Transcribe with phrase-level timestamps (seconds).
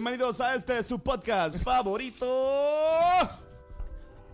[0.00, 2.24] Bienvenidos a este su podcast favorito.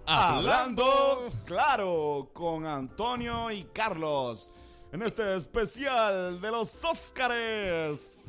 [0.04, 1.30] Hablando.
[1.46, 4.50] claro con Antonio y Carlos
[4.92, 8.20] en este especial de los Óscares.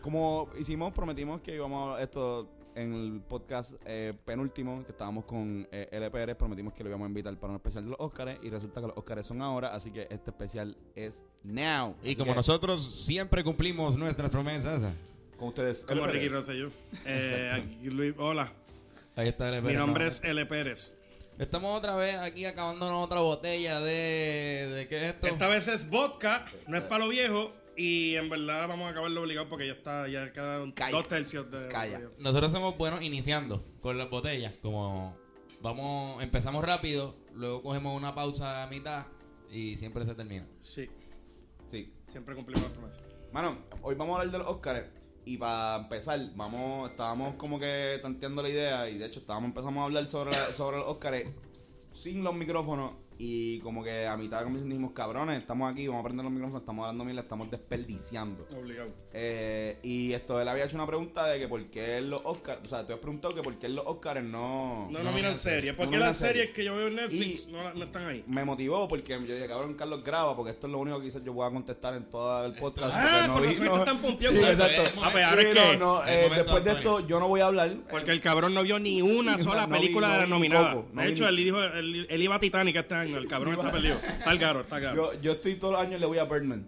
[0.00, 5.68] Como hicimos, prometimos que íbamos a esto en el podcast eh, penúltimo que estábamos con
[5.70, 8.48] eh, LPR, prometimos que lo íbamos a invitar para un especial de los Óscares y
[8.48, 11.94] resulta que los Óscares son ahora, así que este especial es now.
[12.02, 14.86] Y Así como que, nosotros siempre cumplimos nuestras promesas.
[15.42, 16.06] Con ustedes, Como.
[16.06, 16.70] Ricky Rosselló.
[17.04, 18.52] Eh, aquí Luis- hola,
[19.16, 20.46] Ahí está el mi nombre es L.
[20.46, 20.96] Pérez.
[21.38, 24.68] Estamos otra vez aquí acabándonos otra botella de.
[24.72, 25.26] ¿De qué es esto?
[25.26, 27.52] Esta vez es vodka, no es palo viejo.
[27.76, 30.92] Y en verdad vamos a acabarlo obligado porque ya está, ya quedan Calla.
[30.92, 31.66] dos tercios de.
[31.68, 32.02] Calla.
[32.18, 34.52] Nosotros somos buenos iniciando con las botellas.
[34.62, 35.16] Como
[35.60, 39.06] vamos, empezamos rápido, luego cogemos una pausa a mitad
[39.50, 40.46] y siempre se termina.
[40.62, 40.88] Sí,
[41.70, 41.92] Sí.
[42.06, 43.02] siempre cumplimos las promesas.
[43.32, 44.84] Mano, hoy vamos a hablar de los Oscars.
[45.24, 48.88] Y para empezar, vamos, estábamos como que tanteando la idea.
[48.88, 51.24] Y de hecho, estábamos empezamos a hablar sobre, sobre los Oscars
[51.92, 52.92] sin los micrófonos.
[53.24, 56.32] Y como que a mitad de conversación dijimos, cabrones, estamos aquí, vamos a prender los
[56.32, 58.48] micrófonos, estamos hablando mil, estamos desperdiciando.
[58.58, 58.90] Obligado.
[59.12, 62.68] Eh, y esto, él había hecho una pregunta de que por qué los Oscars, o
[62.68, 64.88] sea, tú has preguntado que por qué los Oscars no...
[64.90, 65.70] No, No nominan nominan series.
[65.70, 68.06] no ¿Por qué nominan las series que yo veo en Netflix Y- no, no están
[68.08, 68.24] ahí?
[68.26, 71.22] Me motivó porque yo dije, cabrón, Carlos graba, porque esto es lo único que quizás
[71.22, 72.90] yo pueda contestar en todo el podcast.
[72.92, 74.82] Ah, porque no vi- no- tan pompeado Sí, exacto.
[75.00, 77.28] Ah, pues ahora Sí, es no, que- no, eh, momento, después de esto yo no
[77.28, 77.76] voy a hablar.
[77.88, 80.84] Porque el cabrón no vio ni una sola No vi- película no de la nominada.
[80.92, 83.11] No de hecho, él dijo, él, él iba a Titanic este año.
[83.18, 83.94] El cabrón está perdido.
[83.96, 84.94] Está caro, está caro.
[84.94, 86.66] Yo, yo estoy todos los años le voy a Birdman.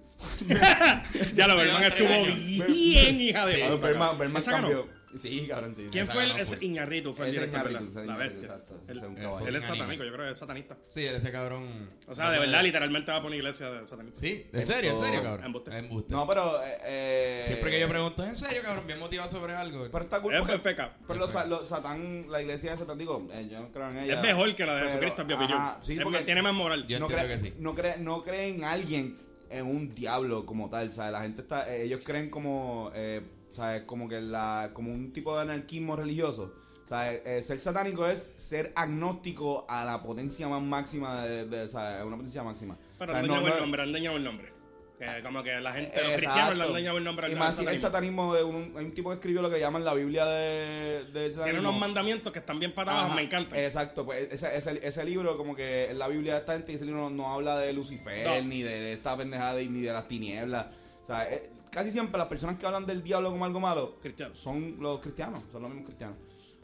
[1.35, 2.25] Ya lo tres estuvo
[2.67, 4.19] bien, hija de Sí, Birdman.
[4.19, 4.89] Birdman cambió.
[5.17, 5.89] Sí, cabrón, sí.
[5.93, 6.37] ¿Quién Esa fue el, ese?
[6.37, 7.83] Fue el Ese director, Iñárritu, ¿verdad?
[7.89, 8.47] ese La Iñárritu, bestia.
[8.49, 9.47] exacto, Él, ese es un él- caballo.
[9.49, 9.79] él es Un anime.
[9.85, 10.79] satánico, yo creo que es satanista.
[10.89, 11.91] Sí, ese cabrón.
[12.07, 14.19] O sea, de verdad, literalmente va por una iglesia de satanista.
[14.21, 15.47] Sí, en serio, en serio, Esto- cabrón.
[15.47, 15.79] Embuste.
[15.79, 16.13] Embuste.
[16.15, 16.63] No, pero...
[16.65, 18.87] eh, eh, Siempre que yo pregunto, ¿es en serio, cabrón?
[18.87, 19.89] Bien motivado sobre algo.
[19.91, 20.75] Pero está cool Es porque-.
[21.07, 23.99] Pero los, sa- los satán, la iglesia de Satán, digo, eh, yo no creo en
[23.99, 24.15] ella.
[24.15, 25.59] Es mejor que la de pero- Jesucristo, en mi opinión.
[25.61, 26.87] ajá, sí, Es porque más- tiene más moral.
[26.89, 27.55] Yo no entiendo cree, que sí.
[27.59, 29.19] no, cree, no cree en alguien,
[29.50, 31.12] en un diablo como tal, ¿sabes?
[31.12, 33.22] La gente está, eh, ellos creen como, eh,
[33.53, 33.82] ¿sabes?
[33.82, 36.53] Como que la, como un tipo de anarquismo religioso.
[36.87, 37.22] ¿Sabes?
[37.25, 42.05] Eh, ser satánico es ser agnóstico a la potencia más máxima de, de ¿sabes?
[42.05, 42.77] Una potencia máxima.
[42.99, 44.53] Pero el no- nombre, han dañado el nombre.
[44.99, 46.16] Que como que la gente, los Exacto.
[46.19, 48.32] cristianos le han dañado el nombre al Y más si el satanismo.
[48.32, 51.60] de un, hay un tipo que escribió lo que llaman la Biblia de, Tiene satanismo.
[51.69, 53.59] unos mandamientos que están bien para abajo, Ajá, me encantan.
[53.59, 56.75] Exacto, pues ese, ese, ese libro, como que es la Biblia de esta gente, y
[56.77, 58.49] ese libro no, no habla de Lucifer, No.
[58.49, 60.66] ni de, de esta pendejada, ni de las tinieblas.
[61.03, 64.38] O sea, eh, casi siempre las personas que hablan del diablo como algo malo Cristianos.
[64.38, 66.16] son los cristianos, son los mismos cristianos.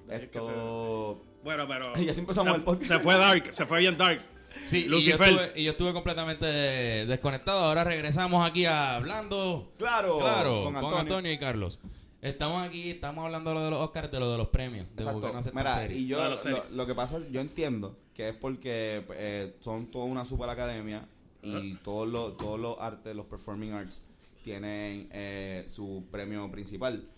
[0.09, 1.25] Es que Esto.
[1.43, 1.93] Bueno, pero.
[1.97, 2.93] Ya siempre empezamos se, el podcast.
[2.93, 4.21] se fue dark, se fue bien dark.
[4.67, 7.61] Sí, y yo, estuve, y yo estuve completamente desconectado.
[7.61, 9.73] Ahora regresamos aquí a hablando.
[9.79, 11.33] Claro, Claro, con con Antonio.
[11.33, 11.81] Y Carlos.
[12.23, 14.87] Estamos aquí, estamos hablando de lo de los Oscars, de lo de los premios.
[14.95, 15.33] De Exacto.
[15.33, 19.87] no Mira, y yo No, lo, que pasa, yo entiendo que es porque eh, son
[19.91, 21.09] toda una super academia
[21.43, 24.05] y todos los todos los artes, los performing arts
[24.45, 27.09] tienen eh, su premio principal.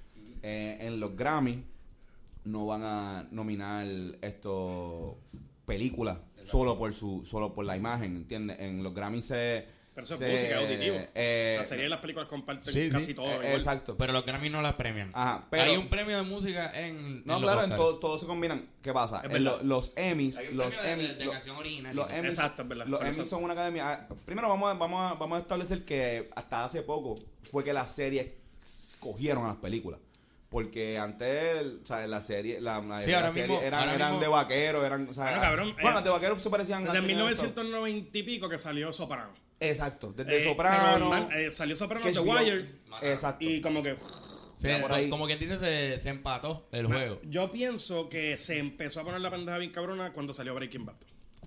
[0.43, 1.65] Eh, en los Grammy
[2.45, 3.87] no van a nominar
[4.21, 5.19] esto
[5.67, 8.59] películas solo por su solo por la imagen, ¿entiendes?
[8.61, 10.97] En los Grammy se Pero eso es música, es auditivo.
[11.15, 12.91] eh, la serie y las películas comparten sí, sí.
[12.91, 13.43] casi todo.
[13.43, 13.97] eh, exacto.
[13.99, 15.11] Pero los Grammy no las premian.
[15.13, 17.23] Ajá, pero- Hay un premio de música en.
[17.27, 18.69] No, en los claro, en todo, todo se combinan.
[18.83, 19.19] ¿Qué pasa?
[19.19, 19.59] Es En verdad.
[19.61, 21.95] lo- los Emmys, Hay un los premio de- Emmys, de- de los- canción original.
[21.97, 23.93] los Emmys, Exacto, es verdad, los Emmys son una academia.
[23.93, 27.73] ah, Primero vamos a, vamos, a, vamos a establecer que hasta hace poco fue que
[27.75, 28.29] las series
[29.01, 30.01] cogieron a las películas.
[30.53, 34.21] Porque antes, o sea, la serie, la, la- Sí, las series mismo- eran, eran mismo-
[34.21, 36.99] de vaqueros, eran, o sea, Bueno, cabrón, bueno, eh, las de vaqueros se parecían Desde
[36.99, 39.33] antes de 1990 y pico que salió Soprano.
[39.59, 41.09] Exacto, desde Eh, Soprano.
[41.09, 42.69] man, eh, salió Soprano de Wire.
[43.01, 43.45] Exacto.
[43.45, 43.97] Y como que.
[44.81, 45.09] Por ahí.
[45.11, 47.19] como quien dice, se, se empató el juego.
[47.25, 50.95] Yo pienso que se empezó a poner la pendeja bien cabrona cuando salió Breaking Bad.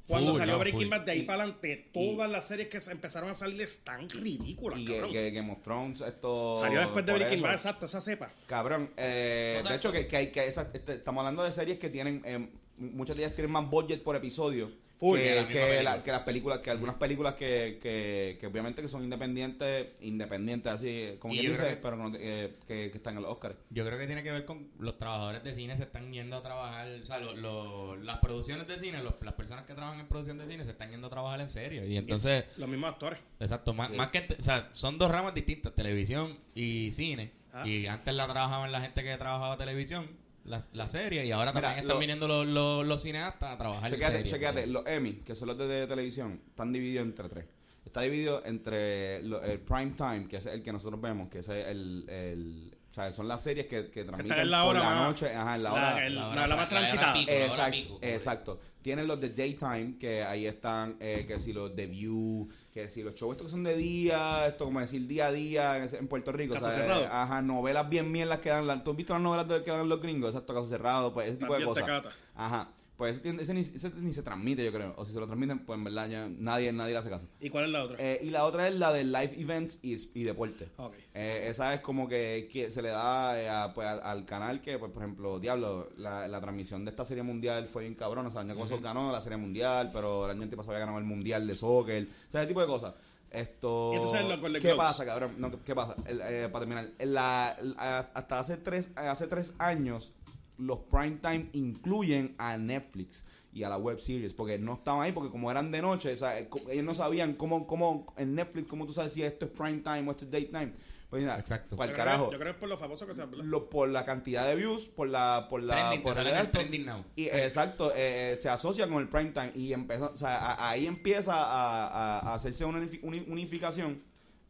[0.08, 0.90] Cuando Full, salió no, Breaking.
[0.90, 4.08] Bad, de ahí Y- para adelante, todas las series que se empezaron a salir están
[4.10, 5.12] ridículas, y que, cabrón.
[5.12, 6.60] que Game of Thrones, esto.
[6.62, 7.44] Salió después de Breaking eso.
[7.44, 8.32] Bad, exacto, esa cepa.
[8.48, 11.52] Cabrón, eh, O sea, de hecho que, que hay que esa- este, estamos hablando de
[11.52, 15.20] series que tienen eh, muchas de ellas tienen más budget por episodio Full.
[15.20, 15.84] Que que, que, película.
[15.98, 20.72] la- que las películas, que algunas películas que, que, que obviamente que son independientes, independientes
[20.72, 23.56] así como quien dice, que- pero no- eh, que, que están en los Oscars.
[23.72, 26.42] Yo creo que tiene que ver con los trabajadores de cine se están yendo a
[26.44, 30.08] trabajar, o sea, lo- lo- las producciones de cine, los- las personas que trabajan en
[30.08, 31.86] producción de cine se están yendo a trabajar en serio.
[31.86, 33.20] Y entonces, Los mismos actores.
[33.42, 37.34] exacto, más, más que, o sea, son dos ramas distintas, televisión y cine.
[37.52, 37.68] Ah.
[37.68, 40.08] Y antes la trabajaban la gente que trabajaba televisión,
[40.46, 43.58] la, la serie, y ahora Mira, también están lo- viniendo los, los, los cineastas a
[43.58, 44.32] trabajar en Chequéate, serie.
[44.32, 47.46] chequéate, los Emmy, que son los de, de televisión, están divididos entre tres.
[47.86, 51.48] Está dividido entre lo- el prime time, que es el que nosotros vemos, que es
[51.50, 55.04] el, el sea, son las series que, que transmiten en la por hora la más-
[55.10, 56.06] noche, ajá, en la la- hora.
[56.08, 57.14] el- La la, hora- la más transitada.
[57.14, 57.32] pico.
[57.32, 58.60] la hora Exacto, pico, como exacto.
[58.82, 63.02] Tienen los de daytime, que ahí están, eh, que si los de View, que si
[63.02, 66.08] los shows estos que son de día, esto como decir día a día en, en
[66.08, 66.54] Puerto Rico.
[66.54, 67.04] Caso o sea, cerrado.
[67.04, 68.68] eh, ajá, novelas bien mierdas que dan.
[68.68, 70.30] la- ¿Tú has visto las novelas de- que dan los gringos?
[70.30, 72.04] Exacto, caso cerrado, pues ese tipo de También te cosas.
[72.04, 72.16] cata.
[72.36, 72.70] Ajá.
[72.98, 74.94] Pues ese, tiene- ese ni, ese ni se transmite, yo creo.
[74.98, 77.28] O si se lo transmiten, pues en verdad ya nadie, nadie le hace caso.
[77.42, 77.98] ¿Y cuál es la otra?
[78.00, 80.70] Eh, y la otra es la de live events y, y deporte.
[80.78, 80.94] Ok.
[81.14, 84.62] Eh, esa es como que, que se le da eh, a, pues, al, al canal
[84.62, 88.28] que, pues, por ejemplo, Diablo, la, la transmisión de esta serie mundial fue bien cabrón.
[88.28, 90.98] O sea, el año pasado ganó la serie mundial, pero el año antepasado había ganado
[91.00, 92.08] el mundial de soccer.
[92.30, 92.94] O sea, ese tipo de cosas.
[93.30, 93.92] Esto.
[93.94, 95.36] Entonces ¿Qué pasa, cabrón?
[95.38, 95.96] No, ¿qué, qué pasa?
[96.06, 100.14] El, eh, para terminar, la, la- hasta hace tres, hace tres años,
[100.58, 103.24] los prime time incluyen a Netflix
[103.54, 106.18] y a la web series, porque no estaban ahí, porque como eran de noche, o
[106.18, 109.52] sea, eh, ellos no sabían cómo, cómo en Netflix, cómo tú sabes si esto es
[109.52, 110.74] prime time o esto es daytime.
[111.10, 111.78] Pues mira, Exacto.
[111.78, 113.28] para el Yo creo que- carajo, Yo creo que es por lo famoso que ¿verdad?
[113.44, 117.06] lo- por la cantidad de views, por la, por la, Trending, por el now.
[117.16, 120.70] y exacto, eh, eh, se asocia con el prime time y empezó, o sea, a-
[120.72, 124.02] ahí empieza a, a- a hacerse una unifi- uni- unificación.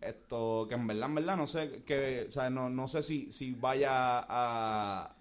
[0.02, 3.32] Esto que en verdad, en verdad, no sé que, o sea, no, no sé si,
[3.32, 5.15] si vaya a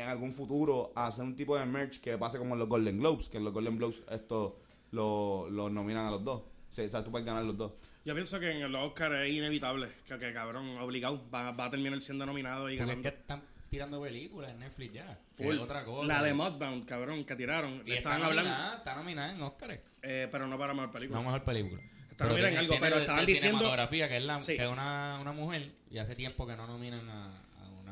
[0.00, 2.98] en algún futuro a hacer un tipo de merch que pase como en los Golden
[2.98, 4.60] Globes, que en los Golden Globes esto
[4.92, 6.42] lo, lo nominan a los dos.
[6.42, 7.72] O sea, o sea, tú puedes ganar los dos.
[8.04, 11.70] Yo pienso que en los Oscars es inevitable que, que cabrón, obligado, va, va a
[11.70, 13.02] terminar siendo nominado y Porque es ganando.
[13.02, 15.18] que están tirando películas en Netflix ya.
[15.34, 15.54] Full.
[15.54, 16.06] es otra cosa.
[16.06, 17.82] La de Mudbound, cabrón, que tiraron.
[17.84, 19.80] Y está hablando, nominada, está nominada en Oscars.
[20.02, 21.18] eh, pero no para mejor película.
[21.18, 21.82] No mejor película.
[22.10, 24.56] Está nominada en algo, pero estaban diciendo- cinematografía, que es, la, Sí.
[24.56, 27.42] que es una, una mujer, y hace tiempo que no nominan a,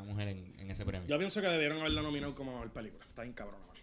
[0.07, 1.07] mujer en, en ese premio.
[1.07, 3.05] Yo pienso que debieron haberla nominado como mejor película.
[3.07, 3.79] Está bien cabrón, mano.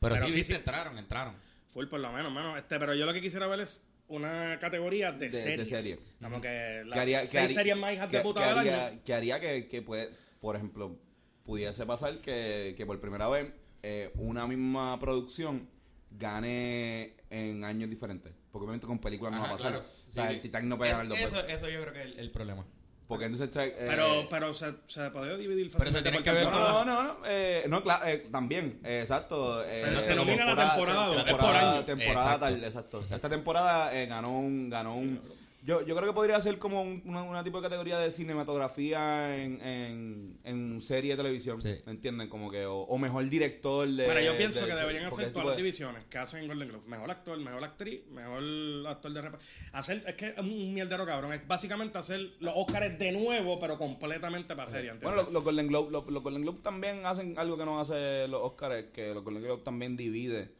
[0.00, 0.52] pero, pero sí, sí, sí.
[0.54, 1.34] entraron, entraron.
[1.70, 2.56] Full por lo menos, mano.
[2.56, 5.68] Este, pero yo lo que quisiera ver es una categoría de, De- de series.
[5.68, 5.98] serie.
[6.22, 8.48] Como que las que haría, que seis haría- series más hijas que- de puta que
[8.48, 9.00] del haría, año.
[9.04, 10.10] que haría que, que puede,
[10.40, 10.96] por ejemplo,
[11.44, 13.52] pudiese pasar que, que por primera vez
[13.82, 15.68] eh, una misma producción
[16.10, 18.32] gane en años diferentes.
[18.50, 19.72] Porque obviamente con películas no va a pasar.
[19.72, 19.86] claro.
[20.08, 20.42] O sea, Sí, el sí.
[20.42, 21.52] Titanic no puede ganar dos eso, veces.
[21.52, 22.64] eso yo creo que es el, el problema.
[23.08, 23.54] Porque entonces...
[23.56, 26.72] eh, Pero, pero se, se podría dividir Pero se fácilmente que ver temporada.
[26.72, 29.62] No, no, no, eh, no, claro, eh, también, eh, exacto.
[29.64, 32.40] eh, Se- se nomina la temporada, temporada, temporada Exacto.
[32.46, 33.04] tal, exacto.
[33.08, 35.20] Esta temporada eh, ganó un, ganó un,
[35.66, 39.36] yo, yo creo que podría ser como un, una, una tipo de categoría de cinematografía
[39.42, 41.74] en, en, en serie de televisión, Sí.
[41.84, 42.28] ¿me entienden?
[42.28, 44.04] Como que, o, o mejor director de...
[44.06, 46.68] Bueno, yo pienso de- que deberían hacer todas las de- divisiones que hacen en Golden
[46.68, 46.84] Globe.
[46.86, 48.42] Mejor actor, mejor actriz, mejor
[48.88, 49.44] actor de reparto.
[49.72, 51.32] Hacer, es que es un mierdero cabrón.
[51.32, 54.90] Es básicamente hacer los Oscars de nuevo, pero completamente para serie.
[54.90, 55.02] ¿entiendes?
[55.16, 58.28] Bueno, los, los Golden Globe, los, los Golden Globe también hacen algo que no hace
[58.28, 60.50] los Oscars, que los Golden Globe también divide,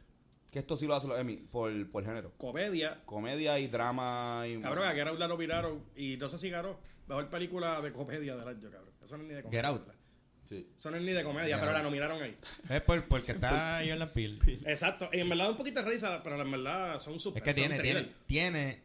[0.51, 2.31] que esto sí lo hacen los Emmy, por, por género.
[2.37, 3.01] Comedia.
[3.05, 4.59] Comedia y drama y...
[4.61, 6.79] Cabrón, a Get Out la nominaron y no sé si ganó.
[7.07, 8.93] Mejor película de comedia del año, cabrón.
[9.03, 9.63] Eso no es ni de comedia.
[9.71, 9.81] Get.
[10.45, 10.69] Sí.
[10.75, 11.77] Eso no es ni de comedia, Get pero Out.
[11.77, 12.37] la nominaron ahí.
[12.69, 14.39] Es por, porque está Jordan Peele.
[14.65, 15.09] Exacto.
[15.11, 17.43] Y en verdad un poquito de risa, pero en verdad son Es super.
[17.43, 18.81] que son tiene, tiene, tiene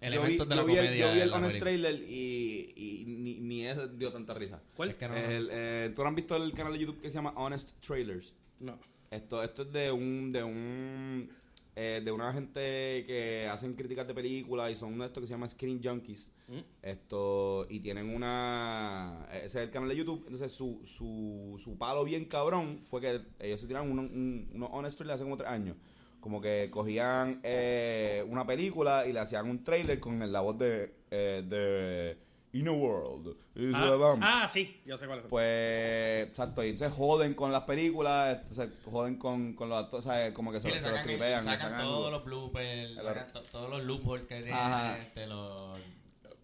[0.00, 1.06] Yo vi, elementos de la yo vi el, comedia.
[1.06, 1.58] yo vi el en la Honest.
[1.58, 4.62] Trailer y, y ni, ni eso dio tanta risa.
[4.76, 4.90] ¿Cuál?
[4.90, 5.16] Es que no.
[5.16, 8.32] El, eh, ¿Tú no has visto el canal de YouTube que se llama Honest Trailers?
[8.60, 8.78] No.
[9.12, 11.28] Esto, esto es de un, de un,
[11.76, 15.26] eh, de una gente que hacen críticas de películas y son uno de estos que
[15.26, 16.30] se llama Screen Junkies.
[16.48, 16.58] ¿Mm?
[16.82, 22.04] Esto, y tienen una, ese es el canal de YouTube, entonces su, su, su palo
[22.04, 25.50] bien cabrón fue que ellos se tiraron unos, un- unos Honest Trailers hace como tres
[25.50, 25.76] años.
[26.20, 30.94] Como que cogían eh, una película y le hacían un trailer con la voz de,
[31.10, 32.16] eh, de
[32.54, 33.34] In a World.
[33.74, 35.24] Ah, ah, sí, yo sé cuál es.
[35.26, 40.32] Pues, exacto, y entonces joden con las películas, entonces joden con, con los actores, ¿sabes?
[40.32, 41.42] Como que se, Sí, se los sacan, tripean.
[41.42, 43.08] sacan sacan todos los bloopers, Claro.
[43.20, 44.98] sacan to- todos los loopholes que tiene, Ajá.
[44.98, 45.80] este, los...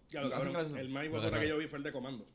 [0.09, 0.77] Ya lo Hacen cabrón, gracioso.
[0.77, 2.25] el más igual que yo vi fue el de Comando.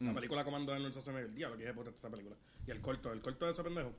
[0.00, 0.14] La Mm.
[0.14, 1.28] película Comando de Arnold Schwarzenegger.
[1.28, 2.34] El diablo que es puta esa película.
[2.66, 3.92] Y el corto, el corto de ese pendejo.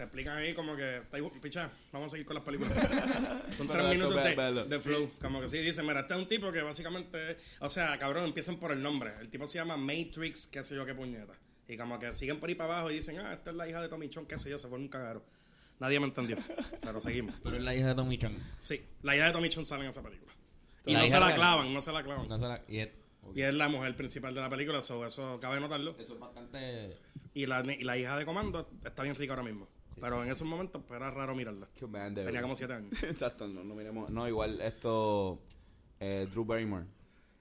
[0.00, 2.72] Te explican ahí como que, está igual- picha, vamos a seguir con las películas.
[3.54, 5.10] Son tres minutos de, de flow.
[5.20, 8.56] Como que sí, dicen, mira, este es un tipo que básicamente, o sea, cabrón, empiezan
[8.56, 9.12] por el nombre.
[9.20, 11.34] El tipo se llama Matrix, qué sé yo, qué puñeta.
[11.68, 13.82] Y como que siguen por ahí para abajo y dicen, ah, esta es la hija
[13.82, 15.22] de Tommy Chon, qué sé yo, se fue un cagaro.
[15.80, 16.38] Nadie me entendió.
[16.80, 17.34] Pero seguimos.
[17.42, 18.36] Pero es la hija de Tommy Chong.
[18.62, 20.32] Sí, la hija de Tommy Chon sale en esa película.
[20.86, 22.26] Y no se la clavan, no se la clavan.
[22.26, 22.88] No se la- y es,
[23.34, 25.94] Y es la mujer principal de la película, so, eso cabe notarlo.
[25.98, 26.96] eso es bastante...
[27.34, 29.68] Y la, y la hija de Comando está bien rica ahora mismo.
[30.00, 31.66] Pero en esos momentos pues, era raro mirarla.
[31.88, 33.02] Man, Tenía como 7 años.
[33.02, 34.10] Exacto, no, no miremos.
[34.10, 35.40] No, igual esto.
[35.98, 36.86] Eh, Drew Barrymore.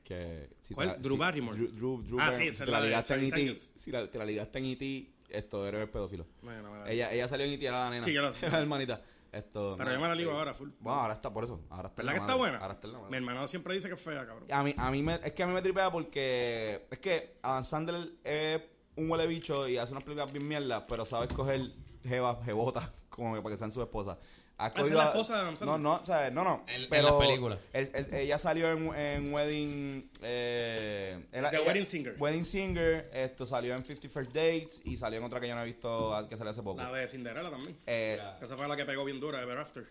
[0.03, 0.87] Que si ¿Cuál?
[0.87, 1.57] la- Drew si- Barrymore.
[1.57, 2.51] Drew, Drew, Drew Ah, Barrymore.
[2.51, 3.41] sí, Si la la ligaste en Charlie's E.T.
[3.41, 3.71] Angels.
[3.75, 5.13] Si la, te la ligaste en E.T.
[5.29, 6.25] Esto eres pedófilo.
[6.41, 7.67] Bueno, Ella, ella salió en E.T.
[7.67, 8.03] era la nena.
[8.03, 9.01] Sí, yo la- Era hermanita.
[9.31, 10.37] Esto, Pero yo me la ligo sí.
[10.37, 10.69] ahora, full.
[10.79, 11.61] Bueno, ahora está por eso.
[11.69, 12.57] Ahora está ¿Verdad la que está buena?
[12.57, 13.11] Ahora está en la madre.
[13.11, 14.45] Mi hermano siempre dice que es fea, cabrón.
[14.51, 17.63] A mí, a mí me, es que a mí me tripea porque es que Adam
[17.63, 18.59] Sandler es
[18.95, 21.61] un huele bicho y hace unas películas bien mierda, pero sabe escoger
[22.03, 24.17] jeva, jebota, como que para que sean su esposa.
[24.61, 25.79] Ha ¿Esa es la esposa de Adam Sandler?
[25.79, 26.65] No, no, o sea, no, no.
[26.67, 27.59] En- en pero las películas.
[27.71, 30.11] ella salió en, en Wedding.
[30.21, 32.15] Eh, era- The ella- Wedding Singer.
[32.19, 35.61] Wedding Singer, esto salió en 50 First Dates y salió en otra que yo no
[35.61, 36.81] he visto que salió hace poco.
[36.81, 37.77] La de Cinderella también.
[37.87, 38.19] Eh.
[38.41, 39.89] Esa fue la que pegó bien dura, Ever After.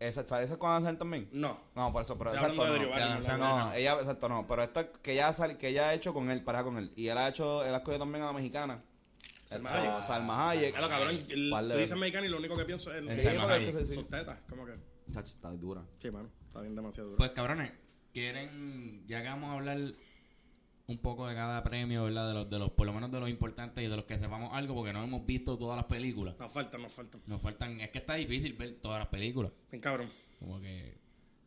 [0.00, 1.28] esa, ¿Sabes esa con Adam Sandler también?
[1.32, 1.58] No.
[1.74, 2.76] No, por eso, pero exacto, no.
[3.38, 3.38] No.
[3.38, 4.46] No, ella, exacto, no.
[4.46, 6.92] Pero esto que ella, que ella ha hecho con él, pareja con él.
[6.94, 8.82] Y él ha hecho, él ha escogido también a la mexicana.
[9.52, 10.02] Salma Hayek.
[10.02, 10.70] Salma Hayek.
[10.72, 11.18] Claro, cabrón.
[11.28, 13.72] Tú dices mexicano y lo único que pienso es En Salma Hayek.
[13.86, 14.40] sus- tetas.
[14.48, 14.74] Como que.
[15.18, 15.84] Está dura.
[15.98, 16.30] Sí, mano.
[16.46, 17.18] Está bien demasiado duro.
[17.18, 17.72] Pues cabrones,
[18.12, 19.78] quieren, ya que vamos a hablar
[20.86, 22.28] un poco de cada premio, ¿verdad?
[22.28, 24.50] De los, de los, por lo menos de los importantes y de los que sepamos
[24.52, 26.34] algo, porque no hemos visto todas las películas.
[26.38, 27.18] Nos falta, nos falta.
[27.26, 29.52] Nos faltan, es que está difícil ver todas las películas.
[29.70, 30.10] Bien cabrón.
[30.38, 30.98] Como que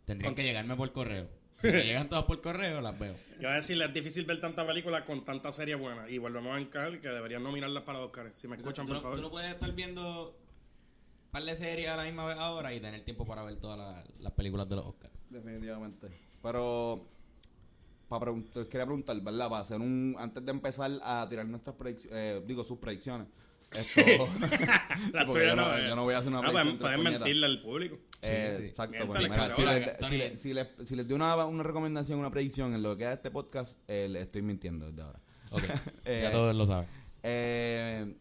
[0.05, 1.29] tendrían Con- que llegarme por correo.
[1.62, 3.15] Si me llegan todas por correo, las veo.
[3.35, 6.09] Yo voy a decirle, es difícil ver tanta película con tanta serie buena.
[6.09, 8.31] Y volvemos a encajar que deberían nominarlas para los Oscars.
[8.39, 9.17] Si me escuchan, tú, por no, favor.
[9.17, 12.79] tú no puedes estar viendo un par de series a la misma vez ahora y
[12.79, 15.13] tener tiempo para ver todas las, las películas de los Oscars.
[15.29, 16.07] Definitivamente.
[16.41, 17.07] Pero,
[18.07, 19.50] para preguntar, quería preguntar, ¿verdad?
[19.50, 20.15] Para hacer un.
[20.19, 23.27] Antes de empezar a tirar nuestras predicciones, eh, digo, sus predicciones.
[23.77, 24.27] Esto.
[25.36, 26.51] Yo, no, yo no voy a hacer una Ah, predicción.
[26.51, 27.20] pueden, de pueden puñetas.
[27.20, 27.98] mentirle al público.
[28.22, 28.65] Eh, Sí.
[28.67, 29.08] exacto.
[29.08, 32.20] Pues, mira, si, les, Tony- si, les, si, les, si les doy una, una recomendación,
[32.20, 35.20] una predicción en lo que es este podcast, eh, le estoy mintiendo desde ahora.
[35.51, 35.63] Ok,
[36.05, 36.88] Eh, ya todos lo saben.
[37.24, 38.15] Eh,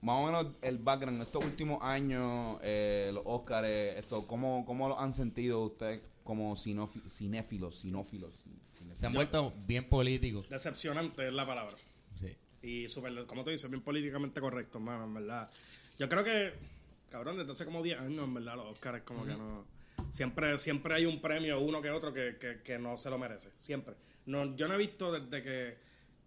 [0.00, 4.98] más o menos el background, estos últimos años, eh, los Oscars, esto, ¿cómo, ¿cómo lo
[4.98, 8.34] han sentido ustedes como cinéfilos, sinófilos?
[8.42, 8.98] cinéfilos?
[8.98, 10.48] Se han vuelto bien políticos.
[10.48, 11.76] Decepcionante es la palabra.
[12.62, 15.50] Y súper, como tú dices, bien políticamente correcto, mano, en verdad.
[15.98, 16.52] Yo creo que,
[17.10, 19.66] cabrón, desde hace como 10 años, en verdad, los Oscars como que no...
[20.10, 23.50] Siempre, siempre hay un premio, uno que otro, que, que, que no se lo merece.
[23.58, 23.94] Siempre.
[24.26, 25.76] No, yo no he visto desde que...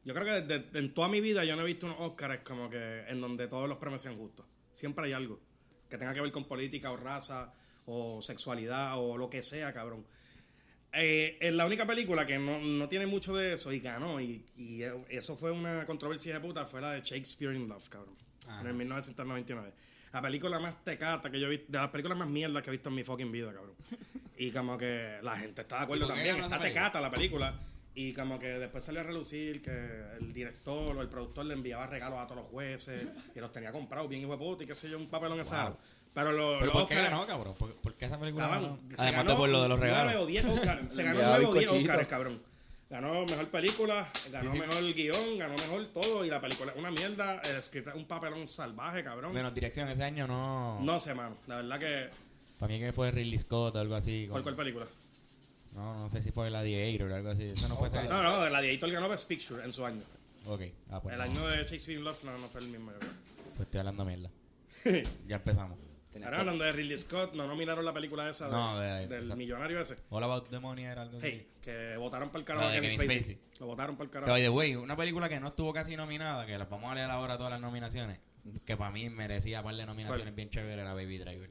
[0.04, 2.70] Yo creo que desde, en toda mi vida yo no he visto unos Oscars como
[2.70, 4.46] que en donde todos los premios sean justos.
[4.74, 5.40] Siempre hay algo
[5.90, 7.54] que tenga que ver con política o raza
[7.86, 10.06] o sexualidad o lo que sea, cabrón.
[10.96, 14.20] Eh, es la única película que no, no tiene mucho de eso y ganó.
[14.22, 16.66] Y, y eso fue una controversia de puta.
[16.66, 18.16] Fue la de Shakespeare in Love, cabrón.
[18.48, 18.62] Ajá.
[18.62, 19.72] En el 1999.
[20.14, 21.72] La película más tecata que yo he visto.
[21.72, 23.76] De las películas más mierdas que he visto en mi fucking vida, cabrón.
[24.38, 26.44] Y como que la gente está de acuerdo ¿Y por qué también.
[26.44, 27.58] Está tecata la película.
[27.94, 29.72] Y como que después salió a relucir que
[30.20, 33.72] el director o el productor le enviaba regalos a todos los jueces y los tenía
[33.72, 35.74] comprados bien hijo de puta y qué sé yo, un papelón esa.
[36.16, 37.54] Pero, lo, ¿Pero los por qué Oscars- ganó, cabrón?
[37.60, 38.80] ¿Por, por qué esa película ganó?
[38.90, 40.16] se Además ganó de por lo de los regalos.
[40.16, 40.94] o 10 Oscars.
[40.94, 41.92] Se ganó Enviaba 9 o 10 bizcochito.
[41.92, 42.42] Oscars, cabrón.
[42.90, 44.64] Ganó mejor película, ganó Sí, sí.
[44.66, 46.24] mejor guion, ganó mejor todo.
[46.26, 47.42] Y la película es una mierda.
[47.42, 49.34] El script es un papelón salvaje, cabrón.
[49.34, 50.80] Menos dirección ese año no.
[50.82, 51.36] No sé, mano.
[51.48, 52.10] La verdad que.
[52.60, 54.28] Para mí que fue Ridley Scott o algo así.
[54.30, 54.86] ¿Cuál, con- cuál película?
[55.74, 57.44] No, no sé si fue Gladiator o algo así.
[57.50, 60.02] Eso no fue ese No, no, el Gladiator ganó Best Picture en su año.
[60.48, 61.24] Ok, ah, pues, El no.
[61.26, 63.12] año de Shakespeare in Love no, no fue el mismo, yo creo.
[63.58, 64.30] Pues estoy hablando mierda.
[65.28, 65.78] Ya empezamos.
[66.24, 69.36] Ahora hablando de Ridley Scott, no nominaron la película esa de- No, de- del exacto.
[69.36, 69.98] millonario ese.
[70.10, 71.28] All About the Money era algo así.
[71.28, 73.18] Hey, que votaron para el carajo a de Kevin Spacey.
[73.18, 73.38] Spacey.
[73.60, 74.32] Lo votaron para el carajo.
[74.32, 77.10] by the way, una película que no estuvo casi nominada, que las vamos a leer
[77.10, 78.20] ahora todas las nominaciones,
[78.66, 81.50] que para mí merecía par de nominaciones bien chéveres, era Baby Driver.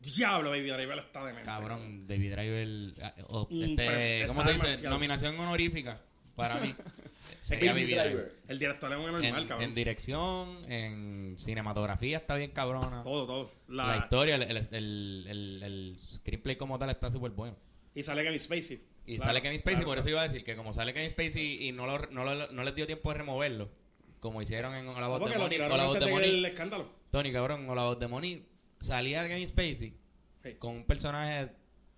[0.00, 1.46] Diablo, Baby Driver está de mente.
[1.46, 4.66] Cabrón, Baby Driver, ah, oh, Impres- este, ¿cómo se dice?
[4.66, 4.94] demasiado.
[4.94, 6.00] Nominación honorífica
[6.36, 6.74] para mí.
[7.46, 8.34] Sería Baby, Driver.
[8.48, 9.62] El director es un normal, En, cabrón.
[9.62, 13.02] en dirección, en cinematografía está bien cabrona.
[13.04, 13.52] Todo, todo.
[13.68, 17.56] La, La, historia, el, el, el, el- el screenplay como tal está súper bueno.
[17.94, 18.82] y sale Kevin Spacey.
[19.06, 21.08] Y Claro, sale Kevin Spacey, claro, por eso iba a decir que como sale Kevin
[21.10, 23.70] Spacey y no, lo, no, lo- no les dio tiempo de removerlo,
[24.18, 26.90] como hicieron en La Voz de Money, o La Voz de Money, el escándalo.
[27.10, 28.44] Tony, cabrón, o La Voz de Money,
[28.80, 29.94] salía Kevin Spacey
[30.42, 30.54] Sí.
[30.58, 31.48] con un personaje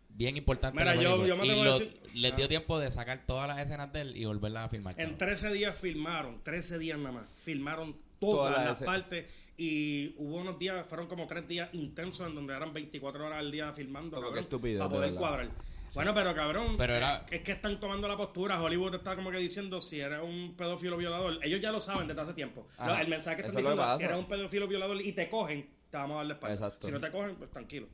[0.08, 2.36] bien importante Mira, yo- me y lo- decir- les Ah.
[2.36, 4.94] dio tiempo de sacar todas las escenas de él y volverlas a filmar.
[4.98, 5.18] En cabrón.
[5.18, 7.28] 13 días filmaron, 13 días nada más.
[7.42, 9.32] Filmaron Todas todas, las partes.
[9.56, 13.50] Y hubo unos días, fueron como 3 días intensos en donde eran 24 horas al
[13.52, 14.16] día filmando.
[14.16, 15.50] Cabrón, qué estupidez, Para de poder cuadrar.
[15.94, 18.60] Bueno, pero cabrón, Pero era- es que están tomando la postura.
[18.60, 21.38] Hollywood está como que diciendo si eres un pedófilo violador.
[21.42, 22.66] Ellos ya lo saben desde hace tiempo.
[22.76, 23.00] Ajá.
[23.00, 26.14] El mensaje que están diciendo, si eres un pedófilo violador y te cogen, te vamos
[26.16, 26.54] a dar la espalda.
[26.54, 26.86] Exacto.
[26.86, 27.88] Si no te cogen, pues tranquilo.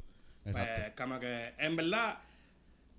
[0.44, 0.80] Exacto.
[0.82, 2.18] Pues, como que, en verdad,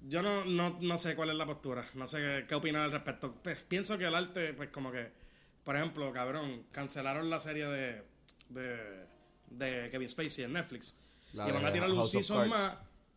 [0.08, 1.88] yo no, no, no sé cuál es la postura.
[1.94, 3.32] No sé qué, qué opinar al respecto.
[3.44, 5.12] Pues, pienso que el arte, pues como que,
[5.64, 8.04] por ejemplo, cabrón, cancelaron la serie de,
[8.50, 9.06] de,
[9.50, 10.98] de Kevin Spacey en Netflix.
[11.34, 12.74] La y van a tirar un season más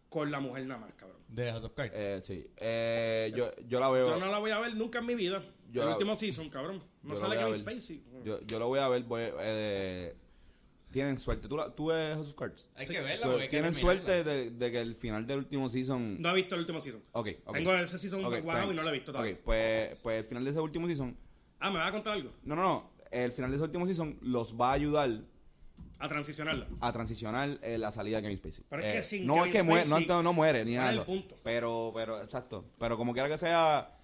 [0.08, 1.18] con la mujer nada más, cabrón.
[1.28, 1.92] De House of Cards.
[1.94, 2.50] Eh, sí.
[2.56, 4.08] Eh, yo, yo la veo.
[4.08, 5.42] Yo no la voy a ver nunca en mi vida.
[5.70, 6.82] Yo el la- último season, cabrón.
[7.02, 7.54] No yo sale Kevin.
[7.54, 8.02] Spacey.
[8.24, 9.02] Yo, yo lo voy a ver.
[9.02, 10.16] Voy, eh,
[10.90, 11.48] tienen suerte.
[11.48, 12.68] ¿Tú, la, tú ves House of Cards?
[12.74, 14.02] hay que verla porque hay que Tienen terminarla.
[14.04, 16.20] suerte de, de que el final del último season.
[16.20, 17.02] No he visto el último season.
[17.12, 17.54] Ok, ok.
[17.54, 19.34] Tengo ese season Ok, guardado pues- y no lo he visto todavía.
[19.34, 21.16] Ok, pues, pues el final de ese último season.
[21.60, 22.32] Ah, ¿me vas a contar algo?
[22.42, 22.90] No, no, no.
[23.10, 25.10] el final de ese último season los va a ayudar
[25.98, 26.66] A transicionarlo.
[26.80, 28.64] a transicionar eh, la salida de Kevin Spacey.
[28.68, 30.94] Pero es que Eh, sin no Kevin es que muere, no, no muere ni ¿cuál
[30.94, 31.04] nada.
[31.06, 31.36] punto?
[31.42, 32.64] Pero, pero, exacto.
[32.78, 33.97] Pero como quiera que sea,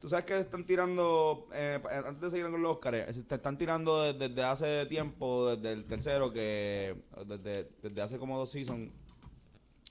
[0.00, 4.02] tú sabes que están tirando, eh, antes de seguir con los Oscars, te están tirando
[4.02, 8.90] desde, desde hace tiempo, desde el tercero, que desde, desde hace como dos seasons,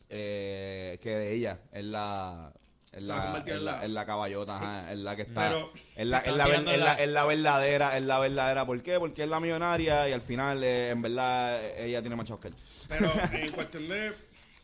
[0.09, 2.53] eh, que de ella es la...
[2.93, 5.49] Es Se la, en la, la caballota, ajá, es la que está.
[5.49, 8.65] Pero- es, la, es, la, es, la, la- verdadera, es la verdadera.
[8.65, 8.97] ¿Por qué?
[8.97, 12.47] Porque es la millonaria y al final, eh, en verdad, ella tiene más chavos que
[12.47, 12.55] él.
[12.87, 14.13] Pero en cuestión de.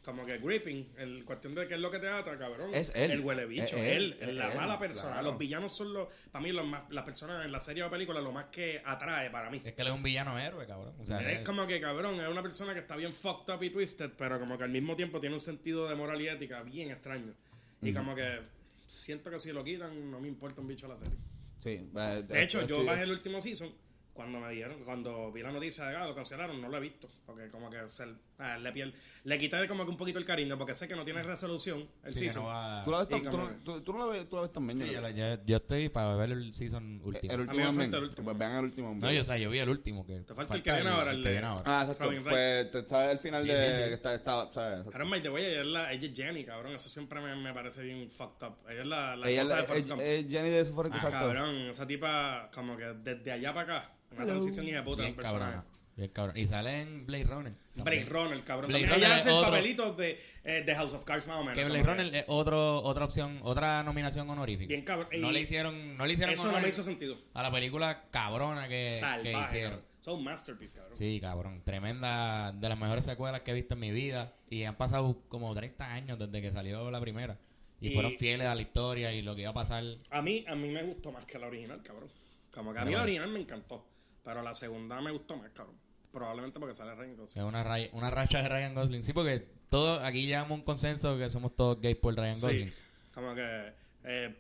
[0.03, 2.72] Como que gripping, en cuestión de qué es lo que te ata, cabrón.
[2.74, 3.12] Es él.
[3.12, 5.13] El huele bicho, Es él, él, la él, mala persona.
[5.13, 5.29] claro.
[5.29, 6.10] Los villanos son los.
[6.29, 9.29] Para mí, los más, las personas en la serie o película, lo más que atrae
[9.29, 9.62] para mí.
[9.63, 10.93] Es que él es un villano héroe, cabrón.
[11.00, 13.69] O sea, Es como que, cabrón, es una persona que está bien fucked up y
[13.69, 16.91] twisted, pero como que al mismo tiempo tiene un sentido de moral y ética bien
[16.91, 17.33] extraño.
[17.81, 18.41] Y como que
[18.88, 21.15] siento que si lo quitan, no me importa un bicho la serie.
[21.60, 21.89] Sí.
[21.95, 23.69] eh, De hecho, yo estoy- bajé el último season.
[24.13, 26.79] Cuando me dieron, cuando vi la noticia de que ah, lo cancelaron, no lo he
[26.79, 27.10] visto.
[27.25, 28.05] Porque como que se,
[28.38, 28.93] ah, le, piel,
[29.24, 32.13] le quité como que un poquito el cariño, porque sé que no tiene resolución el
[32.13, 32.43] sí, season.
[32.43, 34.51] no va- ¿Tú la ves, tú, como tú- tú no la ves, tú la ves
[34.51, 34.77] también.
[34.79, 37.34] yo Sí, yo, la- yo- yo estoy para ver el season último.
[37.34, 38.25] El A me último el último.
[38.25, 38.96] Pues vean el último.
[39.00, 40.05] no, yo, o sea, yo vi el último.
[40.05, 41.63] Que Te falta el que viene ahora, el que de- viene ahora.
[41.65, 42.03] Ah, exacto.
[42.03, 42.24] Robin.
[42.24, 43.55] Pues te sabes el final Sí, de.
[43.67, 43.88] sí, sí.
[43.89, 44.70] que Está, está, ¿sabes?
[44.77, 44.91] Exacto.
[44.91, 46.75] Pero by the way, ella es, la, ella es Jenny, cabrón.
[46.75, 48.58] Eso siempre me, me parece bien fucked up.
[48.70, 50.01] Ella es la, la Ella esposa de es, Forrest es- Gump.
[50.03, 51.10] es Jenny de su Ah, exacto.
[51.12, 55.15] Cabrón, esa tipa, como que desde allá para acá, una transición hija de puta del
[55.15, 55.51] personaje.
[55.53, 55.74] cabrón.
[55.96, 56.38] Bien cabrón.
[56.38, 57.53] Y sale en Blade Runner.
[57.75, 58.70] Blade Runner, cabrón.
[58.70, 61.41] Blade También ella Runner hace otro- papelito de, eh, de House of Cards más o
[61.41, 61.54] menos.
[61.54, 64.69] Que Blade que- Runner es otro, otra opción, otra nominación honorífica.
[64.69, 65.08] Bien cabrón.
[65.19, 67.17] No Y le hicieron, no le hicieron Eso no me hizo sentido.
[67.36, 69.71] a la película cabrona que, que hicieron.
[69.71, 69.93] cabrón.
[70.02, 70.97] Son masterpiece, cabrón.
[70.97, 71.62] Sí, cabrón.
[71.63, 74.34] Tremenda, de las mejores secuelas que he visto en mi vida.
[74.49, 77.38] Y han pasado como 30 años desde que salió la primera.
[77.80, 79.84] Y, Y- fueron fieles a la historia y lo que iba a pasar.
[80.10, 82.10] A mí, a mí me gustó más que la original, cabrón.
[82.52, 83.86] Como que a mí la original me encantó.
[84.23, 85.75] Pero la segunda me gustó más, cabrón.
[86.12, 87.43] Probablemente porque sale Ryan Gosling.
[87.43, 89.03] Es una, ray- una racha de Ryan Gosling.
[89.03, 92.69] Sí, porque todo, aquí llegamos a un consenso que somos todos gays por Ryan Gosling.
[92.69, 92.75] Sí.
[93.13, 93.73] Como que...
[94.05, 94.36] Eh,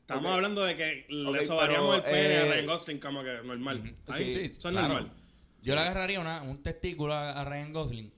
[0.00, 3.40] estamos hablando de que Ok, le sobaríamos el pene a eh, Ryan Gosling como que
[3.44, 3.94] normal.
[4.08, 4.88] Ahí, sí, eso es claro.
[4.94, 5.12] normal.
[5.60, 8.12] Yo le agarraría una, un testículo a, a Ryan Gosling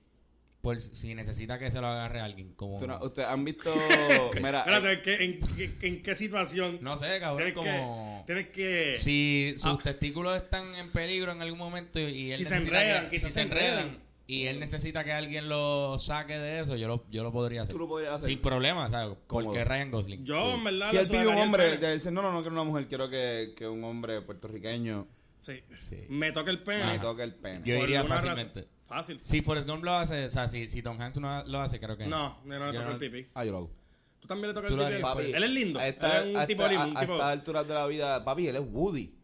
[0.61, 2.53] por si necesita que se lo agarre alguien.
[2.53, 3.73] Como, no- Ustedes han visto.
[4.41, 4.59] Mira.
[4.59, 5.39] Espérate, eh, ¿en qué, en,
[5.79, 6.77] qué- en qué situación?
[6.81, 8.23] no sé, cabrón, tienes, como...
[8.27, 8.95] que, tienes que...
[8.97, 9.83] Si sus Ah.
[9.83, 13.29] testículos están en peligro en algún momento y él Si se necesita enredan, que, quizás
[13.29, 14.03] si se se enredan enredan.
[14.27, 17.73] y él necesita que alguien lo saque de eso, yo lo, yo lo podría hacer.
[17.73, 18.29] Tú lo podrías hacer.
[18.29, 19.17] Sin problema, ¿sabes?
[19.27, 20.23] Porque Ryan Gosling.
[20.25, 22.87] Yo, en verdad, si él pide un hombre, dice, no, no, no quiero una mujer,
[22.87, 25.07] quiero que, que un hombre puertorriqueño
[25.41, 25.59] Sí.
[25.79, 25.95] Sí.
[26.09, 26.85] Me toca el pene.
[26.85, 27.61] me toque el pene.
[27.65, 28.59] Yo por iría alguna fácilmente.
[28.59, 28.71] razón.
[28.91, 29.19] Fácil.
[29.23, 31.97] Si Forrest Gump lo hace, o sea, si, si Tom Hanks no lo hace, creo
[31.97, 33.27] que No, yo no le no- el pipí.
[33.33, 33.71] Ah, yo lo hago.
[34.19, 34.85] ¿Tú también le tocas el pipí?
[34.85, 35.79] harías, Papi, él es lindo.
[35.79, 36.85] A él es un a tipo lindo.
[36.87, 37.13] Un a tipo...
[37.13, 39.15] estas alturas de la vida, papi, él es Woody.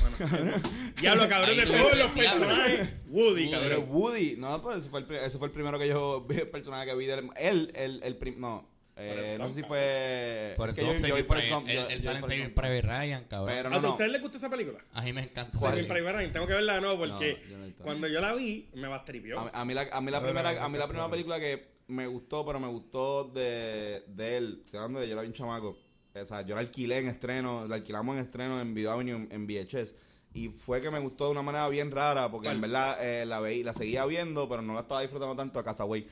[0.00, 0.52] Bueno,
[1.00, 2.88] diablo, cabrón, de todos los personajes.
[3.08, 3.42] Woody, Woody.
[3.42, 3.86] Él es cabrón.
[3.90, 4.36] Woody.
[4.38, 6.96] No, pues ese fue el, ese fue el primero que yo vi, el personaje que
[6.96, 7.30] vi de él.
[7.36, 8.71] Él, el, el prim- no.
[9.02, 10.54] Eh, no sé si fue.
[10.56, 12.54] Forrest es que yo- Private- Gump, él, yo- sale en Saving.
[12.54, 13.54] Private Ryan, cabrón.
[13.54, 13.90] Pero ¿A no, no.
[13.92, 14.78] usted le gusta esa película?
[14.92, 15.58] A mí me encanta.
[15.58, 15.72] ¿Cuál?
[15.72, 16.32] Saving Private Ryan.
[16.32, 19.38] Tengo que verla de nuevo porque No, cuando yo la vi, me bastripió.
[19.40, 21.72] A, a mí la, a mí la No, primera, a mí la primera película que
[21.88, 25.76] me gustó, pero me gustó de, de él, estoy hablando de yo era bien chamaco.
[26.14, 29.28] O sea, yo la alquilé en estreno, la alquilamos en estreno en Video Avenue en,
[29.32, 29.94] en VHS.
[30.34, 33.40] Y fue que me gustó de una manera bien rara, porque en verdad eh, la
[33.40, 36.06] veí, la seguía viendo, pero no la estaba disfrutando tanto a Castaway.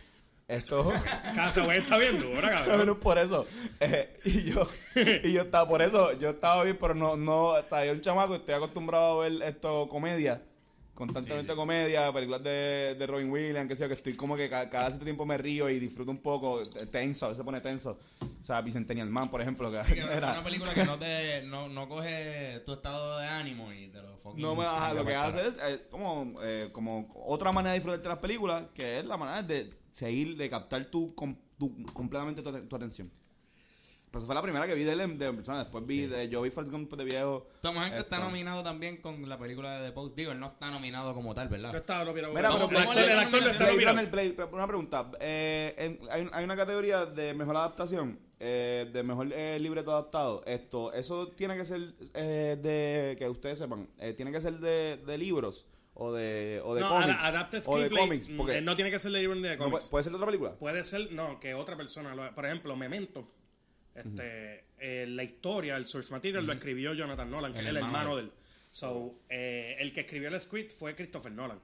[0.50, 0.92] Esto.
[1.36, 2.98] Casa, güey, está bien dura, cabrón.
[2.98, 3.46] Por eso.
[3.78, 4.68] Eh, y yo,
[5.22, 8.34] y yo estaba, por eso, yo estaba bien, pero no, no, hasta yo un chamaco,
[8.34, 10.42] estoy acostumbrado a ver esto, comedia,
[11.00, 14.68] constantemente comedia, películas de, de Robin Williams, que sé yo, que estoy como que ca-
[14.68, 17.60] cada, cierto tiempo me río y disfruto un poco, eh, tenso, a veces se pone
[17.62, 17.98] tenso.
[18.42, 21.88] O sea, Bicentennial Man, por ejemplo, que, era- una película que no te no, no
[21.88, 25.48] coge tu estado de ánimo y te lo fucking no me, ajá, lo que hace
[25.48, 29.16] es eh, como, eh, como otra manera de disfrutar de las películas, que es la
[29.16, 31.14] manera de seguir, de captar tu,
[31.58, 33.10] tu- completamente tu, tu atención.
[34.10, 35.58] Pues fue la primera que vi de él de persona.
[35.60, 37.46] Después vi de yo vi Gump de viejo.
[37.60, 38.26] Tom Hanks está Esto.
[38.28, 40.16] nominado también con la película de The Post.
[40.16, 41.76] Digo, él no está nominado como tal, Yo ¿verdad?
[41.76, 44.10] estaba no, pero, Mira, pero a leer el la actor no está Blade nominado.
[44.10, 45.10] Blade- una pregunta.
[45.20, 49.92] Eh, en- hay, un- hay una categoría de mejor adaptación, eh, de mejor eh, libreto
[49.92, 50.42] adaptado.
[50.44, 54.96] Esto, eso tiene que ser eh, de, que ustedes sepan, eh, tiene que ser de,
[54.96, 57.22] de libros o de, o de no, cómics.
[57.22, 58.28] adapted o de cómics.
[58.28, 59.70] mm, Porque no tiene que ser de libro ni de cómics.
[59.84, 60.54] puede, puede ser de otra película.
[60.56, 62.12] Puede ser, no, que otra persona.
[62.16, 63.28] lo- por ejemplo, Memento.
[64.00, 67.76] Este, eh, la historia, el source material lo escribió Jonathan Nolan, que El es el
[67.78, 68.32] hermano de él.
[68.70, 71.60] So, eh, el que escribió el script fue Christopher Nolan.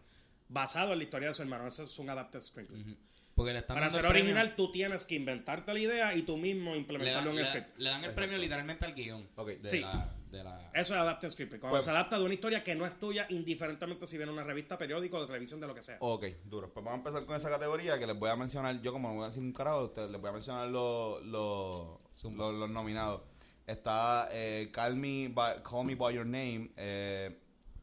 [0.49, 1.67] Basado en la historia de su hermano.
[1.67, 2.97] Eso es un adapted screenplay.
[3.35, 6.23] Porque le están Para ser el premio- original, tú tienes que inventarte la idea y
[6.23, 7.77] tú mismo le implementarlo dan, en un script.
[7.79, 9.29] le dan el premio literalmente al guion.
[9.37, 9.49] Ok.
[9.49, 9.81] de Sí.
[9.81, 10.59] la- de la...
[10.75, 11.61] Eso es adapted screenplay.
[11.61, 14.43] Cuando Pues- se adapta de una historia que no es tuya, indiferentemente si viene una
[14.43, 15.99] revista, periódico, de televisión, de lo que sea.
[16.01, 16.73] Ok, duro.
[16.73, 18.81] Pues vamos a empezar con esa categoría que les voy a mencionar.
[18.83, 22.01] Yo, como no voy a decir un carajo, ustedes les voy a mencionar los.
[22.23, 23.23] Los, los nominados.
[23.67, 27.37] Está eh, Call, Me by, Call Me By Your Name, eh,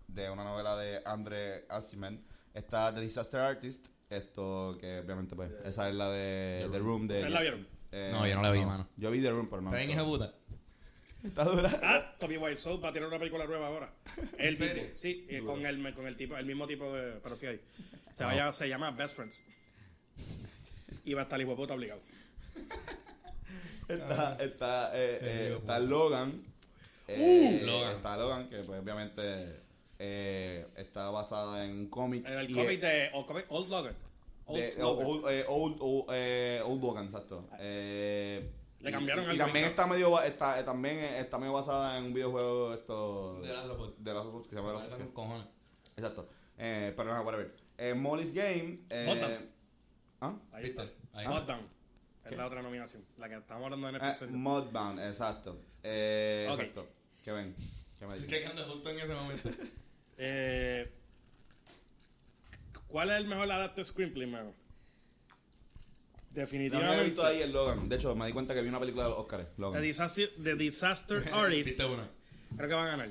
[0.07, 2.23] de una novela de Andre Acimen.
[2.53, 7.07] Está The Disaster Artist, esto que obviamente, pues, esa es la de The Room.
[7.07, 7.67] De, ¿Ustedes la vieron?
[7.91, 8.87] eh, No, yo no la vi, mano.
[8.95, 9.75] Yo vi The Room, pero no.
[9.75, 10.33] ¿Está bien, puta?
[11.23, 11.69] Está dura.
[11.81, 13.93] Ah, Tommy Wiseau va a tener una película nueva ahora.
[14.37, 14.83] El serio?
[14.83, 17.61] mismo, sí, eh, con el, con el tipo, el mismo tipo de, pero sí ahí.
[18.13, 19.45] Se, vaya, se llama Best Friends.
[21.05, 22.01] Y va a estar el hijo puta obligado.
[23.93, 26.43] Está, está, eh, eh, está Logan.
[27.07, 27.95] Eh, Logan.
[27.95, 29.61] Está Logan, que pues obviamente
[29.99, 32.27] eh, está basada en un cómic.
[32.27, 33.95] El y cómic de Old, Logan.
[34.45, 35.05] Old de- Logan.
[35.07, 37.47] old, eh, old, old, eh, Old Logan, exacto.
[37.59, 39.69] Eh, Le y- cambiaron y, algo, también ¿no?
[39.69, 43.79] está medio está, eh, también está medio basada en un videojuego esto De Last of
[43.79, 44.03] Us.
[44.03, 44.83] de Last of Us, que se llama Us.
[44.89, 45.47] con cojones.
[45.95, 46.27] Exacto.
[46.57, 47.55] Eh, pero no, whatever.
[47.77, 48.79] Eh, Molly's Game.
[48.89, 49.49] Eh.
[50.21, 50.35] ¿ah?
[50.51, 50.83] Ahí ¿Viste?
[50.83, 51.17] está.
[51.17, 51.25] Ahí.
[52.23, 52.31] Mudbound.
[52.33, 53.05] Es la otra nominación.
[53.17, 54.31] La que estamos hablando de Eh, Netflix.
[54.31, 55.59] Mudbound, exacto.
[55.83, 56.59] Eh, Ok.
[56.59, 56.87] Exacto.
[57.23, 57.55] ¿Qué ven?
[57.99, 59.49] ¿Qué me Estoy checando justo en ese momento.
[60.17, 60.91] Eh,
[62.87, 64.51] ¿Cuál es el mejor adapted screenplay, mano?
[64.51, 64.53] No,
[66.29, 66.95] Definitivamente.
[66.95, 67.89] no he visto ahí el Logan.
[67.89, 69.47] De hecho, me di cuenta que vi una película de los Oscars.
[69.57, 69.79] The.
[69.81, 71.77] Disaster, The Disaster Artist.
[71.77, 73.09] Creo que va a ganar.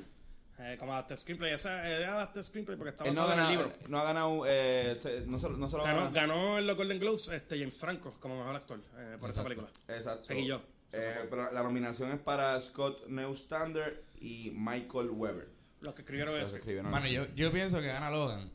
[0.59, 1.53] Eh, como adapted screenplay.
[1.53, 3.89] Esa es adapted screenplay porque está no ha basado en el ganado, libro.
[3.89, 6.99] no ha ganado, eh, se- no solo, no solo Ganó, ganó- ganó en los Golden
[7.01, 9.69] Globes este, James Franco como mejor actor eh, por esa película.
[9.89, 10.25] Exacto.
[10.25, 10.63] Seguí yo.
[10.93, 15.49] Eh, pero la nominación es para Scott Neustander y Michael Weber.
[15.81, 16.57] Los que escribieron eso.
[16.85, 18.53] Mano, yo, yo pienso que gana Logan.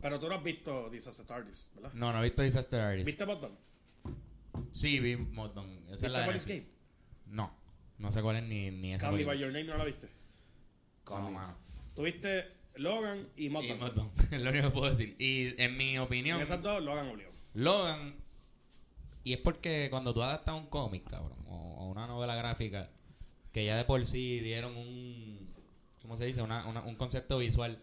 [0.00, 1.92] Pero tú no has visto Disaster Artist, ¿verdad?
[1.94, 3.06] No, no he visto Disaster Artist.
[3.06, 3.52] ¿Viste Bottom?
[4.72, 5.18] Sí, vi es
[5.90, 6.26] ¿Viste la.
[6.26, 6.66] Game?
[7.26, 7.52] No,
[7.98, 9.38] no sé cuál es ni, ni esa Me By.
[9.38, 10.08] Your Name no la viste.
[11.10, 11.56] No, mano.
[11.94, 12.44] Tuviste
[12.76, 13.80] Logan y Y Mudbound.
[13.80, 15.16] Modon, es lo único que puedo decir.
[15.18, 17.34] Y en mi opinión, En esas dos, Logan obligado.
[17.54, 18.14] Logan.
[19.24, 22.88] Y es porque cuando tú adaptas un cómic, cabrón, o, o una novela gráfica,
[23.52, 25.48] que ya de por sí dieron un.
[26.02, 26.40] ¿Cómo se dice?
[26.42, 27.78] Una- una- un concepto visual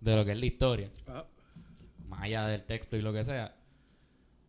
[0.00, 1.24] de lo que es la historia, Ah,
[2.06, 3.56] más allá del texto y lo que sea.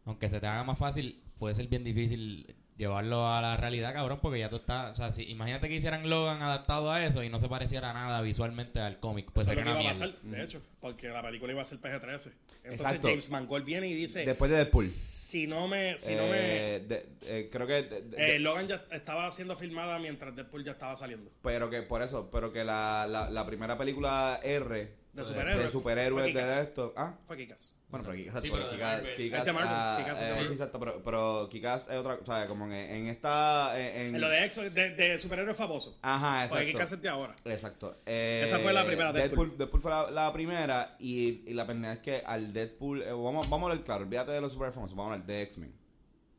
[0.05, 4.19] Aunque se te haga más fácil, puede ser bien difícil llevarlo a la realidad, cabrón,
[4.21, 4.91] porque ya tú estás.
[4.91, 8.21] O sea, si, imagínate que hicieran Logan adaptado a eso y no se pareciera nada
[8.21, 10.15] visualmente al cómic, pues eso es sería lo que una iba a mierda.
[10.21, 12.01] pasar, de hecho, porque la película iba a ser PG-13.
[12.03, 12.31] Entonces
[12.63, 13.07] Exacto.
[13.07, 14.87] James Mangold viene y dice, Después de Deadpool.
[14.87, 15.97] si no me...
[15.99, 19.55] Si no me Eh, de- eh, creo que de- de- eh, Logan ya estaba siendo
[19.55, 21.31] filmada mientras Deadpool ya estaba saliendo.
[21.41, 25.65] pero que por eso pero que la, la, la primera película R De superhéroes.
[25.65, 26.59] de superhéroes Fue de Kick-Ass.
[26.61, 27.76] esto ah Fue Kikas.
[27.89, 29.13] Bueno pero Kick-Ass Sí, pero pero de Kick-Ass- Marvel.
[29.15, 32.47] Kick-Ass, Es de Marvel, ah, eh, sí, exacto pero, pero Kick-Ass es otra o sea
[32.47, 35.97] como en, en esta en, En lo de Exo, de, de superhéroes famoso.
[36.01, 37.35] ajá Porque exacto Kikas es de ahora.
[37.45, 37.97] Exacto.
[38.05, 39.47] Eh, Esa fue la primera, Deadpool.
[39.49, 39.57] Deadpool.
[39.57, 43.49] Deadpool fue la, la primera y, y la pendeja es que al Deadpool, eh, vamos,
[43.49, 45.73] vamos a hablar claro, olvídate de los super famosos, vamos a hablar de X-Men.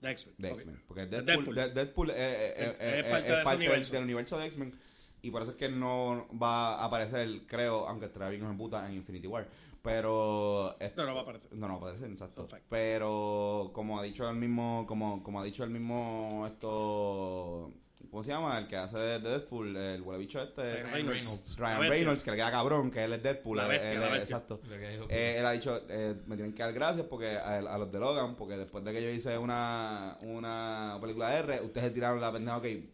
[0.03, 0.35] De X-Men.
[0.39, 0.51] De.
[0.51, 0.83] X-Men.
[0.87, 1.55] Porque De Deadpool, Deadpool.
[1.55, 3.93] de- Deadpool, Es- parte de del, universo.
[3.95, 4.79] del universo de X-Men.
[5.21, 8.87] Y por eso es que no va a aparecer, creo, aunque estará bien en puta
[8.87, 9.49] en Infinity War.
[9.83, 10.77] Pero.
[10.97, 11.53] No, no va a aparecer.
[11.55, 12.47] No, no va a aparecer, exacto.
[12.69, 14.85] Pero, como ha dicho el mismo.
[14.87, 16.45] Como, como ha dicho el mismo.
[16.47, 17.73] Esto.
[18.11, 18.57] ¿Cómo se llama?
[18.59, 20.63] El que hace de de Deadpool, el huele bicho este.
[20.85, 21.27] Ryan Reynolds.
[21.27, 21.57] Reynolds.
[21.59, 21.91] Ryan.
[21.91, 23.57] Reynolds, que le queda cabrón, que él es Deadpool.
[23.57, 24.21] La él- bestia, él.
[24.23, 24.61] Exacto.
[25.09, 27.99] Eh, él ha dicho, eh, me tienen que dar gracias porque a, a los de
[27.99, 32.21] Logan, porque después de que yo hice una, una película de R, ustedes se tiraron
[32.21, 32.89] la pendeja, ok, sí,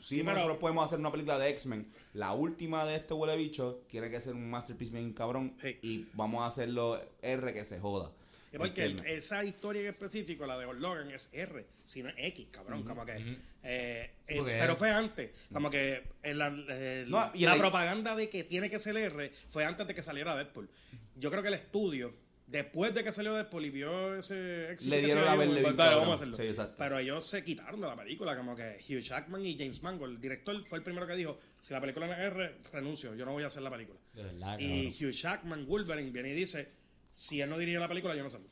[0.00, 3.82] Sí, pero- nosotros podemos hacer una película de X-Men, la última de este huele bicho
[3.88, 8.10] tiene que ser un masterpiece bien cabrón y vamos a hacerlo R que se joda.
[8.52, 9.24] Y porque el- ¿Entiendes?
[9.24, 12.84] esa historia en específico, la de Old Logan, es R, sino X, cabrón.
[12.84, 13.36] como que.
[13.62, 15.30] eh, Sí, eh, pero fue antes.
[15.52, 18.96] Como que en la, el- No, y la el- propaganda de que tiene que ser
[18.96, 20.70] R fue antes de que saliera Deadpool.
[21.16, 22.14] Yo creo que el estudio,
[22.46, 26.08] después de que salió Deadpool y vio ese éxito Le que dieron la verde vamos
[26.10, 26.36] a hacerlo.
[26.36, 26.74] Sí, exacto.
[26.78, 30.20] Pero ellos se quitaron de la película, como que Hugh Jackman y James Mangold, el
[30.20, 33.32] director, fue el primero que dijo: Si la película no es R, renuncio, yo no
[33.32, 33.98] voy a hacer la película.
[34.14, 35.08] De verdad, Y cabrón.
[35.10, 36.68] Hugh Jackman, Wolverine, viene y dice,
[37.10, 38.48] si él no dirige la película, yo no salgo.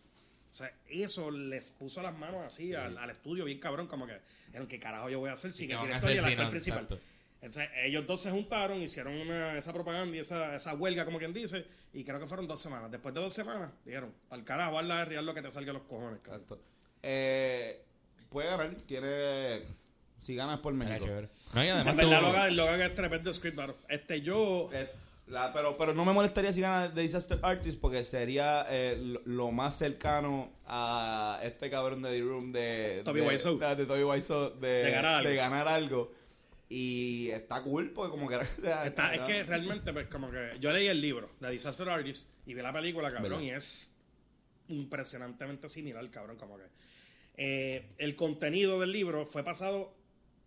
[0.50, 4.20] O sea, eso les puso las manos así al, al estudio, bien cabrón, como que,
[4.52, 6.50] "Pero, ¿qué carajo yo voy a hacer sin ¿Qué el director y el si actor
[6.50, 6.83] principal?
[6.85, 7.04] Exacto.
[7.44, 11.33] Entonces, ellos dos se juntaron, hicieron una- esa propaganda y esa, esa huelga, como quien
[11.35, 12.90] dice, y creo que fueron dos semanas.
[12.90, 15.83] Después de dos semanas, dijeron, al carajo, hazla de real lo que te salga los
[15.83, 16.42] cojones, cabrón.
[16.42, 16.64] Exacto.
[17.02, 17.83] Eh,
[18.30, 19.62] puede ganar, tiene...
[20.20, 21.04] Si ganas por Era México.
[21.04, 21.28] chévere.
[21.54, 23.74] No, y además En verdad, tuvo- Logan, Logan es tremendo script, mano.
[23.90, 24.70] Este, yo...
[24.72, 24.88] Eh,
[25.26, 29.20] la- pero, pero no me molestaría si gana The Disaster Artist porque sería eh, lo,
[29.26, 33.59] lo más cercano a este cabrón de The Room de Toby de, Wiseau.
[33.59, 35.28] de, de Toby Wiseau de, De ganar algo.
[35.30, 36.12] de ganar algo.
[36.76, 38.34] Y está cool porque como que...
[38.84, 42.54] Está- es que realmente, pues, como que yo leí el libro, The Disaster Artist, y
[42.54, 43.44] vi la película, cabrón, ¿Verdad?
[43.44, 43.94] y es
[44.66, 46.64] impresionantemente similar, cabrón, como que
[47.37, 49.94] eh, el contenido del libro fue pasado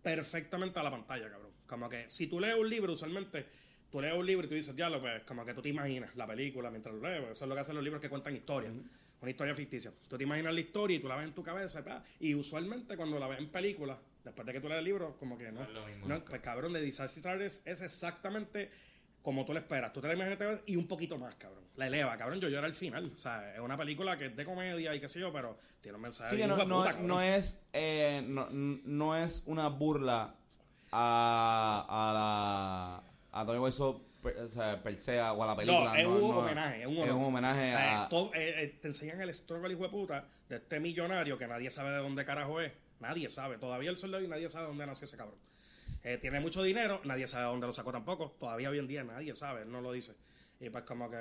[0.02, 1.52] perfectamente a la pantalla, cabrón.
[1.66, 3.46] Como que si tú lees un libro, usualmente
[3.90, 6.26] tú lees un libro y tú dices, diablo, pues como que tú te imaginas la
[6.26, 8.74] película mientras lo lees, eso es lo que hacen los libros que cuentan historias,
[9.22, 9.92] una historia ficticia.
[10.08, 12.98] Tú te imaginas la historia y tú la ves en tu cabeza, pa, y usualmente
[12.98, 15.60] cuando la ves en película, después de que tú lees el libro, como que no,
[15.60, 18.70] No es lo mismo no, pues cabrón, de Disaster Artist es exactamente
[19.22, 19.92] como tú la esperas.
[19.92, 21.64] Tú te la imaginas y un poquito más, cabrón.
[21.76, 22.40] La eleva, cabrón.
[22.40, 23.12] Yo lloré al final.
[23.14, 25.96] O sea, es una película que es de comedia y qué sé yo, pero tiene
[25.96, 29.68] un mensaje Sí, no, hijo de no, puta, no es eh, no, no es una
[29.68, 30.34] burla
[30.92, 35.90] a, a la a Tony Wiseau per, o sea, per se o a la película.
[35.92, 38.08] No, es un no, homenaje, es un homenaje Eh, a...
[38.08, 41.70] todo- eh, eh, te enseñan el struggle, hijo de puta, de este millonario que nadie
[41.70, 42.72] sabe de dónde carajo es.
[43.00, 43.58] Nadie sabe.
[43.58, 45.38] Todavía el soldado y nadie sabe dónde nació ese cabrón.
[46.02, 48.36] Eh, tiene mucho dinero, nadie sabe dónde lo sacó tampoco.
[48.38, 50.14] Todavía hoy en día nadie sabe, él no lo dice.
[50.60, 51.16] Y pues como que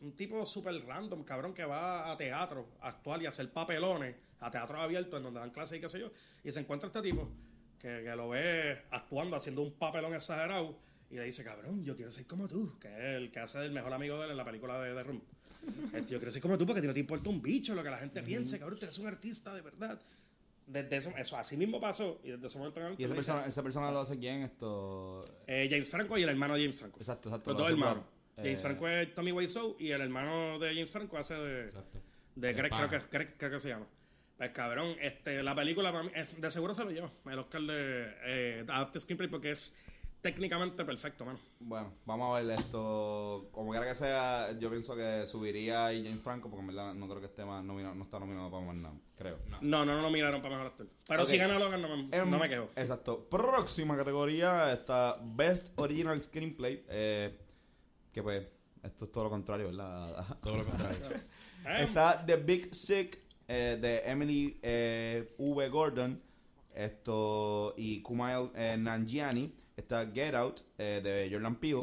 [0.00, 4.14] un tipo súper random, cabrón, que va a teatro a actuar y a hacer papelones,
[4.40, 6.12] a teatro abierto en donde dan clases y qué sé yo.
[6.42, 7.30] Y se encuentra este tipo
[7.78, 10.78] que, que lo ve actuando, haciendo un papelón exagerado.
[11.10, 13.72] Y le dice, cabrón, yo quiero ser como tú, que es el que hace el
[13.72, 15.22] mejor amigo de él en la película de The Room.
[15.94, 17.96] Este, yo quiero ser como tú porque no te importa un bicho lo que la
[17.96, 19.98] gente piense, cabrón, tú eres un artista de verdad.
[20.66, 23.62] Desde eso, eso así mismo pasó y desde ese momento en y esa persona, esa
[23.62, 26.98] persona lo hace quién esto eh, James Franco y el hermano de James Franco.
[27.00, 28.04] exacto exacto Los lo dos hermanos.
[28.36, 32.00] James eh, Franco es Tommy Wiseau y el hermano de James Franco hace de, Exacto.
[32.34, 33.86] de Greg, creo que, Greg, creo que se llama.
[34.38, 37.60] Pues cabrón, este, la película para mí es- de seguro se lo lleva el Oscar
[37.62, 39.78] de eh, Adapted Screenplay porque es
[40.24, 41.38] técnicamente perfecto, mano.
[41.60, 46.22] bueno vamos a ver esto como quiera que sea yo pienso que subiría y James
[46.22, 48.74] Franco porque en verdad no creo que esté más nominado no está nominado para más
[48.76, 50.88] nada creo No, no, no lo miraron para mejor actor.
[51.06, 51.28] Pero Ok.
[51.28, 52.70] si gana Logan no me, Em, no me quejo.
[52.74, 53.28] Exacto.
[53.28, 56.84] Próxima categoría está Best Original Screenplay.
[56.88, 57.38] eh,
[58.12, 58.46] que pues,
[58.82, 60.24] esto es todo lo contrario, ¿verdad?
[60.42, 60.98] Todo lo contrario.
[61.66, 65.68] Eh, está The Big Sick eh, de Emily eh, V.
[65.70, 66.22] Gordon
[66.74, 69.54] esto y Kumail eh, Nanjiani.
[69.76, 71.82] Está Get Out eh, de Jordan Peele.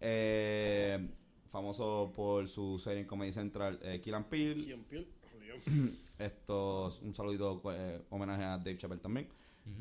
[0.00, 1.08] eh,
[1.50, 4.62] famoso por su serie en Comedy Central eh, Kill and Peele.
[4.62, 5.92] Ian Peele, jodido.
[6.18, 9.28] Esto, un saludito, eh, homenaje a Dave Chappelle también.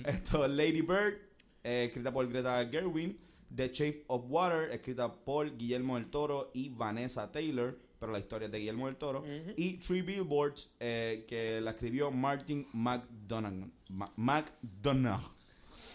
[0.05, 1.19] Esto, Lady Bird,
[1.63, 3.17] eh, escrita por Greta Gerwin.
[3.53, 8.45] The Shape of Water, escrita por Guillermo del Toro y Vanessa Taylor, pero la historia
[8.45, 9.23] es de Guillermo del Toro.
[9.57, 13.69] Y Three Billboards, eh, que la escribió Martin McDonagh.
[14.15, 15.21] McDonagh.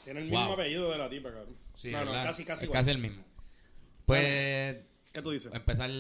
[0.07, 0.55] Tiene el mismo Wow.
[0.55, 1.55] apellido de la tipa, cabrón.
[1.75, 2.25] Sí, no, no, ¿verdad?
[2.25, 2.81] casi, casi Es igual.
[2.81, 3.23] casi el mismo.
[4.07, 4.77] Pues,
[5.13, 5.53] ¿Qué tú dices?
[5.55, 5.91] empezar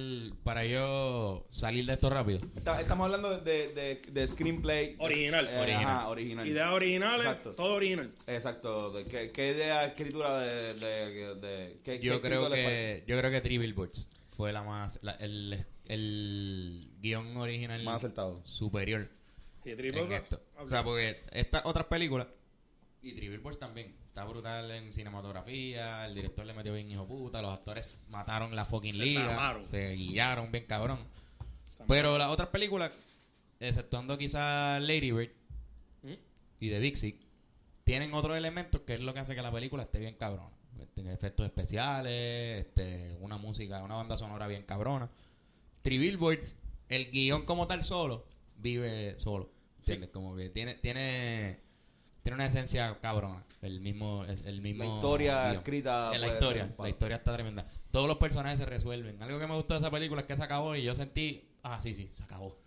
[0.45, 2.39] para yo salir de esto rápido.
[2.55, 4.95] Está- Estamos hablando de, de, de screenplay.
[4.99, 5.49] Original.
[5.49, 5.85] Eh, Original.
[5.85, 6.47] Ajá, original.
[6.47, 7.53] Ideas originales, Exacto.
[7.53, 8.13] todo original.
[8.27, 8.91] Exacto.
[8.93, 10.75] de- ¿Qué, qué idea de escritura de...
[10.75, 13.05] de, de- qué- qué Yo creo escritor les parece?
[13.05, 17.97] que yo creo que Three Billboards fue la más la- el, el guion original Más
[17.97, 18.41] acertado.
[18.45, 19.09] superior
[19.65, 20.41] Y Triple esto.
[20.59, 22.29] O sea, porque estas otras películas
[23.07, 27.41] y Three Billboards también está brutal en cinematografía, el director le metió bien hijo puta,
[27.41, 30.99] los actores mataron la fucking Se liga, se guiaron bien cabrón.
[31.87, 32.91] Pero las otras películas,
[33.61, 35.31] exceptuando quizás Lady Bird
[36.03, 36.15] ¿Mm?
[36.61, 37.17] y The Sick,
[37.85, 40.51] tienen otros elementos que es lo que hace que la película esté bien cabrona.
[40.95, 45.09] Tiene efectos especiales, este, una música, una banda sonora bien cabrona.
[45.83, 49.51] Three Billboards, el guion como tal solo, vive solo.
[49.79, 50.11] ¿Entiendes?
[50.11, 51.61] Como que tiene, tiene,
[52.27, 53.45] tiene una esencia cabrona.
[53.63, 55.55] El mismo, el mismo La historia guion.
[55.59, 57.67] escrita En la puede historia, ser la historia está tremenda.
[57.93, 59.23] Todos los personajes se resuelven.
[59.23, 61.79] Algo que me gustó de esa película es que se acabó y yo sentí, ah,
[61.79, 62.59] sí, sí, se acabó.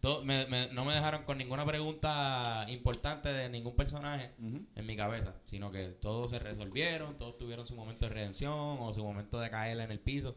[0.00, 4.96] Todo- me- me- no me dejaron con ninguna pregunta importante de ningún personaje en mi
[4.96, 9.38] cabeza, sino que todos se resolvieron, todos tuvieron su momento de redención o su momento
[9.40, 10.34] de caer en el piso.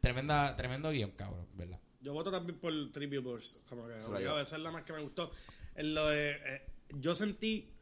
[0.00, 1.78] Tremenda, tremendo guion, cabrón, ¿verdad?
[2.00, 3.60] Yo voto también por Three Billboards.
[3.68, 4.38] Como que la llevo.
[4.40, 5.30] esa es la más que me gustó.
[5.74, 7.72] En lo de, eh, yo sentí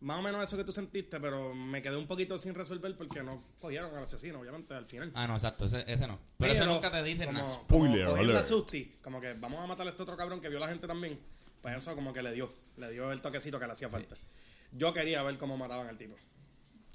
[0.00, 3.22] más o menos eso que tú sentiste, pero me quedé un poquito sin resolver porque
[3.22, 5.10] no cogieron al asesino, obviamente, al final.
[5.14, 6.18] Ah, no, exacto, ese, ese no.
[6.38, 7.54] Pero, ese nunca te dicen como, nada.
[7.54, 8.44] Spoiler como alert.
[8.44, 10.86] Susti, como que vamos a matar a este otro cabrón que vio a la gente
[10.86, 11.18] también.
[11.60, 14.14] Pues eso como que le dio, le dio el toquecito que le hacía falta.
[14.70, 16.14] Yo quería ver cómo mataban al tipo.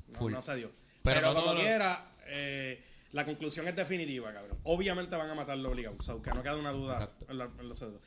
[0.08, 0.32] No, Full.
[0.32, 0.72] no se dio.
[1.02, 4.58] Pero Pero, no como lo- quiera, eh, la conclusión es definitiva, cabrón.
[4.64, 7.26] Obviamente van a matarlo obligado, so, que no queda una duda Exacto.
[7.30, 8.00] en, la- en.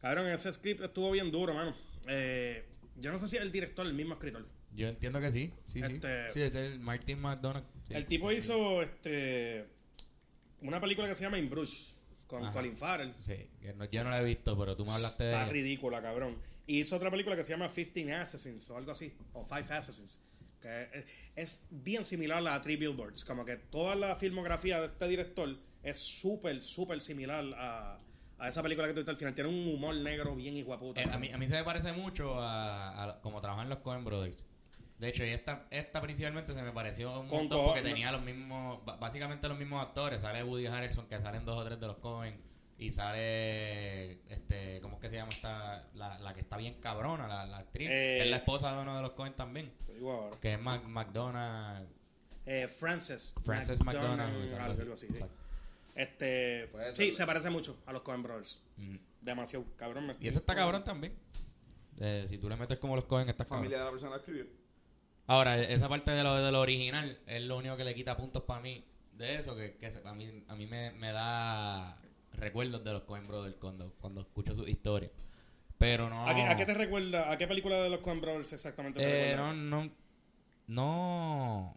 [0.00, 1.74] Cabrón, ese script estuvo bien duro, mano.
[2.06, 2.68] Eh,
[3.00, 4.46] yo no sé si es el director, el mismo escritor.
[4.74, 6.32] Yo entiendo que sí, sí, Este- sí.
[6.34, 7.64] Sí, es el Martin McDonagh.
[7.88, 7.94] sí.
[7.94, 9.66] El tipo hizo este
[10.60, 11.94] una película que se llama In Bruges
[12.26, 12.52] con Ajá.
[12.52, 13.14] Colin Farrell.
[13.18, 15.52] Sí, que no- yo no la he visto, pero tú me hablaste Está de...
[15.52, 16.36] ridícula, cabrón.
[16.66, 20.20] Y hizo otra película que se llama 15 Assassins o algo así, o Five Assassins,
[20.60, 21.04] que es,
[21.36, 23.24] es bien similar a la Three Billboards.
[23.24, 28.00] Como que toda la filmografía de este director es súper, súper similar a,
[28.38, 29.34] a esa película que tuviste al final.
[29.34, 31.00] Tiene un humor negro bien hijo puta.
[31.02, 34.04] Eh, a, mí, a mí se me parece mucho a, a como trabajan los Coen
[34.04, 34.44] Brothers.
[34.98, 38.80] De hecho, esta, esta principalmente se me pareció un Con montón porque tenía los mismos,
[38.98, 40.22] básicamente los mismos actores.
[40.22, 42.40] Sale Woody Harrelson, que salen dos o tres de los Coen.
[42.78, 45.88] Y sale, este, ¿cómo es que se llama esta?
[45.94, 48.82] La, la que está bien cabrona, la, la actriz, que es la Eh, esposa de
[48.82, 49.72] uno de los Coen también.
[50.42, 51.88] Que es Mac, McDonald,
[52.44, 53.34] Eh, Frances.
[53.44, 54.52] Frances McDonald.
[54.52, 55.06] algo así.
[55.06, 55.34] Exacto.
[55.96, 57.14] Este, Puede sí, ser.
[57.14, 58.60] se parece mucho a los Coen Brothers.
[58.76, 58.96] Mm.
[59.22, 60.06] Demasiado cabrón.
[60.06, 61.14] me- Y eso está cabrón también.
[61.98, 63.60] Eh, si tú le metes como los Coen, está cabrón.
[63.60, 64.46] Familia de la persona escribió.
[65.26, 68.42] Ahora, esa parte de lo, de lo original es lo único que le quita puntos
[68.44, 71.98] para mí de eso, que, a mí, a mí me, me da
[72.34, 75.10] recuerdos de los Coen Brothers cuando, cuando escucho su historia.
[75.78, 76.28] Pero no...
[76.28, 77.32] ¿A, qué, a qué te recuerda?
[77.32, 79.90] ¿A qué película de los Coen Brothers exactamente te Eh, recuerda no, eso?
[79.90, 79.90] no,
[80.68, 81.76] no...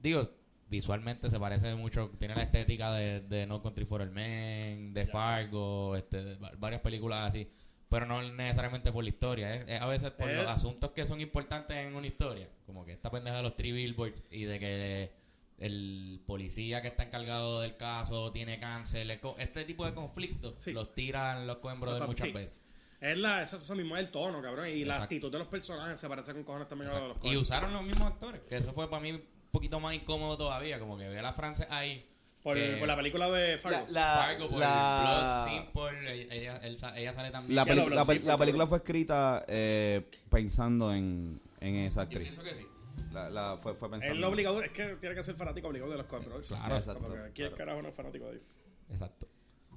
[0.00, 0.30] Digo,
[0.70, 5.06] visualmente se parece mucho, tiene la estética de, de No Country for All Men, de
[5.06, 7.50] Fargo, este, de va- varias películas así.
[7.88, 10.36] Pero no necesariamente por la historia, es, es a veces por Eh.
[10.36, 12.48] los asuntos que son importantes en una historia.
[12.66, 15.12] Como que esta pendeja de los three billboards y de que
[15.58, 19.20] el policía que está encargado del caso tiene cáncer.
[19.38, 20.72] Este tipo de conflictos Sí.
[20.72, 22.32] los tiran los Coen Brothers muchas sí.
[22.32, 22.56] veces.
[23.00, 24.68] Es la, eso, eso mismo es el tono, cabrón.
[24.68, 25.02] Y la Exacto.
[25.04, 27.32] actitud de los personajes se parece con cojones también a la los Exacto.
[27.32, 30.96] Y usaron los mismos actores, que eso fue para mí poquito más incómodo todavía, como
[30.98, 32.06] que ver a la France ahí.
[32.42, 33.86] Por, que- por la película de Fargo.
[33.90, 37.54] La, la, Fargo, por la- Blood Simple, ella, él ella sale también.
[37.54, 37.66] la
[38.04, 42.22] peli- la película fue escrita eh, pensando en, en esa Yo actriz.
[42.30, 42.66] pienso que sí.
[43.12, 44.14] La, la- fue, fue pensando.
[44.14, 46.48] Él lo obligado, es que tiene que ser fanático obligado de los Brothers.
[46.48, 46.76] Claro.
[46.76, 47.56] Exacto, Como que aquí el claro.
[47.56, 48.44] carajo no es fanático de ellos.
[48.90, 49.26] Exacto.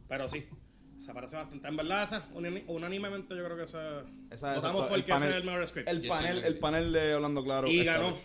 [0.07, 0.47] Pero sí,
[0.99, 1.67] se parece bastante.
[1.67, 2.25] En verdad, esa,
[2.67, 4.03] unánimemente yo creo que esa.
[4.31, 5.89] Esa- votamos por el que ese panel- es el mejor script.
[5.89, 7.67] El panel, el panel de Hablando Claro.
[7.67, 8.13] y ganó.
[8.13, 8.21] vez.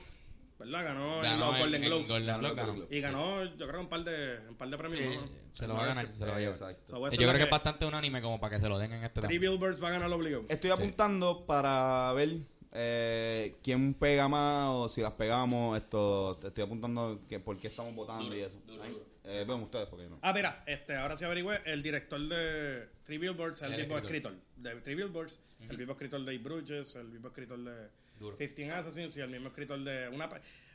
[0.59, 0.85] ¿Verdad?
[0.85, 2.09] Ganó, Ganó en- Golden Globes.
[2.09, 2.87] Golden Ganó Globe.
[2.91, 5.01] Y ganó, yo creo, un par de, un par de premios.
[5.01, 5.29] Sí, ¿no?
[5.53, 6.55] se El lo va a ganar, se lo va a llevar.
[6.57, 6.83] Exacto.
[6.87, 9.05] So, esa Yo creo que es bastante unánime como para que se lo den en
[9.05, 9.41] este también.
[9.41, 10.45] Billboards va a ganar obligado.
[10.49, 12.39] Estoy apuntando para ver
[12.73, 15.77] eh, quién pega más o si las pegamos.
[15.79, 18.61] Esto, te estoy apuntando que por qué estamos votando y eso.
[18.67, 19.05] duro, Ay, duro.
[19.25, 20.19] eh, ven ustedes porque no.
[20.23, 23.97] Ah, mira, este, ahora sí averigüé, el director de Three Billboards es el, El mismo
[23.99, 24.33] escritor.
[24.33, 24.75] escritor.
[24.75, 27.89] De Three Billboards, el mismo escritor de Bruges, el mismo escritor de
[28.19, 28.37] Duro.
[28.37, 30.29] 15 Assassins y el mismo escritor de una,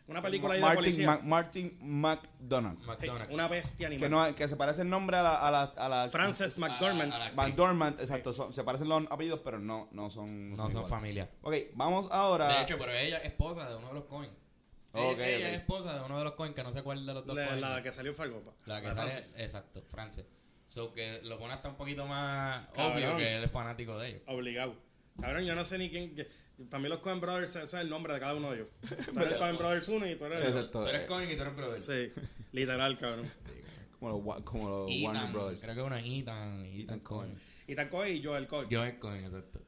[0.07, 1.05] una película de Martin, policía.
[1.07, 2.79] Ma- Martin McDonald.
[2.79, 3.33] Sí, McDonald's.
[3.33, 4.29] una bestia Que, animal.
[4.29, 5.35] no, que se parece el nombre a la.
[5.35, 7.13] A la, a la Frances McDormand.
[7.99, 8.33] a exacto.
[8.33, 10.53] son- se parecen los apellidos, pero no, no son.
[10.55, 11.29] No son familia.
[11.41, 12.47] Ok, vamos ahora.
[12.47, 14.29] De hecho, pero ella es esposa de uno de los Coen.
[14.95, 17.13] Ella, Ok, ella es esposa de uno de los Coen, que no sé cuál de
[17.15, 18.41] los dos la, la que salió en Fargo.
[18.43, 18.51] pa.
[18.65, 19.41] La que La de sale, Frances.
[19.41, 20.25] exacto, France.
[20.67, 22.93] So que lo pone hasta un poquito más Cabrón.
[22.97, 24.21] obvio que él es fanático de ellos.
[24.27, 24.75] Obligado.
[25.19, 26.15] Cabrón, yo no sé ni quién.
[26.15, 26.27] que-
[26.69, 28.67] para mí, los Coen Brothers, ese es el nombre de cada uno de ellos.
[29.13, 30.45] Tú eres Coen Brothers 1 y tú eres.
[30.45, 30.81] Exacto.
[30.83, 31.81] Tú eres eh, Coen y tú eres brother.
[31.81, 33.29] Sí, literal, cabrón.
[33.99, 35.61] como los, como los Warner Ethan, Brothers.
[35.61, 36.65] creo que uno es Ethan.
[36.65, 37.29] Ethan, Ethan Coen.
[37.31, 37.41] Coen.
[37.67, 38.69] Y tan Coen y Joel Coen.
[38.69, 39.59] Yo es Coen, exacto.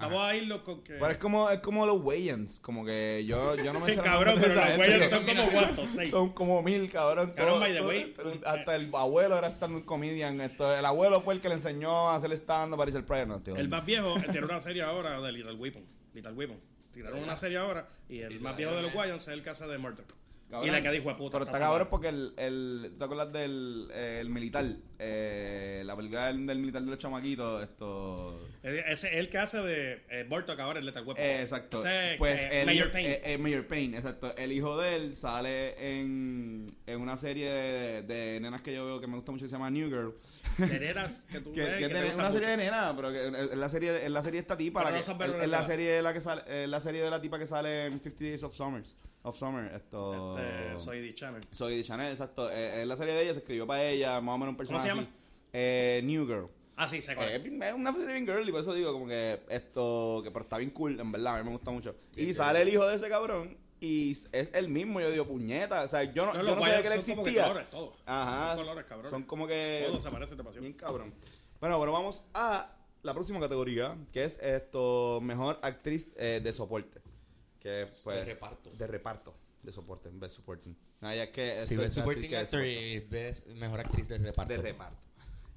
[0.00, 0.92] Vamos a irlo con que.
[0.92, 2.60] Pero es como, es como los Wayans.
[2.60, 6.10] Como que yo, yo no me sé Cabrón, pero los güeyes son como cuantos, seis.
[6.12, 7.32] Son como mil, cabrón.
[7.34, 10.40] Cabrón, Todo- by the todo- way, todo- un- hasta el abuelo era stand-up comedian.
[10.40, 13.26] Esto, el abuelo fue el que le enseñó a hacer stand-up a Richard Pryor.
[13.26, 13.56] No, tío.
[13.56, 15.84] El más viejo tiene una serie ahora de Little Weapon.
[16.18, 16.60] Little Weapon.
[16.92, 19.66] Tiraron una serie ahora y el más viejo de los a Wayans es el hace
[19.66, 20.12] de Murdoch.
[20.50, 20.68] Cabrón.
[20.68, 21.32] Y la que dijo, puta.
[21.38, 24.64] Pero está cabrón porque el, el, ¿tú te acuerdas del eh, el militar?
[24.98, 28.40] Eh, la película del, del militar de los chamaquitos, esto...
[28.62, 31.22] Ese es el que hace de eh, Murdoch ahora, el Lethal Weapon.
[31.22, 31.78] Eh, exacto.
[31.78, 33.20] Ese, pues el Mayor Payne.
[33.24, 34.34] eh, Mayor Payne, exacto.
[34.36, 39.00] El hijo de él sale en, en una serie de, de nenas que yo veo
[39.00, 40.14] que me gusta mucho que se llama New Girl.
[40.56, 43.26] de nenas que tú Que, ves, que que te una serie de nenas, pero que
[43.26, 46.02] es la serie, es la serie de esta tipa, Pero la no que, serie de
[46.02, 48.96] la que sale, la serie de la tipa que sale en 50 Days of Summers,
[49.22, 50.38] of Summer, esto.
[50.38, 51.42] Este, soy de Channel.
[51.52, 52.50] Soy de Chanel, exacto.
[52.50, 54.94] Eh, la serie de ella, se escribió para ella, más o menos un personaje se
[54.94, 55.08] llama?
[55.52, 56.48] Eh, New Girl.
[56.76, 57.28] Ah, sí, sé cuál.
[57.30, 60.44] Eh, es una serie bien girl y por eso digo como que esto, que pero
[60.44, 61.96] está bien cool, en verdad, a mí me gusta mucho.
[62.16, 65.88] y sale el hijo de ese cabrón y es el mismo, yo digo, puñeta, o
[65.88, 67.42] sea, yo no, No, yo no sabía que él son como que existía.
[67.48, 67.94] colores, todos.
[68.06, 68.48] Ajá.
[68.54, 69.10] Son colores, cabrón.
[69.10, 70.62] Son como que Todos se parecen demasiado.
[70.62, 71.14] bien cabrón.
[71.60, 77.00] Bueno, bueno, vamos a la próxima categoría, que es esto, mejor actriz eh, de soporte.
[77.68, 78.70] Que fue De reparto.
[78.70, 80.74] De reparto, de soporte, best supporting.
[81.00, 84.54] Ah, ya que es actriz Supporting Actor y ves Mejor Actriz de Reparto.
[84.54, 84.98] de reparto.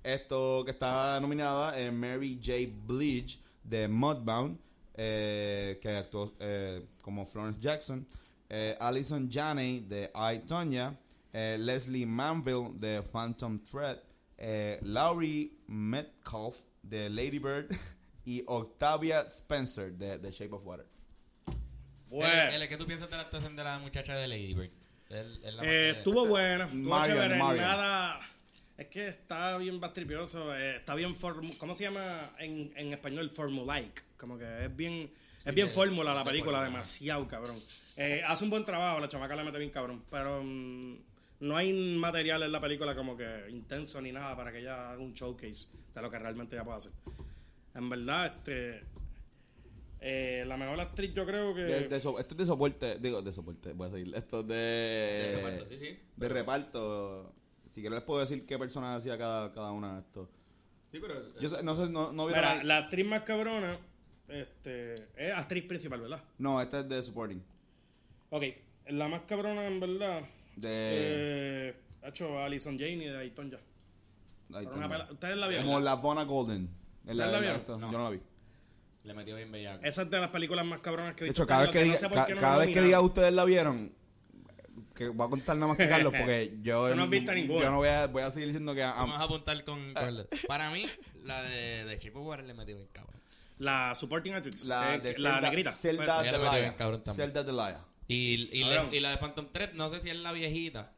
[0.04, 2.54] Esto que está nominada es Mary J.
[2.88, 4.60] Blige de Mudbound,
[4.96, 8.06] eh, que actuó eh, como Florence Jackson.
[8.50, 11.00] Eh, Alison Janney de I, Tonya.
[11.34, 14.00] eh, Leslie Manville de Phantom Thread.
[14.38, 17.70] eh, Laurie Metcalf de Lady Bird.
[18.26, 20.86] y Octavia Spencer de The Shape of Water.
[22.12, 22.50] Bueno.
[22.54, 24.70] El, el- ¿Qué tú piensas de la actuación de la muchacha de Lady Bird?
[25.10, 27.66] El- el- la- Eh, estuvo buena, estuvo Marion, chévere, Marion.
[27.66, 28.20] nada...
[28.78, 31.16] Es que está bien bastripioso, eh, está bien...
[31.16, 33.30] formu- ¿Cómo se llama en, en español?
[33.30, 34.04] Formulaic.
[34.18, 35.12] Como que es bien...
[35.46, 36.66] es bien sí, fórmula la película, fórmula.
[36.72, 37.58] demasiado cabrón.
[37.98, 40.96] Eh, hace un buen trabajo, la chamaca le mete bien cabrón, pero mm,
[41.42, 45.00] no hay material en la película como que intenso ni nada para que ella haga
[45.00, 46.92] un showcase de lo que realmente ella puede hacer.
[47.76, 48.84] En verdad, este...
[50.02, 51.62] eh, la mejor actriz yo creo que...
[51.62, 54.14] De, de so- esto es de soporte, digo, de soporte, voy a seguir.
[54.16, 54.56] Esto es de.
[54.56, 56.00] de reparto, sí, sí.
[56.18, 57.34] de reparto.
[57.70, 60.28] Si quieres les puedo decir qué personas hacía cada, cada una de estos.
[60.92, 61.34] Sí, pero...
[61.40, 63.80] Yo sé- no sé, no, no Mira, la actriz más cabrona
[64.28, 66.24] este, es actriz principal, ¿verdad?
[66.38, 67.42] No, esta es de supporting.
[68.30, 68.44] Ok,
[68.88, 70.24] la más cabrona en verdad.
[70.56, 70.70] De.
[71.70, 73.60] Eh, ha hecho Alison Jane y de Ayton ya.
[75.12, 75.66] ¿Ustedes la vieron?
[75.66, 76.70] Como la Bona Golden.
[77.06, 77.82] En la- ¿Ustedes la vieron?
[77.82, 77.92] No.
[77.92, 78.20] Yo no la vi.
[79.04, 79.84] Le metió bien bellaco.
[79.84, 81.44] Esa es de las películas más cabronas que he De visto.
[81.44, 82.82] hecho, cada vez que, no diga, sé por ca- qué no cada la vez que
[82.82, 83.92] diga ustedes la vieron,
[84.94, 87.64] que voy a contar nada más que Carlos, porque yo, no has visto ninguna.
[87.66, 88.82] yo no voy a, voy a seguir diciendo que...
[88.82, 89.94] Vamos am- a apuntar con...
[89.96, 90.86] con- para mí,
[91.24, 93.20] la de, de Chip Warren le metió bien cabrón.
[93.58, 94.66] La supporting actress.
[94.66, 95.72] la eh, de la negrita.
[95.72, 96.24] Zelda.
[97.14, 97.86] Zelda Delaya.
[98.08, 100.92] Y, y, la, y la de Phantom Thread, no sé si es la viejita,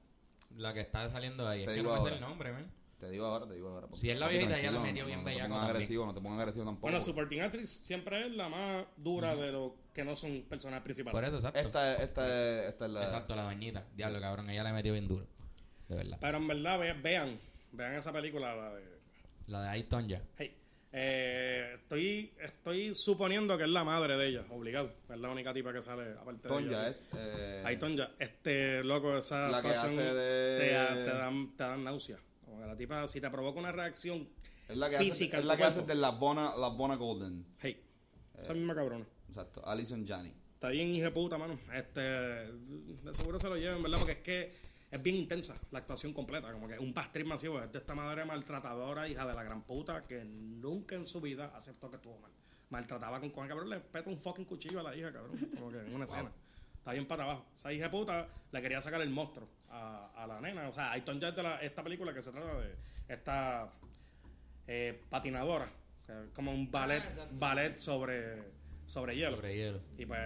[0.57, 1.59] la que está saliendo ahí.
[1.65, 2.71] Te es que digo no me sé el nombre, man.
[3.03, 3.87] Te digo ahora, te digo ahora.
[3.91, 5.69] Si es la viejita, ella tranquilo, la metió no- bien no, te pongas también.
[5.75, 6.81] agresivo, no te pongas agresivo tampoco.
[6.81, 11.13] Bueno, supporting actress siempre es la más dura de los que no son personajes principales.
[11.13, 11.59] Por eso, exacto.
[11.59, 13.03] esta, es- esta, es- esta es la...
[13.03, 13.85] Exacto, la doñita.
[13.95, 15.27] Diablo, cabrón, ella le metió bien duro.
[15.89, 16.17] De verdad.
[16.21, 17.39] Pero en verdad, ve- vean,
[17.73, 18.83] vean esa película, la de...
[19.47, 20.21] La de Ayton ya.
[20.37, 20.55] Hey,
[20.95, 24.93] eh, estoy, estoy suponiendo que es la madre de ella, obligado.
[25.09, 26.89] Es la única tipa que sale aparte de Tonja, ella.
[26.89, 26.95] eh.
[27.17, 30.73] eh, Ahí Tonja, este loco, esa La que hace de- te
[31.17, 32.17] dan, te dan náusea.
[32.53, 34.29] Como que la tipa, si te provoca una reacción
[34.69, 37.43] Es la que hace, física es la que hace de la Bona, la Bona Golden.
[37.59, 37.83] hey,
[38.39, 39.07] esa misma cabrona.
[39.27, 40.31] Exacto, Alison Janney.
[40.53, 41.59] Está bien hija de puta, mano.
[41.73, 43.97] Este, de seguro se lo lleven, ¿verdad?
[43.97, 44.53] Porque es que
[44.91, 46.51] es bien intensa la actuación completa.
[46.53, 47.59] Como que un pastrís masivo.
[47.59, 51.51] Es de esta madre maltratadora, hija de la gran puta, que nunca en su vida
[51.55, 52.31] aceptó que estuvo mal.
[52.69, 53.69] Maltrataba con cojones, cabrón.
[53.69, 55.37] Le peta un fucking cuchillo a la hija, cabrón.
[55.55, 56.31] Como que en una escena.
[56.83, 57.45] Está bien para abajo.
[57.55, 60.67] Esa hija de puta le quería sacar el monstruo a, a la nena.
[60.67, 62.75] O sea, Ayton ya es de la- esta película que se trata de
[63.07, 63.71] esta
[64.67, 65.71] eh, patinadora.
[66.05, 68.35] que es como un ballet, Ah, ballet sobre,
[68.85, 69.37] sobre hielo.
[69.37, 69.79] Sobre hielo.
[69.97, 70.19] Y pues,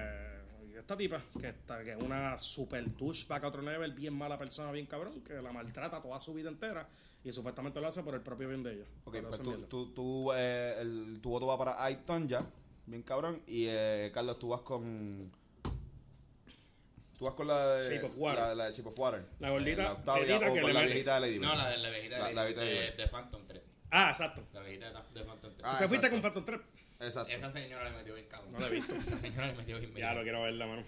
[0.80, 4.72] esta tipa, que, está, que es una super douchebag a otro nivel, bien mala persona,
[4.72, 6.88] bien cabrón, que la maltrata toda su vida entera
[7.24, 8.86] y supuestamente lo hace por el propio bien de ella.
[9.06, 12.44] Ok, Pero pues tú, tú, tú, eh, el, tu voto va para Ayton ya,
[12.88, 13.42] bien cabrón.
[13.46, 15.32] Y eh, Carlos, tú vas con.
[17.18, 17.96] Tú vas con la de.
[17.96, 18.40] Shape of Water.
[18.44, 19.26] La, la de Chip of Water.
[19.40, 20.86] La gordita, Eh, la octava, petita o que con le la mete.
[20.94, 22.98] viejita de Lady No, la de la viejita La- de, la viejita de de, Bird.
[22.98, 23.62] de Phantom 3.
[23.90, 24.48] Ah, exacto.
[24.54, 25.62] La viejita de, de Phantom 3.
[25.64, 26.60] Ah, ¿Te fuiste con Phantom 3?
[27.00, 27.34] Exacto.
[27.34, 28.52] Esa señora le metió bien cabrón.
[28.54, 28.94] No la he visto.
[29.02, 30.84] Esa señora le metió bien Ya lo quiero verla, mano.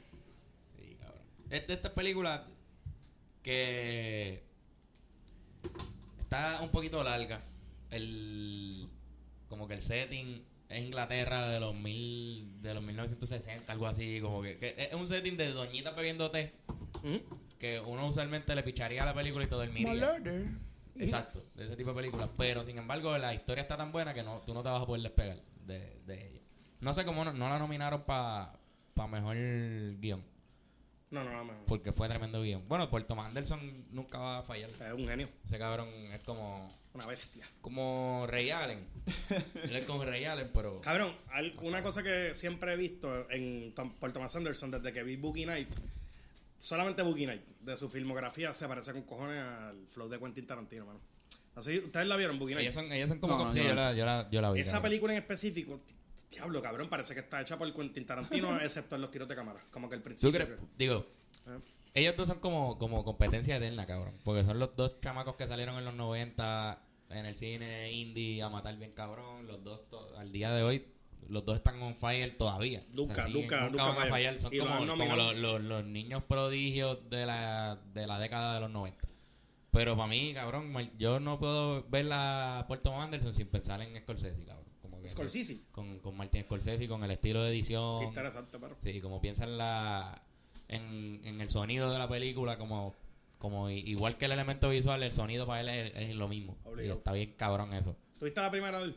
[0.75, 1.21] Sí, cabrón.
[1.49, 2.41] Es de estas películas
[3.41, 4.43] que
[6.19, 7.39] está un poquito larga.
[7.89, 8.87] El
[9.47, 14.41] como que el setting es Inglaterra de los mil de los 1960, algo así, como
[14.41, 16.53] que, que es un setting de doñita bebiendo té
[17.03, 17.21] Ujú.
[17.57, 19.71] que uno usualmente le picharía a la película y todo el
[20.95, 22.29] Exacto, de ese tipo de películas.
[22.37, 24.85] Pero sin embargo, la historia está tan buena que no, tú no te vas a
[24.85, 26.41] poder despegar de, de ella.
[26.81, 28.53] No sé cómo no, no la nominaron para
[29.09, 29.35] mejor
[29.99, 30.23] guion.
[31.11, 31.65] No, no, no, no.
[31.65, 32.67] Porque fue tremendo guion.
[32.67, 34.69] Bueno, Puerto Mandelson nunca va a fallar.
[34.69, 37.45] Es un genio, Ese cabrón es como una bestia.
[37.61, 38.85] como Ray Allen.
[39.63, 40.81] Él es como Ray Allen, pero...
[40.81, 45.03] Cabrón, al- una cosa que siempre he visto en Tom- por Thomas Anderson desde que
[45.03, 45.69] vi Boogie Night,
[46.57, 50.85] solamente Boogie Night, de su filmografía se parece con cojones al flow de Quentin Tarantino,
[50.85, 50.99] mano.
[51.55, 52.63] Así, ¿Ustedes la vieron, Boogie Night?
[52.65, 53.37] Ellos son, ellos son como...
[53.37, 54.61] No, no, sí, yo la, yo, la, yo la vi.
[54.61, 54.89] Esa cabrón.
[54.89, 55.81] película en específico,
[56.31, 59.59] diablo, cabrón, parece que está hecha por Quentin Tarantino, excepto en los tiros de cámara.
[59.71, 60.45] Como que el ¿Tú principio.
[60.45, 60.59] crees?
[60.77, 61.05] Digo,
[61.45, 61.57] Ah.
[61.93, 64.15] Ellos dos son como, como competencia eterna, cabrón.
[64.23, 68.49] Porque son los dos chamacos que salieron en los 90 en el cine indie a
[68.49, 69.47] matar bien cabrón.
[69.47, 69.83] Los dos
[70.17, 70.85] al día de hoy,
[71.27, 72.83] los dos están on fire todavía.
[72.93, 74.39] Nunca, siguen- nunca, nunca van a fallar.
[74.39, 78.69] Son Y como, los, los- los niños prodigios de la, de la década de los
[78.69, 79.07] 90.
[79.71, 84.43] Pero para mí, cabrón, yo no puedo ver la Puerto Anderson sin pensar en Scorsese,
[84.45, 84.65] cabrón.
[84.81, 85.61] Como que Scorsese.
[85.71, 87.99] Con, con Martin Scorsese, con el estilo de edición.
[87.99, 88.75] Qué interesante, pero.
[88.79, 90.23] Sí, como piensa en la
[90.69, 92.95] en, en el sonido de la película como
[93.37, 96.57] como igual que el elemento visual, el sonido para él es, es lo mismo.
[96.65, 96.95] Obligado.
[96.95, 97.97] Y está bien cabrón eso.
[98.19, 98.95] ¿Tuviste la primera él?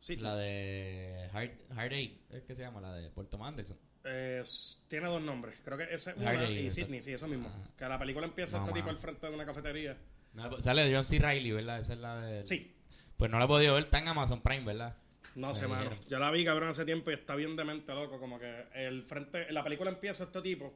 [0.00, 0.16] Sí.
[0.16, 3.78] La de Hard Eight, es que se llama la de Puerto Manderson.
[4.04, 4.42] Eh,
[4.88, 5.56] tiene dos nombres.
[5.64, 6.70] Creo que ese es una y.
[6.70, 7.50] Sydney, sí, eso mismo.
[7.76, 9.96] Que la película empieza No, este tipo al frente de una cafetería.
[10.32, 11.18] No, sale de John C.
[11.18, 11.80] Reilly, ¿verdad?
[11.80, 12.76] Esa es la de Sí.
[13.16, 14.96] Pues no la he podido ver, está en Amazon Prime, ¿verdad?
[15.34, 15.90] No sé, mano.
[16.08, 18.18] Yo la vi, cabrón, hace tiempo y está bien demente, loco.
[18.18, 19.52] Como que el frente...
[19.52, 20.74] La película empieza este tipo.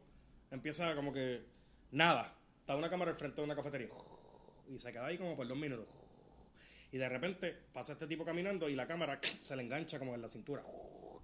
[0.54, 1.42] Empieza como que...
[1.90, 2.34] Nada.
[2.60, 3.88] Está una cámara al frente de una cafetería.
[4.72, 5.86] Y se queda ahí como por dos minutos.
[6.92, 10.22] Y de repente pasa este tipo caminando y la cámara se le engancha como en
[10.22, 10.62] la cintura.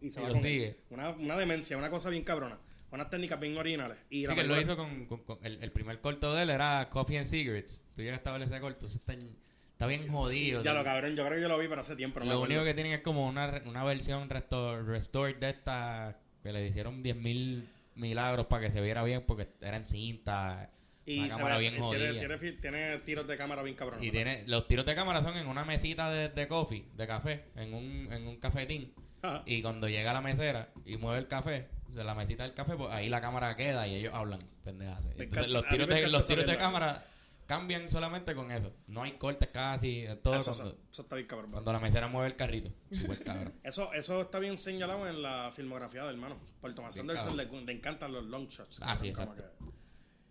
[0.00, 0.76] Y se Y va con sigue.
[0.90, 2.58] Una, una demencia, una cosa bien cabrona.
[2.90, 3.98] Unas técnicas bien originales.
[4.10, 6.50] Y Sí, la que lo hizo con, con- con- el, el primer corto de él
[6.50, 7.84] era Coffee and Cigarettes.
[7.94, 10.62] Tú llegaste a ver ese corto, eso está, está bien jodido.
[10.64, 12.18] Ya lo cabrón, yo creo que yo lo vi, pero hace tiempo.
[12.18, 16.52] no Lo único que tienen es como una, una versión resto- restored de esta que
[16.52, 17.64] le hicieron 10.000
[17.94, 20.70] milagros para que se viera bien porque era en cinta.
[21.06, 22.12] Y una cámara bien jodida.
[22.12, 24.02] tiene, tiene tiros de cámara bien cabrón.
[24.02, 27.44] Y tiene, los tiros de cámara son en una mesita de, de coffee, de café,
[27.56, 28.94] en un, en un cafetín.
[29.22, 29.42] Ajá.
[29.44, 32.76] Y cuando llega la mesera y mueve el café, o sea, la mesita del café,
[32.76, 35.08] pues ahí la cámara queda y ellos hablan pendejas.
[35.16, 37.06] Entonces, los tiros, de, los tiros de cámara
[37.50, 38.72] cambian solamente con eso.
[38.86, 41.50] No hay cortes casi, todo Ah, Eso, cuando, eso- eso está bien cabrón.
[41.50, 42.70] cuando la mesera mueve el carrito.
[42.92, 43.54] Súper cabrón.
[43.64, 46.36] Eso, eso está bien señalado en la filmografía del hermano.
[46.60, 48.78] Por Thomas Bien Anderson le, encantan los long shots.
[48.82, 49.42] Ah, sí, exacto.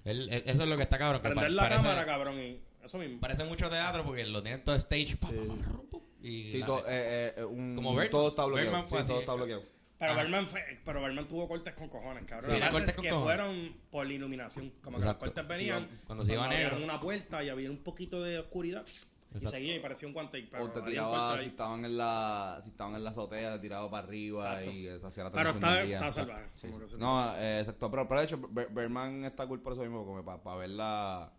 [0.06, 1.22] eso es lo que está cabrón.
[1.22, 3.20] que Prender la parece, cámara, cabrón, y eso mismo.
[3.20, 5.18] parece mucho teatro porque lo tienen todo stage.
[5.18, 8.46] pa, pa, pa, rum, pum, y Sí, la- to- eh, eh, un- Como todo está
[8.46, 8.88] bloqueado.
[8.88, 9.64] Sí, todo está bloqueado.
[10.00, 10.22] Pero Ajá.
[10.22, 12.52] Berman, fue, pero Berman tuvo cortes con cojones, cabrón.
[12.56, 13.26] Sí, que cortes es con que cojones.
[13.36, 14.72] fueron por la iluminación.
[14.82, 15.26] Como que Exacto.
[15.26, 15.90] los cortes venían.
[15.90, 16.84] Sí, cuando se iba había negro.
[16.84, 18.86] una puerta y había un poquito de oscuridad.
[19.32, 19.50] Y Exacto.
[19.58, 20.42] seguía y parecía un guante.
[20.50, 23.92] Pero O te tiraba, si estaban en la, si estaban en la azotea, te tiraba
[23.92, 24.72] para arriba Exacto.
[24.80, 26.74] y hacía la Pero está- está salvaje, Sí, sí.
[26.94, 27.92] que No, eh, exacto.
[27.92, 31.32] Pero, pero de hecho, Ber- Berman está cool por eso mismo, como para ver la...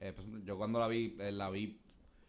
[0.00, 1.80] eh, pues, yo cuando la vi, eh, la vi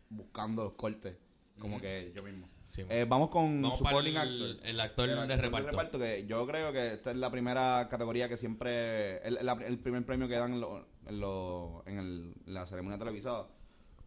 [0.10, 1.16] buscando los cortes,
[1.60, 2.50] como que yo mismo.
[2.72, 4.68] Sí, Eh, vamos con Vamos supporting para el, actor.
[4.70, 6.00] el actor El de actor reparto.
[6.00, 10.28] que yo creo que esta es la primera categoría que siempre el, el primer premio
[10.30, 13.48] que dan en, lo- en, lo- en el- la ceremonia televisada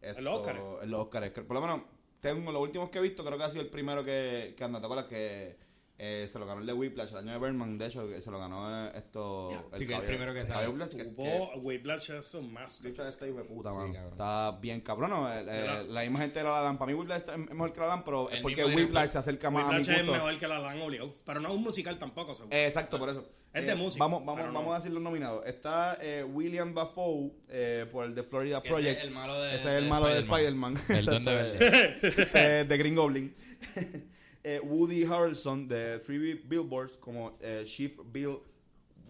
[0.00, 1.30] Esto- En los en.
[1.32, 1.82] Que por lo menos
[2.20, 4.80] tengo los últimos que he visto creo que ha sido el primero que, que anda
[4.80, 5.58] ¿te acuerdas que
[5.96, 8.38] eh, se lo ganó el de Whiplash el año de Berman de hecho se lo
[8.40, 10.66] ganó eh, esto Sí, que es el primero que sale.
[10.68, 12.86] Whiplash, que- que- Whiplash es un master.
[12.90, 13.92] Whiplash está hijo de puta, Sí, mano.
[13.92, 14.12] cabrón.
[14.12, 15.10] Está bien cabrón.
[15.10, 16.78] no, la misma gente de La La Land.
[16.80, 18.80] Para mí Whiplash está- es mejor que La La Land, pero es El porque director.
[18.84, 20.12] Whiplash se acerca más a mi Whiplash es gusto.
[20.12, 21.14] mejor que la la han obligado.
[21.24, 22.56] Pero no es un musical tampoco, seguro.
[22.56, 23.28] Eh, Exacto, por eso.
[23.52, 24.52] Es de Eh, música, Vamos, vamos, no.
[24.52, 25.46] vamos a decir los nominados.
[25.46, 28.98] Está eh, William Dafoe eh, por el de Florida ese Project.
[28.98, 30.74] es el malo de- Ese es de el malo de Spider-Man.
[30.88, 31.04] El
[32.68, 33.32] de Green Goblin.
[34.44, 38.38] Eh, Woody Harrelson de Three Billboards como eh, Chief Bill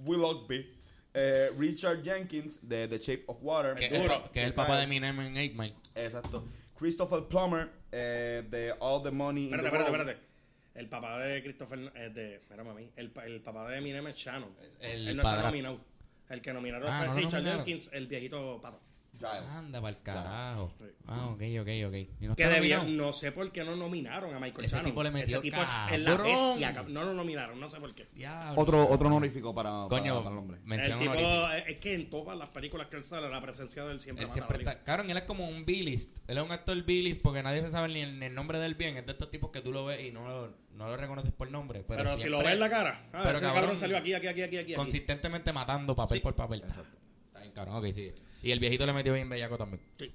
[0.05, 0.71] Willoughby.
[1.17, 3.75] Eh, Richard Jenkins de The Shape of Water.
[3.75, 5.75] Que, es el, que es el papá de Eminem en 8 Mile.
[5.95, 6.45] Exacto.
[6.77, 10.09] Christopher Plummer eh, de All the Money in Espérate, the espérate, World.
[10.11, 10.35] espérate.
[10.75, 11.93] El papá de Christopher.
[11.95, 12.91] Eh, de, espérame a mí.
[12.97, 14.51] El, pa- el papá de Eminem es Shannon.
[14.81, 15.81] el Él no está nominado.
[16.29, 17.65] El que nominaron Ah, fue no lo Richard nominaron.
[17.65, 18.81] Jenkins, el viejito pato.
[19.19, 19.49] Giles.
[19.57, 20.73] Anda pa'l carajo.
[20.79, 20.85] Sí.
[21.07, 21.95] Ah, ok, ok, ok.
[22.21, 23.07] ¿Y no Que está debía, nominado?
[23.07, 24.91] no sé por qué no nominaron a Michael Ese Shannon.
[24.91, 26.27] tipo le metió Ese tipo es, es la cabrón.
[26.27, 26.75] bestia.
[26.75, 28.09] cab- No lo nominaron, no sé por qué.
[28.15, 28.61] Diablo.
[28.61, 30.59] Otro, otro honorífico para, Coño, para, para el hombre.
[30.67, 31.15] el tipo,
[31.51, 34.23] es es que en todas las películas que él sale, la presencia de él siempre
[34.25, 34.73] Él mata siempre la película.
[34.73, 34.85] está.
[34.85, 36.19] Cabrón, él es como un B-list.
[36.29, 38.75] Él es un actor B-list porque nadie se sabe ni el, ni el nombre del
[38.75, 38.97] bien.
[38.97, 41.51] Es de estos tipos que tú lo ves y no lo, no lo reconoces por
[41.51, 41.85] nombre.
[41.87, 43.97] Pero, Pero, si lo siempre ves en la cara, ah, Pero ese cabrón, cabrón salió
[43.97, 44.73] aquí, aquí, aquí, aquí, aquí.
[44.73, 44.75] aquí.
[44.75, 46.23] Consistentemente matando papel Sí.
[46.23, 46.63] por papel.
[46.65, 47.77] Está bien, cabrón.
[47.77, 48.13] Ok, sí.
[48.45, 49.81] Y el viejito le metió bien bellaco también.
[49.99, 50.13] Sí.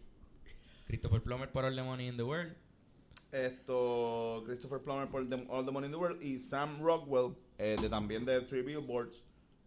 [0.86, 2.56] Christopher Plummer por All the Money in the World.
[3.32, 7.76] Esto, Christopher Plummer por The- All the Money in the World y Sam Rockwell, eh,
[7.82, 9.24] de también de Three Billboards.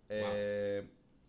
[0.09, 0.85] Eh,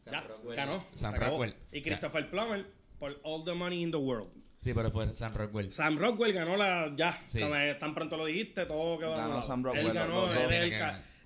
[0.06, 0.24] Ya,
[0.56, 0.86] ganó.
[0.96, 1.16] Sam.
[1.16, 1.56] Rockwell.
[1.72, 2.66] Y Christopher Plummer
[3.00, 4.32] por All the Money in the World.
[4.62, 5.72] Sí, pero fue Sam Rockwell.
[5.74, 6.94] Sam Rockwell ganó la.
[6.96, 7.40] Ya, Sí.
[7.40, 9.42] como, eh, tan pronto lo dijiste, todo quedó Ganó.
[9.42, 10.74] Sam Rockwell, Él ganó, él el,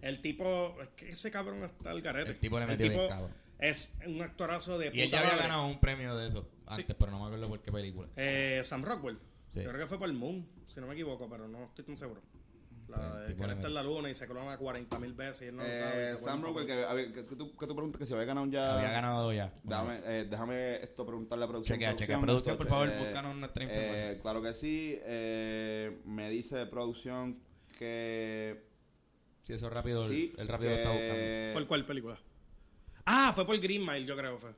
[0.01, 0.75] el tipo.
[0.81, 2.31] Es que ese cabrón está al garete.
[2.31, 3.31] El tipo le metió bien cabrón.
[3.59, 5.43] Es un actorazo de Y él ya había madre.
[5.43, 8.07] ganado un premio de eso antes, pero no me acuerdo por qué película.
[8.15, 9.17] Eh, Sam Rockwell.
[9.49, 9.61] Sí.
[9.63, 11.95] Yo creo que fue por el Moon, si no me equivoco, pero no estoy tan
[11.97, 12.21] seguro.
[12.89, 15.45] La de que él está en la luna y se clona 40 mil veces y
[15.49, 16.11] él no lo sabe.
[16.11, 18.13] eh, se Sam Rockwell, que, a ver, que, que tú, que tú preguntas que si
[18.13, 18.75] había ganado ya.
[18.77, 19.53] Había ganado ya.
[19.63, 21.77] Déjame, eh, déjame esto preguntarle a producción.
[21.77, 22.21] Chequea, chequea.
[22.21, 24.19] Producción, por favor, eh, búscanos nuestra eh, información.
[24.21, 24.97] claro que sí.
[25.03, 27.41] Eh, me dice producción
[27.77, 28.65] que.
[29.43, 30.33] Sí, eso rápido, Sí.
[30.37, 31.13] el rápido lo está buscando.
[31.15, 32.19] que- ¿Por cuál película?
[33.09, 34.53] Ah, fue por Green Mile, yo creo fue.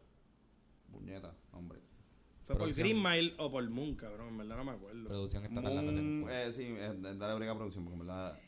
[0.91, 1.79] Puñeta, hombre.
[2.45, 2.73] Fue por.
[2.75, 5.07] Green Mile o por Moon, cabrón, en verdad no me acuerdo.
[5.07, 5.91] Producción está tardando.
[5.91, 8.39] Moon, en- eh, sí, eh, dale briga a producción, porque en verdad.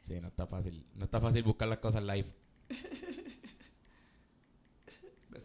[0.00, 0.86] Sí, no está fácil.
[0.94, 2.26] No está fácil buscar las cosas live.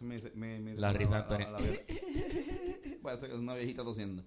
[0.02, 1.48] dice- me- me- La risa, Antonio.
[3.04, 4.24] Parece que es una viejita tosiendo.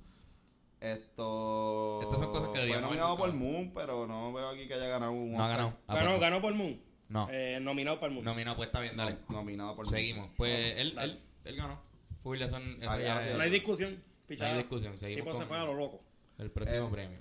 [0.80, 2.00] Esto.
[2.02, 3.32] Estas son cosas que Fue nominado por.
[3.32, 5.32] Moon, pero no veo aquí que haya ganado un.
[5.32, 5.78] No ha ganado.
[5.86, 6.80] Ah, ganó, pues, ganó por Moon.
[7.12, 7.28] No.
[7.30, 8.24] Eh, nominado por Moon.
[8.24, 9.18] No, mira, pues está bien, dale.
[9.28, 9.88] No, nominado por.
[9.88, 10.30] Seguimos.
[10.36, 11.82] Pues él, él, él ganó.
[12.22, 13.94] Full son, eso Ah, ya es- no hay discusión.
[13.94, 14.52] no Pichada.
[14.52, 14.92] hay discusión.
[14.92, 16.02] El Seguimos tipo se fue a lo loco.
[16.38, 17.18] el próximo Eh, premio.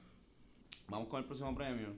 [0.88, 1.96] Vamos con el próximo premio.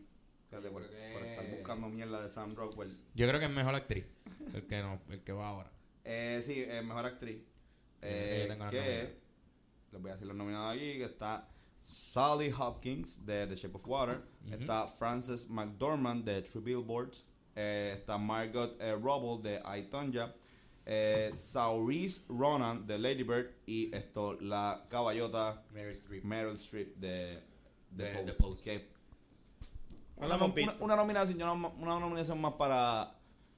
[0.49, 2.97] Fíjate, por, por estar buscando mierda de Sam Rockwell.
[3.15, 4.05] Yo creo que es mejor actriz.
[4.53, 5.71] El que no, el que va ahora.
[6.03, 7.41] Eh, sí, eh, mejor actriz.
[8.01, 9.09] que Eh, yo tengo la que nominada.
[9.91, 11.49] les voy a decir los nominados aquí, que está
[11.83, 17.25] Sally Hopkins de The Shape of Water, está Frances McDormand de Three Billboards,
[17.55, 18.95] eh, está Margot eh,
[19.41, 20.33] de I, Tonya,
[20.85, 26.23] eh, Saoirse Ronan de Lady Bird y esto la caballota Mary Streep.
[26.23, 27.41] Meryl Streep de
[27.95, 28.63] The, De Post, The Post.
[28.65, 28.87] que
[30.19, 30.25] No
[30.79, 33.17] una, nominación, una nominación más para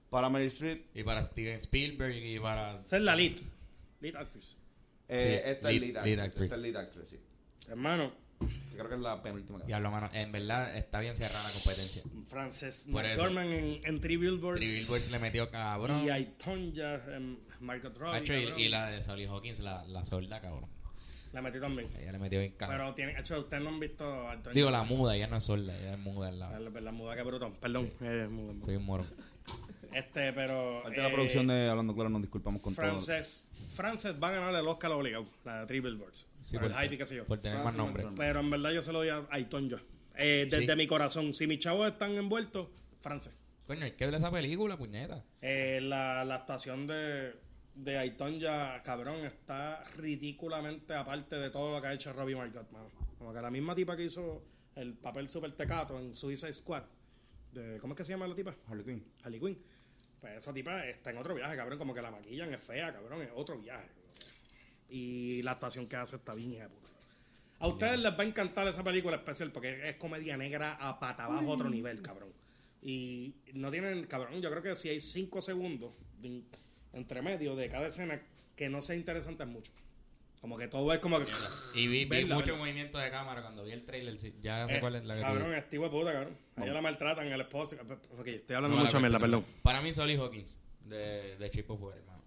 [0.10, 0.96] para Meryl Streep.
[0.96, 2.80] Y para Steven Spielberg y para...
[2.82, 3.38] Esa es la lead.
[4.00, 4.58] Lead actress.
[5.10, 6.42] Eh, Sí, esta es lead- lead actress.
[6.44, 7.20] Esta es lead actress, sí.
[7.68, 8.14] Hermano,
[8.76, 9.60] Yo creo que es la penúltima.
[9.60, 10.10] que- Diablo, mano.
[10.14, 12.04] En verdad está bien cerrada la competencia.
[12.28, 12.88] Frances.
[12.88, 14.60] McDormand en, en Three Billboards.
[14.60, 16.04] Three Billboards le metió cabrón.
[16.06, 18.54] Y Aitonya en Margot Robbie.
[18.58, 20.70] Y, la de Sally Hawkins, la, la solda, cabrón.
[21.34, 21.90] La metió también.
[22.00, 22.78] Ella le metió bien cabrón.
[22.78, 24.38] Pero tiene, hecho, ustedes no han visto a.
[24.54, 26.70] Digo, la muda, ella no es sorda, ella es muda La, lado.
[26.70, 27.54] la, la muda que bruto.
[27.54, 27.92] Perdón.
[28.02, 28.66] Eh, muda, muda.
[28.66, 29.06] Soy un moro.
[29.96, 30.82] Este, pero.
[30.84, 32.86] Parte de la eh, producción de Hablando Claro nos disculpamos con todo.
[32.86, 35.26] Frances, Frances va a ganar el Oscar obligado.
[35.46, 36.28] La de Three Billboards.
[36.42, 37.26] Sí, por el qué sé yo.
[37.26, 38.06] por tener más nombre.
[38.18, 39.82] Pero en verdad yo se lo doy a Aitonya.
[40.18, 40.76] Eh, desde Sí.
[40.78, 41.34] mi corazón.
[41.34, 42.68] Si mis chavos están envueltos,
[43.00, 43.34] Frances.
[43.66, 45.24] Coño, hay que ver esa película, puñeta.
[45.42, 47.34] Eh, la, la actuación de,
[47.74, 52.90] de Aitonya, cabrón, está ridículamente aparte de todo lo que ha hecho Robbie Margot, mano.
[53.18, 54.44] Como que la misma tipa que hizo
[54.76, 56.84] el papel super tecato en Suicide Squad.
[57.54, 58.54] De, ¿Cómo es que se llama la tipa?
[58.68, 59.04] Harley Quinn.
[59.24, 59.58] Harley Quinn.
[60.26, 61.78] Pues esa tipa está en otro viaje, cabrón.
[61.78, 63.22] Como que la maquillan, es fea, cabrón.
[63.22, 63.86] Es otro viaje.
[64.90, 66.90] Y la actuación que hace está bien, hija de puta.
[67.60, 71.26] A ustedes les va a encantar esa película especial porque es comedia negra a pata
[71.26, 72.30] abajo, otro nivel, cabrón.
[72.82, 76.42] Y no tienen, cabrón, yo creo que si hay cinco segundos de-
[76.94, 78.20] entre medio de cada escena
[78.56, 79.72] que no sea interesante es mucho.
[80.46, 81.26] Como que todo es como que...
[81.74, 82.60] Y vi, vi Verla, mucho verla.
[82.60, 84.16] movimiento de cámara cuando vi el trailer.
[84.16, 86.38] sí, ya sé Eh, cuál es la que cabrón, es tipo de puta, cabrón.
[86.56, 87.76] A ella la maltratan, el esposo...
[88.16, 89.44] Ok, estoy No hablando la mucho mierda, perdón.
[89.64, 92.24] Para mí, Sally Hawkins, de, de Shape of Water, hermano.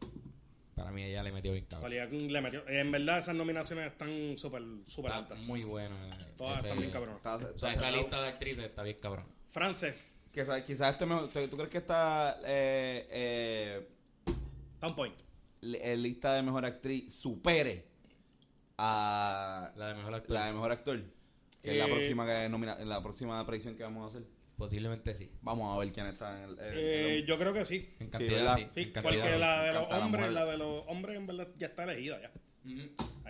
[0.74, 1.82] Para mí, ella le metió bien cabrón.
[1.82, 2.68] Salía King le metió.
[2.68, 5.38] En verdad, esas nominaciones están súper súper Está altas.
[5.44, 5.94] muy buena.
[6.36, 7.14] Todas ese- están bien cabrón.
[7.18, 9.26] Está- O sea, está esa lista de actrices está bien cabrón.
[9.48, 9.94] France,
[10.32, 11.28] Quizás, quizás este mejor.
[11.28, 13.88] ¿Tú, tú crees que esta eh, eh,
[14.80, 15.14] Town Point.
[15.60, 17.87] li- eh, lista de mejor actriz supere
[18.78, 20.34] a La de mejor actor.
[20.34, 21.02] la de mejor actor?
[21.62, 24.28] Que es la Eh, próxima que nomina, la próxima predicción que vamos a hacer.
[24.56, 25.30] Posiblemente sí.
[25.42, 26.56] Vamos a ver quién está en el.
[26.60, 27.94] Eh, yo creo que sí.
[28.00, 28.56] En cantidad, ¿verdad?
[28.56, 28.66] sí.
[28.74, 31.66] Sí, en porque la de los la hombres, la de los hombres en verdad ya
[31.68, 32.32] está elegida ya.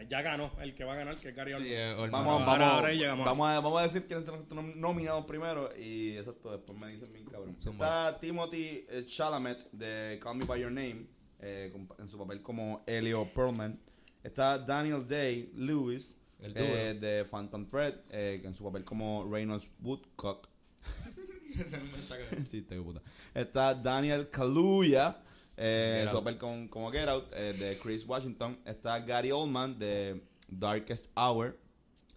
[0.08, 1.70] Ya ganó el que va a ganar, que es Gary Sí, Oldman.
[1.72, 2.08] eh.
[2.10, 3.26] Vamos, Ahora- vamos, ahora llegamos.
[3.26, 7.12] vamos, a, vamos a decir quiénes están nom- nominados primero y exacto, después me dicen
[7.12, 7.56] bien cabrón.
[7.60, 8.08] Zumba.
[8.08, 11.06] Está Timothy Chalamet de Call Me By Your Name
[11.40, 13.78] eh, en su papel como Elio Perlman.
[14.22, 19.68] Está Daniel Day Lewis El eh, de Phantom Thread eh, en su papel como Reynolds
[19.80, 20.48] Woodcock.
[21.58, 22.46] Está cabrón.
[22.46, 23.00] sí, te puta.
[23.34, 25.22] Está Daniel Kaluuya
[25.56, 28.58] eh, en su papel con- como Get Out de Chris Washington.
[28.64, 31.58] Está Gary Oldman de Darkest Hour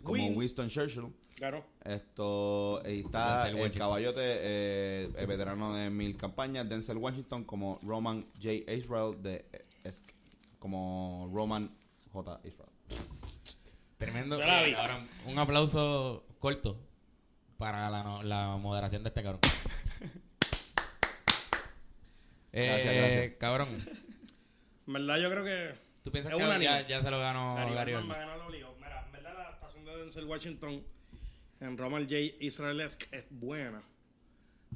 [0.03, 0.37] como Win.
[0.37, 1.13] Winston Churchill.
[1.39, 1.63] Ganó.
[1.83, 3.79] Esto y está Denzel el Washington.
[3.79, 8.71] caballote, eh, el veterano de mil campañas, Denzel Washington como Roman J.
[8.73, 10.05] Israel de eh, es-
[10.59, 11.75] como Roman
[12.11, 12.39] J.
[12.43, 12.69] Israel.
[13.97, 14.39] Tremendo.
[14.39, 14.73] Yo la vi.
[14.73, 16.77] Ahora, un aplauso corto
[17.57, 19.41] para la, no- la moderación de este cabrón.
[22.53, 23.33] eh, Gracias, gracias.
[23.37, 23.67] Cabrón,
[24.87, 25.75] En verdad, yo creo que.
[26.03, 28.27] ¿tú piensas Es que ya, ya se lo ganó Gary, Gary Oldman va a Oldman?
[28.27, 28.75] ganar lo obligado.
[28.77, 30.83] Mira, en verdad, la adaptación de Denzel Washington
[31.59, 32.15] en Roman J.
[32.39, 33.83] Israelesque es buena,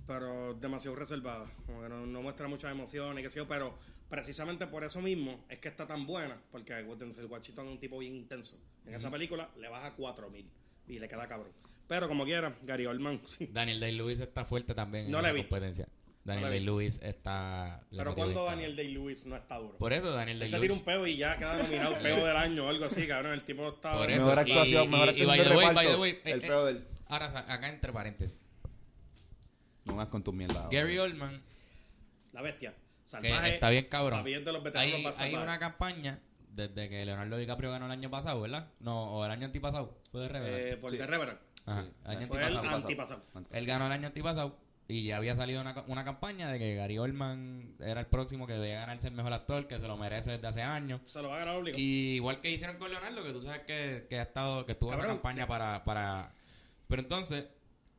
[0.08, 1.52] pero demasiado reservada.
[1.66, 3.78] Como que no, no muestra muchas emociones, qué sé yo, pero
[4.10, 7.98] precisamente por eso mismo es que está tan buena, porque Denzel Washington es un tipo
[7.98, 8.58] bien intenso.
[8.86, 10.46] En esa película le baja 4000
[10.88, 11.52] y le queda cabrón.
[11.88, 13.50] Pero como quiera, Gary Oldman, sí.
[13.52, 15.88] Daniel Day-Lewis está fuerte también No en la competencia.
[16.24, 16.56] Daniel vi.
[16.58, 17.84] Day-Lewis está...
[17.96, 18.76] Pero cuando Daniel.
[18.76, 19.78] Day-Lewis no está duro.
[19.78, 20.80] Por eso Daniel Él se tira Day-Lewis...
[20.80, 23.34] un peo y ya queda nominado peo del año o algo así, cabrón.
[23.34, 23.96] El tipo está...
[23.96, 24.26] Por eso.
[24.26, 26.48] Mejor y- actuación, y- mejor y by the way, by the way, eh, el eh,
[26.48, 26.88] peor del...
[27.08, 28.40] Ahora, acá entre paréntesis.
[29.86, 30.68] No vas con tu mierda.
[30.72, 31.42] Gary Oldman,
[32.34, 32.72] La bestia.
[32.72, 32.78] que
[33.10, 33.54] Salvaje.
[33.56, 34.24] está bien cabrón.
[34.24, 36.20] De los veteranos Hay, más una campaña
[36.50, 38.68] desde que Leonardo DiCaprio ganó el año pasado, ¿verdad?
[38.80, 39.98] No, o el año antipasado.
[40.12, 40.74] Fue de Revenant.
[40.74, 40.98] Eh, por Sí.
[40.98, 41.40] The Revenant.
[41.66, 41.90] Ajá, sí.
[42.06, 42.76] el año Fue el antipasado.
[42.78, 43.24] antipasado.
[43.52, 44.58] Él ganó el año antipasado
[44.88, 48.54] y ya había salido una, una campaña de que Gary Oldman era el próximo que
[48.54, 51.02] debía ganarse el mejor actor, que se lo merece desde hace años.
[51.06, 51.82] Se lo va a ganar obligado.
[51.82, 54.94] Y igual que hicieron con Leonardo, que tú sabes que, que ha estado, que estuvo
[54.94, 56.32] esa campaña para, para.
[56.88, 57.46] Pero entonces,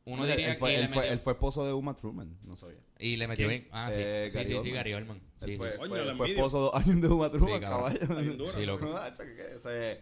[0.07, 1.95] uno Él- diría él, fue, que él, le fue, metió, él fue esposo de Uma
[1.95, 2.79] Truman, no sabía.
[2.99, 3.61] y le metió ¿Quién?
[3.63, 3.71] bien.
[3.73, 4.01] Ah, sí.
[4.03, 4.71] Eh, sí, Gary sí, sí.
[4.71, 5.21] Gary Oldman.
[5.45, 6.47] Sí, fue, Coño, fue, la fue envidio.
[6.47, 7.81] esposo dos años de Uma Truman, Sí, cabrón.
[7.81, 8.01] caballo.
[8.03, 8.53] Está bien duro.
[8.53, 8.87] Sí, loco.
[9.19, 10.01] Que- que ese-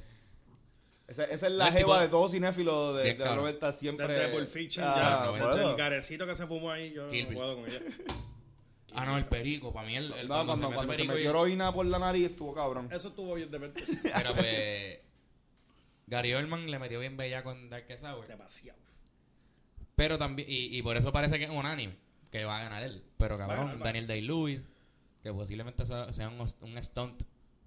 [1.07, 3.41] Esa, es la jeva de todo cinéfilo de, Bien de cabrón.
[3.41, 4.07] Roberta siempre.
[4.09, 5.31] Desde Pulp Fiction, Ah, ya.
[5.39, 5.71] por Desde eso.
[5.73, 7.39] el carecito que se fumó ahí, yo Kill no Bill.
[7.39, 7.81] puedo con ella.
[8.97, 9.73] Ah, no, el perico.
[9.73, 11.99] Para mí, el, el- No, cuando, se cuando se perico metió y- heroína por la
[11.99, 12.89] nariz estuvo cabrón.
[12.93, 13.83] Eso estuvo bien de mente.
[14.17, 15.01] Pero pues.
[16.07, 18.27] Gary Oldman le metió bien bella con Dark Sour.
[18.27, 18.79] Demasiado.
[19.97, 20.49] Pero también.
[20.51, 21.97] Y, y por eso parece que es un anime.
[22.31, 23.05] Que va a ganar él.
[23.17, 23.79] Pero cabrón, ganar.
[23.85, 24.71] Daniel Day-Lewis.
[25.23, 27.23] Que posiblemente sea, sea un, un stunt.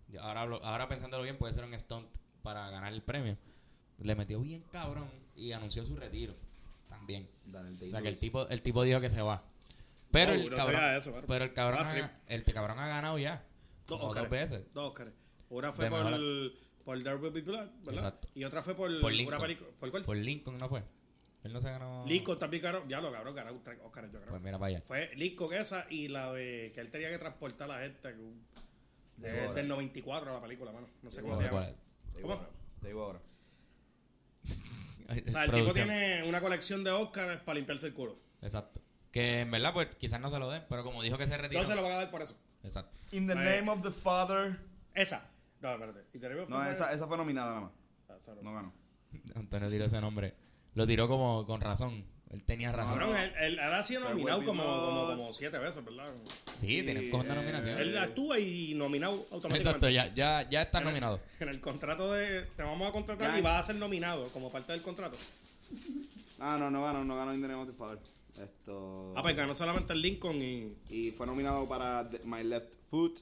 [0.09, 2.07] Yo Ahora, hablo- ahora pensándolo bien, puede ser un stunt
[2.43, 3.37] para ganar el premio.
[3.99, 5.09] Le metió bien cabrón.
[5.35, 6.35] Y anunció su retiro.
[6.87, 7.27] También.
[7.53, 9.43] O sea que el tipo, el tipo dijo que se va.
[10.11, 10.95] Pero Oh, el no cabrón.
[10.95, 11.87] eso, pero- pero el cabrón,
[12.27, 13.43] el cabrón ha ganado ya.
[13.87, 14.23] Dos Oscars.
[14.23, 14.73] dos veces.
[14.73, 15.11] Dos Oscars.
[15.49, 16.03] Una fue De por,
[16.85, 17.93] por There Will Be Blood, ¿verdad?
[17.93, 18.27] Exacto.
[18.35, 19.57] Y otra fue por, Lincoln.
[19.79, 20.03] ¿Por cuál?
[20.03, 20.83] Por Lincoln no fue.
[21.43, 22.03] Él no se ganó.
[22.07, 22.87] Lincoln también ganó.
[22.87, 24.31] Ya lo cabrón, ganó tres Oscars, yo creo.
[24.31, 24.81] Pues mira para allá.
[24.85, 28.13] Fue Lincoln esa y la de que él tenía que transportar a la gente.
[28.13, 28.45] que un-
[29.17, 29.53] de- ahora.
[29.53, 30.87] del 94 la película, mano.
[31.01, 31.77] No sé cómo se ¿Cuál llama.
[32.21, 32.47] ¿Cómo?
[32.81, 33.19] Te digo ahora.
[35.27, 38.19] O sea, el tipo tiene una colección de Oscars para limpiarse el culo.
[38.41, 38.81] Exacto.
[39.11, 41.61] Que en verdad, pues quizás no se lo den, pero como dijo que se retiró.
[41.61, 42.35] No se lo van a dar por eso.
[42.61, 42.99] Exacto.
[43.11, 44.59] In the Pues- name of the Father.
[44.93, 45.29] Esa.
[45.61, 46.05] No, espérate.
[46.13, 47.71] ¿Y The Devil No, esa, esa fue nominada nada más.
[48.09, 48.33] Ah.
[48.43, 48.73] No ganó.
[49.35, 50.35] Antonio tiró ese nombre.
[50.77, 52.05] Lo tiró como con razón.
[52.29, 52.99] Él tenía razón.
[52.99, 54.63] Cabrón, él, él- él ha sido nominado como,
[55.07, 56.05] como, siete veces, ¿verdad?
[56.59, 57.79] sí, tiene un cojón de eh, nominación.
[57.79, 59.57] Él actúa y nominado automáticamente.
[59.59, 61.19] Exacto, ya, ya, ya está En el- nominado.
[61.39, 62.43] En el contrato de.
[62.55, 63.39] Te vamos a contratar Ya.
[63.39, 65.17] y vas a ser nominado como parte del contrato.
[66.39, 67.99] Ah, no, no ganó, no ganó In the name of the Father.
[68.39, 69.13] Esto.
[69.15, 70.77] Ah, pues ganó solamente el Lincoln y.
[70.89, 73.19] Y fue nominado para The- My Left Foot.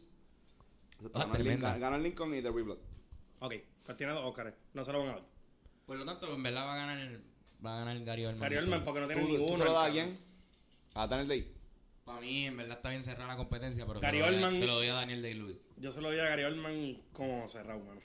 [1.14, 1.38] Ah, ganó.
[1.38, 2.80] Lincoln, ganó el Lincoln y The Reblood.
[3.40, 3.54] Ok,
[3.86, 4.54] pues tiene dos Oscars.
[4.74, 5.24] No se lo van a dar.
[5.86, 7.22] Por lo tanto, en verdad va a ganar el,
[7.70, 8.42] va a ganar el Gary Oldman.
[8.42, 9.58] Gary Oldman, porque no ¿Tú, tiene tú ninguno.
[9.58, 10.20] se lo das a quién?
[10.94, 11.52] A Daniel Day.
[12.06, 14.40] Para mí, en verdad está bien cerrada la competencia, pero Gary se, lo doy, a-
[14.50, 15.58] Oldman- se lo doy a Daniel Day-Lewis.
[15.78, 18.02] Yo se lo di a Gary Oldman como cerrado, mano.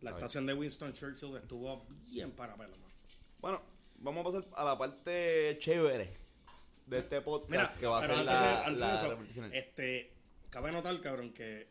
[0.00, 2.92] La estación de Winston Churchill estuvo bien para pelo, mano.
[3.40, 3.62] Bueno,
[4.00, 6.16] vamos a pasar a la parte chévere
[6.86, 9.44] de este podcast Mira, que va a ser antes de- la, antes de la eso,
[9.52, 10.12] este,
[10.50, 11.68] cabe notar, cabrón, que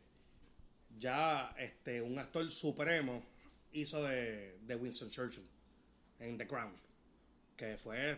[0.98, 3.24] ya este, un actor supremo
[3.72, 5.48] hizo de, de Winston Churchill
[6.28, 6.74] en The Crown.
[7.58, 8.18] Que fue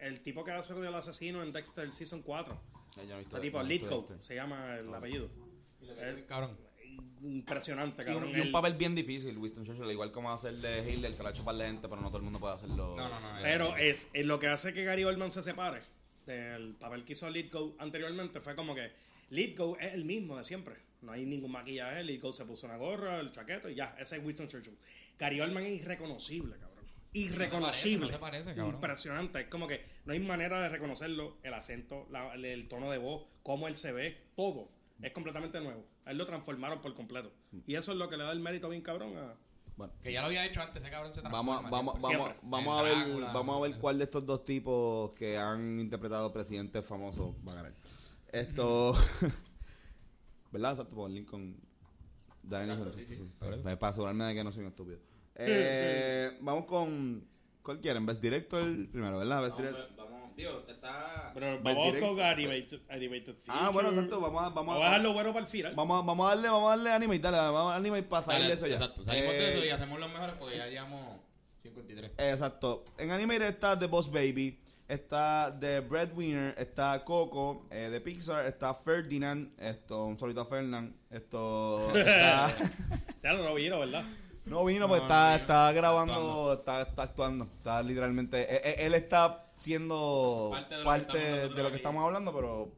[0.00, 2.60] el tipo que hace del asesino en Dexter Season 4.
[2.96, 5.28] Ya, yo no he visto- El tipo no se llama el apellido.
[6.00, 6.56] Él- Cabrón.
[7.22, 8.24] impresionante, Y cabrón.
[8.30, 11.28] un, y un papel bien difícil, Winston Churchill, igual como hacer de Hitler, que lo
[11.28, 12.94] ha hecho para la gente, pero no todo el mundo puede hacerlo.
[12.96, 13.38] No, no, no.
[13.42, 15.80] Pero es, es lo que hace que Gary Oldman se separe
[16.26, 18.92] del papel que hizo Lithgow anteriormente fue como que
[19.30, 20.76] Lithgow es el mismo de siempre.
[21.02, 22.02] No hay ningún maquillaje.
[22.04, 23.94] Lithgow se puso una gorra, el chaqueto y ya.
[23.98, 24.76] Ese es Winston Churchill.
[25.18, 26.73] Gary Oldman es irreconocible, cabrón.
[27.14, 28.06] Irreconocible.
[28.06, 28.74] No te parece, no te parece, cabrón.
[28.74, 29.40] Impresionante.
[29.42, 31.38] Es como que no hay manera de reconocerlo.
[31.42, 34.68] El acento, la- el, el tono de voz, cómo él se ve, todo.
[35.00, 35.84] Es completamente nuevo.
[36.04, 37.32] A él lo transformaron por completo.
[37.66, 39.34] Y eso es lo que le da el mérito bien cabrón a...
[39.76, 41.70] Bueno, Que ya lo había hecho antes, ese cabrón se vamos, transforma.
[41.70, 42.36] vamos, vamos, Siempre.
[42.42, 45.80] vamos, a En ver, Drácula, vamos a ver cuál de estos dos tipos que han
[45.80, 47.74] interpretado presidentes famosos va a ganar.
[48.32, 48.92] Esto.
[50.52, 50.72] ¿Verdad?
[50.72, 51.56] Exacto, por Lincoln.
[52.42, 53.18] Daniel Exacto, sí.
[53.78, 54.98] Para asegurarme de que no soy un estúpido.
[55.36, 57.26] Eh, vamos con.
[57.62, 58.04] ¿Cuál quieren?
[58.04, 59.40] Best Director primero, ¿verdad?
[59.40, 59.96] Best Vamos, Director.
[59.96, 61.30] vamos, tío, está...
[61.32, 64.20] Pero vamos con Animated, animated Ah, bueno, exacto.
[64.20, 65.74] Vamos a, vamos Vamos a a, dejarlo bueno para el final.
[65.74, 68.02] vamos, a- vamos a darle, vamos a darle anime y dale, vamos a anime y
[68.02, 68.74] para salir Dale, de eso ya.
[68.74, 71.20] Exacto, salimos Eh, de eso y hacemos los mejores porque ya llevamos
[71.62, 72.10] 53.
[72.18, 72.84] Exacto.
[72.98, 78.74] En Animated está The Boss Baby, está The Breadwinner, está Coco, eh, de Pixar, está
[78.74, 82.52] Ferdinand, esto, un solito a Fernand, esto, está...
[83.22, 84.04] Ya lo vieron, ¿verdad?
[84.46, 86.52] No vino, pues No, está, no está grabando, Actuando.
[86.54, 91.14] está, está actuando, está literalmente, e- e- él, está siendo Parte de lo que estamos
[91.14, 91.76] de, nosotros lo que aquí.
[91.76, 92.72] estamos hablando, pero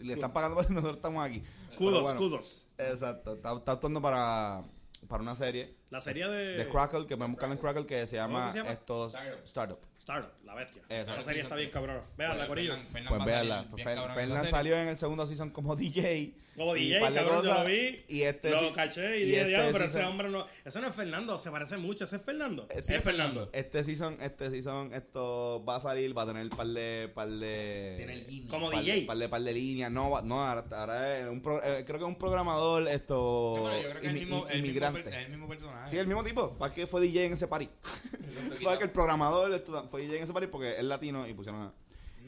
[0.00, 1.42] le están pagando porque nosotros estamos aquí.
[1.76, 2.66] Kudos, bueno, kudos.
[2.78, 4.62] Exacto, está, está actuando para,
[5.08, 6.56] para una serie La serie de...
[6.58, 8.70] de Crackle, que pueden buscar en Crackle, que se llama, ¿Cómo se llama?
[8.72, 9.44] esto, Startup.
[9.44, 9.78] Startup.
[10.00, 10.82] Startup, la bestia.
[10.88, 11.12] Exacto.
[11.12, 12.02] Esa serie está bien cabrona.
[12.16, 12.74] Veanla, Corillo.
[12.90, 13.66] Pues véanla.
[14.14, 16.34] Fernan salió en el segundo season como DJ.
[16.56, 18.04] Como DJ, cabrón, yo lo vi.
[18.08, 20.44] Y este lo sí- caché y, y dije, este pero ese hombre no.
[20.64, 22.04] Ese no es Fernando, se parece mucho.
[22.04, 22.66] ¿Ese es Fernando?
[22.68, 23.48] Eh, es sí, Fernando.
[23.54, 27.94] Este season, este season, esto va a salir, va a tener par de, par de,
[27.96, 28.50] Tiene el guiño.
[28.50, 29.06] Como par, DJ.
[29.06, 29.90] par de, par de líneas.
[29.90, 33.56] No, va- no, ahora, ahora es un pro- eh, creo que es un programador, esto,
[33.56, 35.00] yo creo que es el mismo, el mismo, inmigrante.
[35.04, 35.90] per- el mismo personaje.
[35.90, 36.54] Sí, el mismo tipo.
[36.56, 37.68] ¿Para qué fue DJ en ese party?
[38.62, 41.62] fue que el programador esto, fue DJ en ese party porque es latino y pusieron
[41.62, 41.72] a...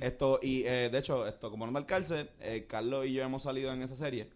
[0.01, 3.23] Esto, y eh, de hecho, esto, como no da el cárcel, eh, Carlos y yo
[3.23, 4.31] hemos salido en esa serie.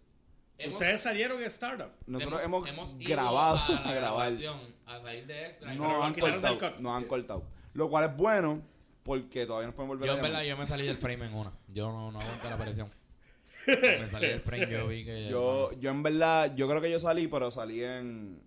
[0.58, 1.90] Hemos- Ustedes salieron en Startup.
[2.06, 4.32] Nosotros hemos, ido grabado a, la a grabar.
[4.36, 5.72] grabación, A salir de extra.
[5.74, 6.74] y No Pero han cortado.
[6.80, 7.44] Nos han cortado.
[7.74, 8.62] Lo cual es bueno
[9.04, 10.30] porque todavía nos pueden volver Yo a llamar.
[10.32, 11.52] verdad yo me salí del frame en una.
[11.68, 12.90] Yo no, no aguanté la presión.
[13.66, 15.28] me salí del frame, yo vi que...
[15.28, 18.42] Yo, yo en verdad, yo creo que yo salí, pero salí en,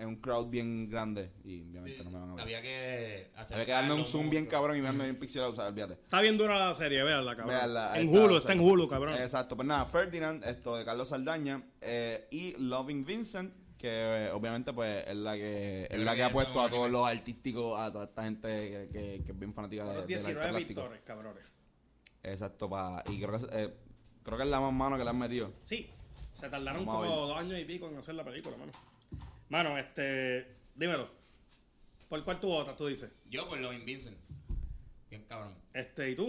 [0.00, 2.42] en un crowd bien grande y obviamente Sí, no me van a ver.
[2.42, 5.54] había que hacer Había que darle un zoom bien cabrón y verme bien pixelado, o
[5.54, 5.94] sea, olvídate.
[5.94, 7.54] Está bien dura la serie, véanla, cabrón.
[7.54, 9.14] En está, Hulu, o está en Hulu, cabrón.
[9.14, 14.72] Exacto, pues nada, Ferdinand, esto de Carlos Saldaña eh, y Loving Vincent, que eh, obviamente
[14.72, 17.06] pues es la que es la que que ha puesto es a todos que- los
[17.06, 20.24] artísticos, a toda esta gente que, que, que es bien fanática de, Los del arte
[20.26, 20.80] 19 plástico.
[20.82, 21.44] victores, cabrones.
[22.22, 23.74] Exacto, pa, y creo que, eh,
[24.22, 25.52] creo que es la más mano que le han metido.
[25.64, 25.88] Sí,
[26.34, 28.72] se tardaron Vamos como dos años y pico en hacer la película, mano.
[29.50, 30.46] Mano, este.
[30.74, 31.10] Dímelo.
[32.08, 33.22] ¿Por cuál tú votas, tú dices?
[33.28, 34.16] Yo por Loving Vincent.
[35.10, 35.54] Bien cabrón.
[35.74, 36.28] Este, ¿y tú?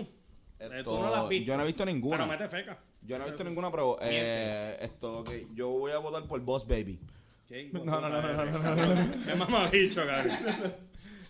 [0.59, 1.47] Eh, Esto- tú no la has visto.
[1.47, 2.17] yo no he visto ninguna.
[2.17, 2.80] Pero mete feca.
[3.03, 6.67] Yo no he visto ninguna, pero eh, esto, ok, yo voy a votar por Boss
[6.67, 6.99] Baby.
[7.47, 7.69] ¿Qué?
[7.74, 10.38] No, no, no, no, no, no, Qué mamabicho, cabrón.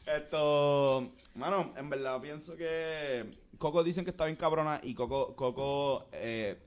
[0.05, 6.09] Esto, mano, en verdad pienso que Coco dicen que está bien cabrona y Coco, Coco,
[6.11, 6.57] eh,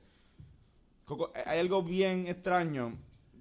[1.04, 2.96] Coco, eh, hay algo bien extraño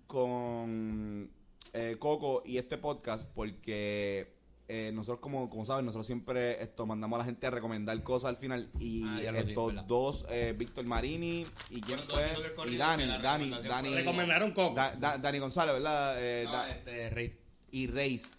[0.07, 1.29] con
[1.74, 4.34] eh, Coco y este podcast porque
[4.67, 8.30] eh, nosotros como, como saben, nosotros siempre esto mandamos a la gente a recomendar cosas
[8.30, 12.32] al final y Ah, estos dos, eh, Víctor Marini y quién fue
[12.67, 14.74] y Dani, Dani, Dani, Recomendaron Coco.
[14.76, 16.15] Da- Da- Dani González, ¿verdad?
[16.17, 17.38] Eh, No, Da- este, Reis.
[17.71, 18.36] y Reis.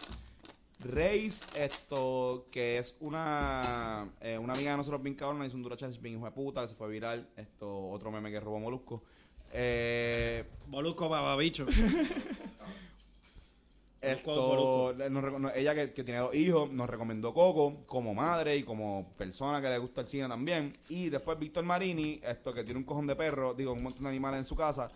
[0.81, 5.77] Reis, esto, que es una, eh, una amiga de nosotros bien cabrona, hizo un duro
[5.77, 7.27] challenge bien hijo de puta, que se fue viral.
[7.37, 9.03] Esto, otro meme que robó Molusco.
[9.53, 11.65] Eh, Molusco bababicho.
[14.13, 19.13] esto, nos ella que, que tiene dos hijos, nos recomendó Coco como madre y como
[19.17, 20.77] persona que le gusta el cine también.
[20.89, 24.09] Y después Víctor Marini, esto que tiene un cojón de perro, digo, un montón de
[24.11, 24.91] animales en su casa.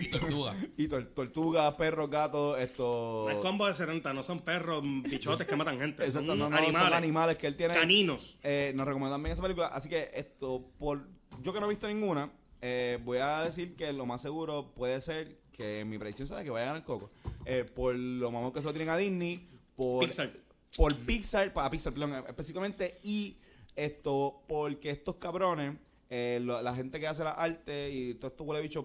[0.00, 0.54] Y Tortuga.
[0.76, 3.28] Y tor- tortugas, perros, gatos, esto...
[3.30, 6.04] Es combo de 70, no son perros, bichotes que matan gente.
[6.04, 6.82] Exacto, son no, no, animales.
[6.84, 7.74] son animales que él tiene.
[7.74, 8.38] Caninos.
[8.42, 9.68] Eh, nos recomiendan bien esa película.
[9.68, 11.06] Así que esto, por
[11.42, 15.00] yo que no he visto ninguna, eh, voy a decir que lo más seguro puede
[15.00, 17.10] ser que mi predicción sea que vaya a ganar Coco.
[17.50, 19.42] Eh, por lo mamón que se lo tienen a Disney,
[19.74, 20.30] por Pixar.
[20.76, 23.38] por Pixar, para Pixar, perdón, específicamente, y
[23.74, 25.76] esto, porque estos cabrones,
[26.10, 28.84] eh, lo- la gente que hace la arte y todos estos huele bichos,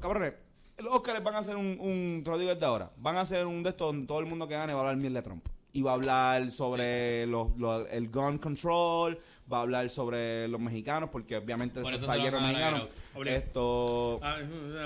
[0.00, 0.34] cabrones,
[0.78, 3.46] los Oscars van a hacer un, un, te lo digo desde ahora, van a hacer
[3.46, 5.46] un de estos donde todo el mundo que gane va a hablar mierda de Trump.
[5.76, 9.18] Y va a hablar sobre los, los- el gun control,
[9.52, 12.88] va a hablar sobre los mexicanos, porque obviamente Por eso está lleno de mexicanos.
[13.26, 14.38] Esto, ah,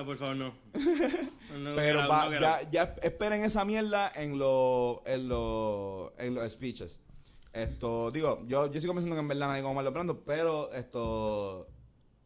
[0.05, 0.55] por favor, no.
[1.59, 6.35] No, pero no, va- no, ya, ya esperen esa mierda en los en los en
[6.35, 7.01] los speeches.
[7.53, 11.67] Esto, digo, yo, yo sigo pensando que en verdad nadie como Marlon Brando, pero esto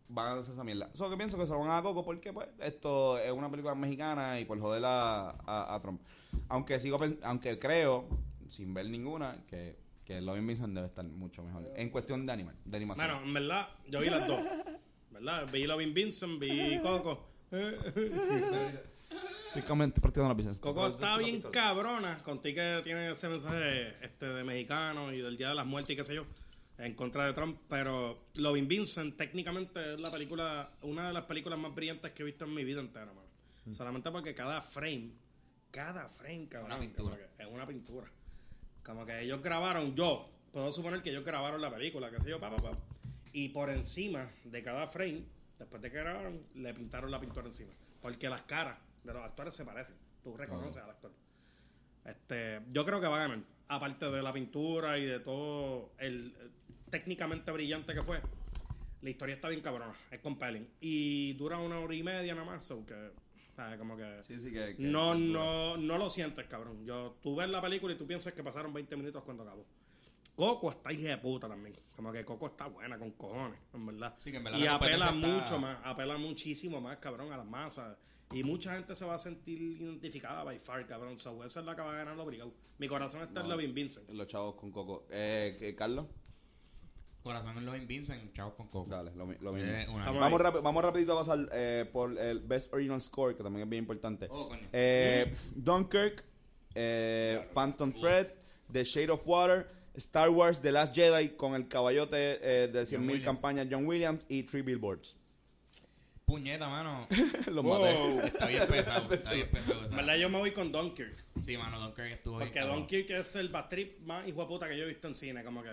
[0.09, 0.89] van a hacer esa mierda.
[0.95, 3.75] Solo que pienso que se lo van a Coco porque pues esto es una película
[3.75, 6.01] mexicana y por joder a, a, a Trump.
[6.49, 8.07] Aunque sigo aunque creo,
[8.53, 11.73] sin ver ninguna, que, que Loving Vincent debe estar mucho mejor.
[11.75, 13.07] En cuestión de animal, de animación.
[13.07, 14.41] Bueno, en verdad, yo vi las dos.
[15.11, 15.49] ¿Verdad?
[15.51, 17.29] Vi Loving Vincent, vi Coco.
[19.55, 20.61] Estoy practicando la pizza.
[20.61, 22.23] Coco está bien cabrona.
[22.23, 25.97] Contigo que tiene ese mensaje este, de mexicano y del Día de las Muertes y
[25.97, 26.27] qué sé yo,
[26.79, 27.59] en contra de Trump.
[27.69, 32.27] Pero Loving Vincent técnicamente es la película, una de las películas más brillantes que he
[32.27, 33.29] visto en mi vida entera, mano.
[33.67, 33.75] Mm.
[33.75, 35.13] Solamente porque cada frame,
[35.71, 37.19] cada frame, cabrón, Una pintura.
[37.39, 38.11] es una pintura.
[38.83, 42.41] Como que ellos grabaron, yo puedo suponer que ellos grabaron la película, qué sé yo,
[42.41, 42.79] pa, pa, pa.
[43.33, 45.25] Y por encima de cada frame,
[45.59, 47.73] después de que grabaron, le pintaron la pintura encima.
[48.01, 49.97] Porque las caras de los actores se parecen.
[50.23, 51.13] Tú reconoces al actor.
[52.05, 53.41] Este, yo creo que va a ganar.
[53.69, 56.51] Aparte de la pintura y de todo el, el
[56.91, 58.21] técnicamente brillante que fue.
[59.01, 60.69] La historia está bien cabrona, es compelling.
[60.81, 62.85] Y dura una hora y media nada más, so
[63.57, 63.79] ¿sabes?
[63.79, 64.23] como que...
[64.23, 66.85] Sí, sí, que, que- No, no, no lo sientes, cabrón.
[66.85, 69.65] Yo, tú ves la película y tú piensas que pasaron 20 minutos cuando acabó.
[70.35, 71.77] Coco está hija de puta también.
[71.95, 74.15] Como que Coco está buena con cojones, en verdad.
[74.21, 77.37] Sí, que en verdad y la apela está- mucho más, apela muchísimo más, cabrón, a
[77.37, 77.97] las masas.
[78.33, 81.19] Y mucha gente se va a sentir identificada by far, cabrón.
[81.19, 82.55] So, esa es la que va a ganar obligado.
[82.79, 83.57] Mi corazón está en No.
[83.57, 84.09] Loving Vincent.
[84.09, 85.07] Los chavos con Coco.
[85.11, 86.07] Eh, ¿qué, Carlos,
[87.23, 88.91] Corazón en Loving Vincent, chavos con Coco.
[88.91, 89.57] dale, lo, mismo.
[89.57, 93.65] Eh, Estamos Vamos, vamos rapidito a pasar eh, por el Best Original Score, que también
[93.65, 94.27] es bien importante.
[94.31, 94.69] Oh, coño.
[94.73, 96.25] Eh, Dunkirk,
[96.75, 98.29] eh, Phantom Thread,
[98.73, 102.99] The Shade of Water, Star Wars, The Last Jedi con el caballote eh, de 100.000
[103.01, 103.25] Williams.
[103.25, 105.17] campañas John Williams y Three Billboards.
[106.25, 107.07] Puñeta, mano.
[107.53, 108.27] Los maté.
[108.27, 109.15] Está bien pesado.
[109.15, 109.85] Está bien pesado.
[109.85, 111.15] En verdad yo me voy con Dunkirk.
[111.41, 112.79] Sí, mano, Dunkirk estuvo bien Porque cabrón.
[112.81, 115.45] Dunkirk es el bad trip más hijo de puta que yo he visto en cine.
[115.45, 115.71] Como que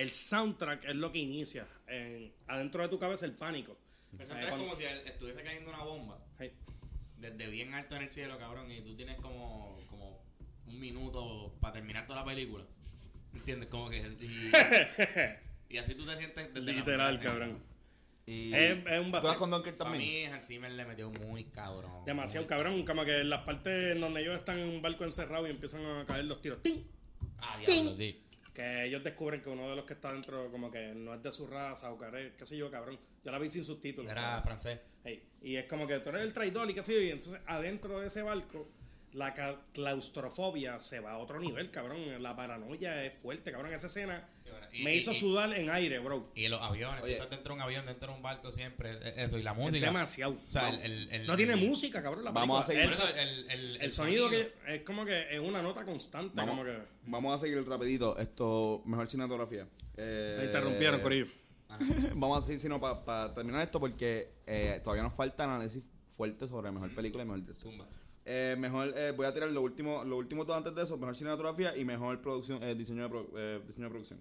[0.00, 1.66] el soundtrack es lo que inicia.
[1.86, 3.76] En, adentro de tu cabeza el pánico.
[4.18, 6.18] Eso Eh, es cuando- como si estuviese cayendo una bomba.
[6.38, 6.52] Hey.
[7.18, 8.70] Desde bien alto en el cielo, cabrón.
[8.72, 10.22] Y tú tienes como, como
[10.66, 12.64] un minuto para terminar toda la película.
[13.34, 13.68] ¿Entiendes?
[13.68, 13.98] Como que.
[13.98, 14.50] Y,
[15.74, 17.62] y así tú te sientes desde la Literal, primera cabrón.
[18.26, 20.30] Y Es- es un ¿Tú bate- vas con Dunkirk Para también?
[20.30, 22.04] mí, Hans Zimmer le metió muy cabrón.
[22.06, 25.04] Demasiado Muy cabrón, como que en las partes en donde ellos están en un barco
[25.04, 26.62] encerrado y empiezan a caer los tiros.
[26.62, 26.82] ¡Ting!
[27.38, 28.22] Ah, diablo, sí.
[28.52, 31.32] Que ellos descubren que uno de los que está dentro como que no es de
[31.32, 32.98] su raza o que qué sé yo, cabrón.
[33.24, 34.10] Yo la vi sin subtítulos.
[34.10, 34.42] Era cabrón.
[34.42, 34.80] francés.
[35.42, 37.00] Y es como que tú eres el traidor y qué sé yo.
[37.00, 38.68] Y entonces adentro de ese barco,
[39.12, 39.34] la
[39.72, 42.22] claustrofobia se va a otro nivel, cabrón.
[42.22, 43.72] La paranoia es fuerte, cabrón.
[43.72, 46.30] Esa escena Sí, bueno, y- me y- hizo y- sudar en aire, bro.
[46.34, 47.16] Y los aviones, Oye.
[47.16, 49.52] tú estás dentro de un avión, dentro de un barco siempre, e- eso, y la
[49.52, 49.86] Es música.
[49.86, 50.32] demasiado.
[50.46, 50.78] O sea, No.
[50.78, 52.24] el, el- el- no tiene el- música, cabrón.
[52.24, 52.82] La Vamos a seguir.
[52.84, 56.32] El, eso, el, el, el sonido que es como que es una nota constante.
[56.36, 58.16] Vamos, Como que vamos a seguir rapidito.
[58.18, 59.66] Esto, mejor cinematografía.
[59.96, 61.26] Eh, me interrumpieron, Corillo.
[62.16, 66.70] Vamos a seguir, sino para terminar esto, porque eh, todavía nos falta análisis fuerte sobre
[66.72, 67.54] mejor película y mejor.
[67.54, 67.86] Zumba.
[68.26, 71.16] Eh, mejor, eh, voy a tirar lo último, lo último todo antes de eso, mejor
[71.16, 74.20] cinematografía y mejor producción, eh, diseño, de pro- eh, diseño de producción.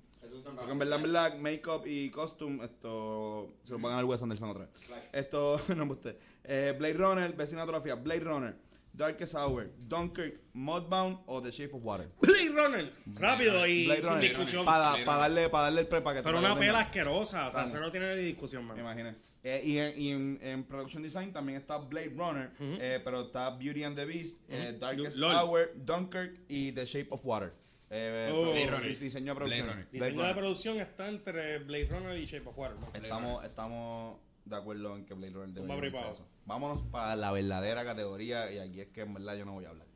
[0.56, 4.50] Porque en verdad, en verdad, make-up y costume, esto se lo pagan al Wes Anderson
[4.50, 4.70] otra vez.
[5.12, 6.16] Esto, no me usted.
[6.43, 8.56] Eh, Blade Runner, best cinematografía, Blade Runner,
[8.93, 12.10] Darkest Hour, Dunkirk, Mudbound o The Shape of Water.
[12.22, 12.93] Blade Runner.
[13.16, 14.66] Rápido y Blade sin Runner, discusión.
[14.66, 17.47] Para, para darle, para darle el pre para que Pero una pela asquerosa.
[17.47, 18.76] O sea, eso no tiene ni discusión, man.
[18.78, 19.16] Me imaginé.
[19.44, 23.52] Eh, y en, y en, en Production Design también está Blade Runner, eh, pero está
[23.52, 25.34] Beauty and the Beast, eh, Darkest LOL.
[25.36, 27.54] Hour, Dunkirk y The Shape of Water.
[27.90, 28.52] Eh, Oh.
[28.52, 29.00] Blade Runner.
[29.00, 29.68] Diseño de producción.
[29.68, 32.78] Blade Diseño de producción está entre Blade Runner y Shape of Water.
[32.80, 32.92] ¿no?
[32.94, 36.12] Estamos, estamos de acuerdo en que Blade Runner debe privado.
[36.12, 36.28] eso.
[36.46, 39.70] Vámonos para la verdadera categoría y aquí es que en verdad yo no voy a
[39.70, 39.88] hablar.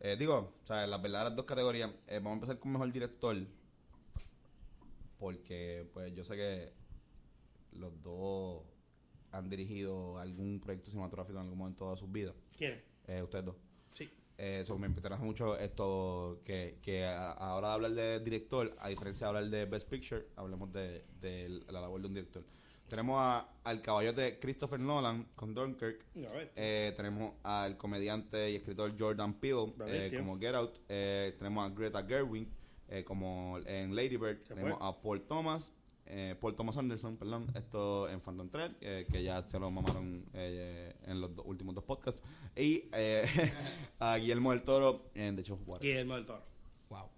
[0.00, 1.90] Eh, digo, o sea, las verdaderas dos categorías.
[2.06, 3.36] eh, vamos a empezar con mejor director.
[5.18, 6.72] Porque, pues, yo sé que
[7.74, 8.62] los dos
[9.30, 12.34] han dirigido algún proyecto cinematográfico en algún momento de sus vidas.
[12.56, 12.82] ¿Quién?
[13.06, 13.56] Eh, ustedes dos.
[13.92, 14.10] Sí.
[14.38, 18.74] Eh, eso me interesa mucho esto que, que a, a hora de hablar de director,
[18.80, 22.44] a diferencia de hablar de Best Picture, hablemos de, de la labor de un director.
[22.88, 26.04] Tenemos a, al caballote Christopher Nolan con Dunkirk.
[26.14, 26.50] Ves.
[26.54, 30.78] Eh, tenemos al comediante y escritor Jordan Peele eh, como Get Out.
[30.88, 32.46] Eh, tenemos a Greta Gerwig
[33.06, 34.42] como en Lady Bird.
[34.44, 34.88] Tenemos fue.
[34.88, 35.72] a Paul Thomas.
[36.06, 40.24] Eh, Paul Thomas Anderson, perdón, esto en Phantom Thread, eh, que ya se lo mamaron
[40.34, 42.20] eh, en los do- últimos dos podcasts.
[42.56, 43.24] Y eh,
[44.00, 45.86] a Guillermo del Toro en The Show of Water.
[45.88, 46.42] Guillermo del Toro.
[46.90, 47.08] Wow.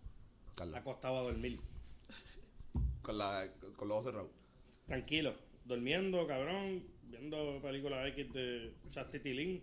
[0.55, 1.59] Carla, Acostado a dormir.
[3.03, 4.30] con, la, con los ojos cerrados.
[4.87, 5.34] Tranquilo.
[5.64, 6.84] Durmiendo, cabrón.
[7.09, 9.62] Viendo películas X de Chastity Lynn.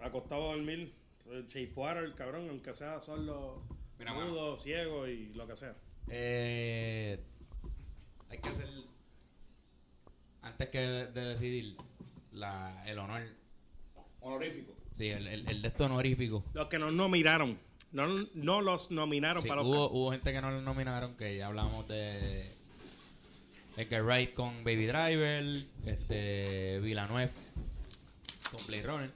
[0.00, 0.92] Acostado a dormir.
[1.48, 2.48] Shape Water, cabrón.
[2.50, 3.62] Aunque sea solo
[3.98, 5.74] Mira, mudo, ciego y lo que sea.
[6.08, 7.18] Eh,
[8.30, 8.68] hay que hacer.
[10.42, 11.76] Antes que de, de decidir,
[12.32, 13.22] la, el honor.
[14.20, 14.74] Honorífico.
[14.92, 16.44] Sí, el, el, el de esto honorífico.
[16.54, 17.58] Los que nos nominaron.
[17.92, 21.36] No, no los nominaron Sí, para los hubo, hubo gente que no lo nominaron, que
[21.36, 22.44] ya hablamos de
[23.76, 27.30] Edgar Wright con Baby Driver, este Villanueva
[28.50, 29.10] con Blade Runner,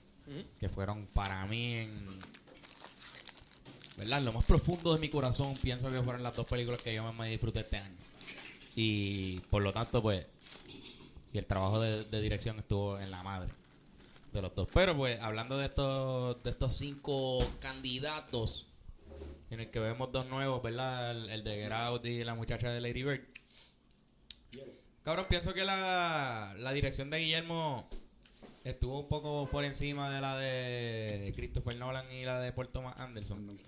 [0.58, 2.20] que fueron para mí en
[3.96, 7.02] verdad lo más profundo de mi corazón pienso que fueron las dos películas que yo
[7.02, 7.96] más me disfruté este año
[8.76, 10.26] y por lo tanto pues
[11.32, 13.52] y el trabajo de, de dirección estuvo en la madre
[14.32, 18.66] de los dos pero pues hablando de estos de estos cinco candidatos
[19.50, 21.10] en el que vemos dos nuevos, ¿verdad?
[21.10, 23.22] El, el de Get y la muchacha de Lady Bird.
[25.02, 27.88] Cabrón, pienso que la, la dirección de Guillermo
[28.64, 33.58] estuvo un poco por encima de la de Christopher Nolan y la de Thomas Anderson.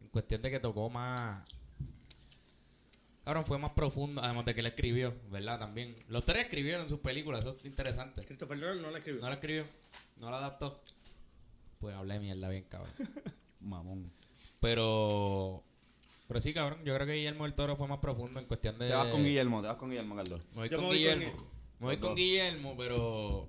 [0.00, 1.44] En cuestión de que tocó más...
[3.24, 5.58] Cabrón, fue más profundo, además de que él escribió, ¿verdad?
[5.60, 5.94] También.
[6.08, 8.24] Los tres escribieron sus películas, eso es interesante.
[8.24, 9.20] Christopher Nolan no la escribió.
[9.20, 9.64] No la escribió,
[10.16, 10.80] no la adaptó.
[11.78, 12.92] Pues hablé mierda bien, cabrón.
[13.60, 14.12] Mamón.
[14.60, 15.62] Pero.
[16.28, 16.80] Pero sí, cabrón.
[16.84, 18.88] Yo creo que Guillermo del Toro fue más profundo en cuestión de.
[18.88, 20.40] Te vas con Guillermo, te vas con Guillermo, Carlos.
[20.52, 21.24] Me voy Yo con me voy con Guillermo.
[21.24, 21.50] Guillermo.
[21.78, 22.14] me voy con.
[22.16, 23.48] Guillermo, pero.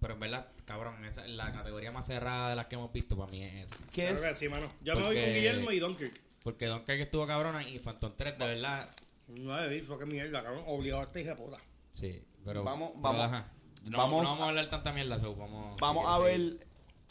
[0.00, 3.30] Pero en verdad, cabrón, esa, la categoría más cerrada de las que hemos visto para
[3.32, 3.76] mí es esa.
[3.92, 4.24] ¿Qué Claro es?
[4.28, 4.70] que sí, mano.
[4.82, 6.20] Yo me voy con Guillermo y Dunkirk.
[6.48, 8.88] Porque Dunkirk estuvo cabrona y Phantom 3, de verdad.
[9.26, 10.64] No he visto, qué mierda, cabrón.
[10.66, 11.58] Obligado a este hija de puta.
[11.92, 12.64] Sí, pero.
[12.64, 13.52] Vamos- pero vamos- ajá.
[13.84, 15.76] No, vamos no vamos a- hablar tanta mierda, so, vamos.
[15.78, 16.66] Vamos si a ver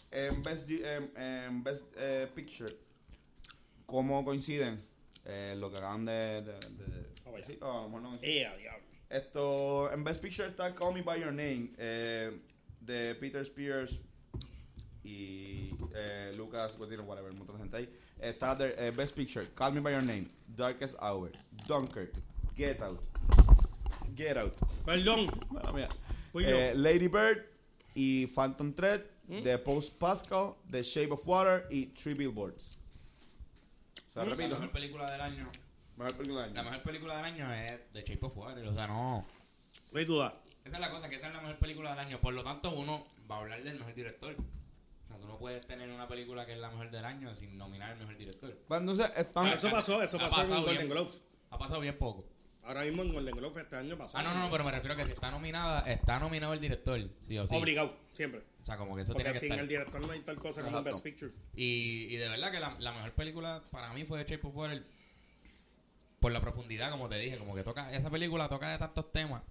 [0.09, 2.75] en Best, Di- en, en Best eh, Picture
[3.85, 4.83] cómo coinciden
[5.25, 6.41] eh, lo que acaban de.
[6.41, 7.45] de, de- vaya.
[7.45, 7.87] sí, oh.
[8.23, 8.47] Eh.
[9.11, 12.41] Esto, en Best Picture está Call Me By Your Name eh,
[12.81, 13.99] de Peter Spears
[15.07, 17.89] y eh, Lucas, pues, whatever, un montón de gente ahí.
[18.19, 21.31] Está the, eh, Best Picture, Call Me By Your Name, Darkest Hour,
[21.67, 22.13] Dunkirk,
[22.55, 22.99] Get Out,
[24.15, 24.53] Get Out,
[24.85, 25.27] Perdón.
[26.35, 27.45] Eh, Lady Bird
[27.95, 29.01] y Phantom Thread,
[29.43, 32.77] The Post Pascal, The Shape of Water y Three Billboards.
[34.09, 34.29] O sea, Mm.
[34.29, 35.51] La repito, mejor película del año.
[35.95, 36.69] mejor película del La año.
[36.71, 38.67] mejor película del año es The Shape of Water.
[38.67, 39.25] O sea, no.
[39.91, 40.41] No hay duda.
[40.65, 42.19] Esa es la cosa, que esa es la mejor película del año.
[42.19, 44.35] Por lo tanto, uno va a hablar del mejor director.
[45.37, 48.17] No puedes tener una película que es la mejor del año sin nominar al mejor
[48.17, 48.57] director.
[48.71, 49.45] Entonces están.
[49.45, 50.89] Ah, eso pasó, eso pasó en Golden bien.
[50.89, 51.11] Globe.
[51.51, 52.25] Ha pasado bien poco.
[52.63, 54.17] Ahora mismo en Golden Globe este año pasó.
[54.17, 56.59] Ah, no, no, no, pero me refiero a que si está nominada, está nominado el
[56.59, 57.55] director, sí o sí.
[57.55, 58.41] Obligado, siempre.
[58.59, 59.59] O sea, como que eso Porque tiene que sin estar.
[59.63, 60.81] el director no hay tal cosa como.
[60.81, 61.31] Best Picture.
[61.53, 64.55] Y, y de verdad que la, la mejor película para mí fue The Shape of
[64.55, 64.83] Water
[66.19, 69.43] por la profundidad, como te dije, como que toca, esa película toca de tantos temas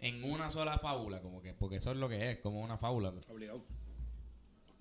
[0.00, 3.10] en una sola fábula, como que, porque eso es lo que es, como una fábula.
[3.30, 3.64] Obligado.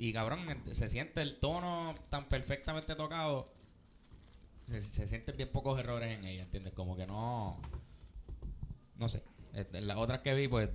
[0.04, 3.46] Y cabrón, se siente el tono tan perfectamente tocado,
[4.68, 6.74] se, se sienten bien pocos errores en ella, ¿entiendes?
[6.74, 7.58] Como que no,
[8.98, 9.24] no sé,
[9.72, 10.70] las otras que vi, pues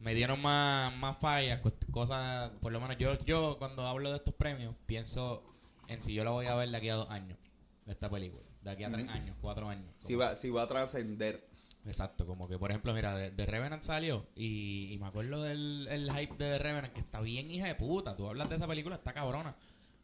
[0.00, 4.16] me dieron más, más fallas, cos- cosas, por lo menos yo, yo cuando hablo de
[4.16, 5.44] estos premios, pienso
[5.86, 7.38] en si yo la voy a ver de aquí a dos años,
[7.86, 9.86] esta película, de aquí a tres años, cuatro años.
[10.00, 11.48] Si va, si va a trascender.
[11.84, 15.88] Exacto, como que por ejemplo, mira, de, de Revenant salió y, y me acuerdo del
[15.90, 18.16] el hype de The Revenant, que está bien hija de puta.
[18.16, 19.56] Tú hablas de esa película, está cabrona.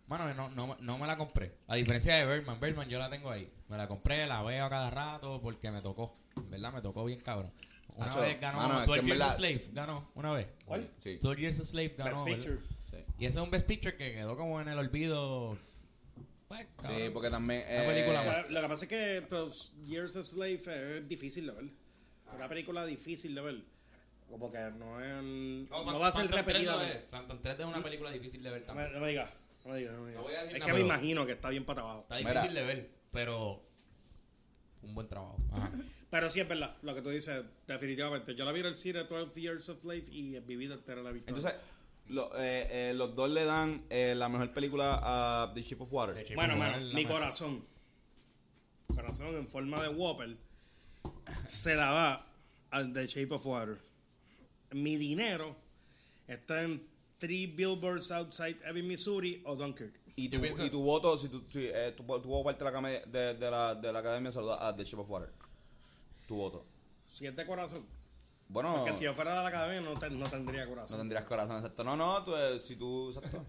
[0.09, 1.55] Mano, no, no, no me la compré.
[1.67, 3.53] A diferencia de Birdman, Birdman yo la tengo ahí.
[3.69, 6.17] Me la compré, la veo a cada rato porque me tocó.
[6.49, 6.73] ¿Verdad?
[6.73, 7.53] Me tocó bien cabrón.
[7.95, 10.49] Una Acho, vez ganó mano, es 12 que en Years a Slave, ganó una vez.
[10.65, 10.91] ¿Cuál?
[11.01, 11.19] Sí.
[11.19, 12.25] 12 Years a Slave ganó.
[12.25, 12.49] Best.
[13.19, 15.59] Y ese es un Best Picture que quedó como en el olvido.
[16.49, 16.97] Pues, cabrón.
[16.99, 17.63] Sí, porque también.
[17.71, 18.51] Una película eh, más.
[18.51, 21.65] Lo que pasa es que pues, Years a Slave es difícil de ver.
[22.35, 23.65] Una película difícil de ver.
[24.31, 25.23] Como que no es.
[25.71, 26.73] No, Phantom- va a ser Phantom 3 repetida.
[26.77, 26.97] no es.
[27.11, 28.89] Phantom 3 es una película difícil de ver No también.
[28.89, 29.31] me, no me digas.
[29.65, 29.95] No me digas.
[29.95, 30.23] No me digas.
[30.23, 32.01] No voy a decir es que me imagino que está bien para abajo.
[32.03, 32.31] Está Mira.
[32.43, 33.63] difícil de ver, pero
[34.83, 35.39] un buen trabajo.
[35.53, 35.71] Ajá.
[36.11, 38.35] Pero sí es verdad, lo que tú dices, definitivamente.
[38.35, 41.11] Yo la vi en el cine 12 Years of Life y mi vida entera la
[41.13, 41.29] visto.
[41.29, 41.55] Entonces,
[42.09, 45.93] lo- eh, eh, los dos le dan eh, la mejor película a The Shape of
[45.93, 46.17] Water.
[46.17, 47.13] Shape bueno, of Water mi mejor.
[47.13, 47.65] corazón,
[48.95, 50.37] corazón en forma de Whopper,
[51.47, 52.27] se la da
[52.71, 53.79] al The Shape of Water.
[54.73, 55.57] Mi dinero
[56.27, 56.87] está en
[57.19, 59.95] Three Billboards Outside Ebbing, Missouri o Dunkirk.
[60.17, 62.77] Y tu, y tu voto, si tu, si, eh, tu, tu voto parte de la,
[62.77, 65.33] came- de, de la, de la academia, saluda a The Shape of Water.
[66.27, 66.67] Tu voto.
[67.07, 67.87] Si es de corazón.
[68.49, 70.99] Bueno, Porque si yo fuera de la academia no, te- no tendría no corazón.
[70.99, 71.85] tendrías corazón, exacto.
[71.85, 73.45] No, no, tú, eh, si tú, exacto.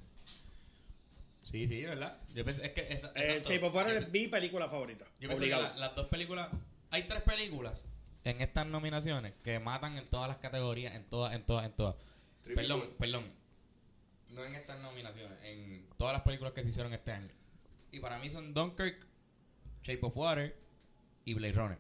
[1.44, 2.18] Sí, sí, ¿verdad?
[2.34, 3.50] Yo pensé, es que esa, Eh, exacto.
[3.54, 5.06] Shape of Water es mi película favorita.
[5.20, 6.50] Yo pienso que la- las dos películas,
[6.92, 7.88] hay tres películas
[8.24, 11.96] en estas nominaciones que matan en todas las categorías, en todas, en todas, en todas.
[12.44, 13.26] Perdón, perdón.
[14.30, 17.30] No en estas nominaciones, en todas las películas que se hicieron este año.
[17.92, 19.08] Y para mí son Dunkirk,
[19.82, 20.56] Shape of Water
[21.26, 21.80] y Blade Runner.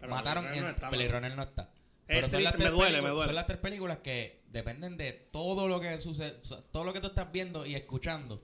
[0.00, 1.08] Pero Mataron Blade Runner en no está, Blade.
[1.08, 1.70] Runner no está.
[2.06, 3.24] Pero son las, me duele, películas, me duele.
[3.24, 6.38] son las tres películas que dependen de todo lo que sucede,
[6.70, 8.42] todo lo que tú estás viendo y escuchando.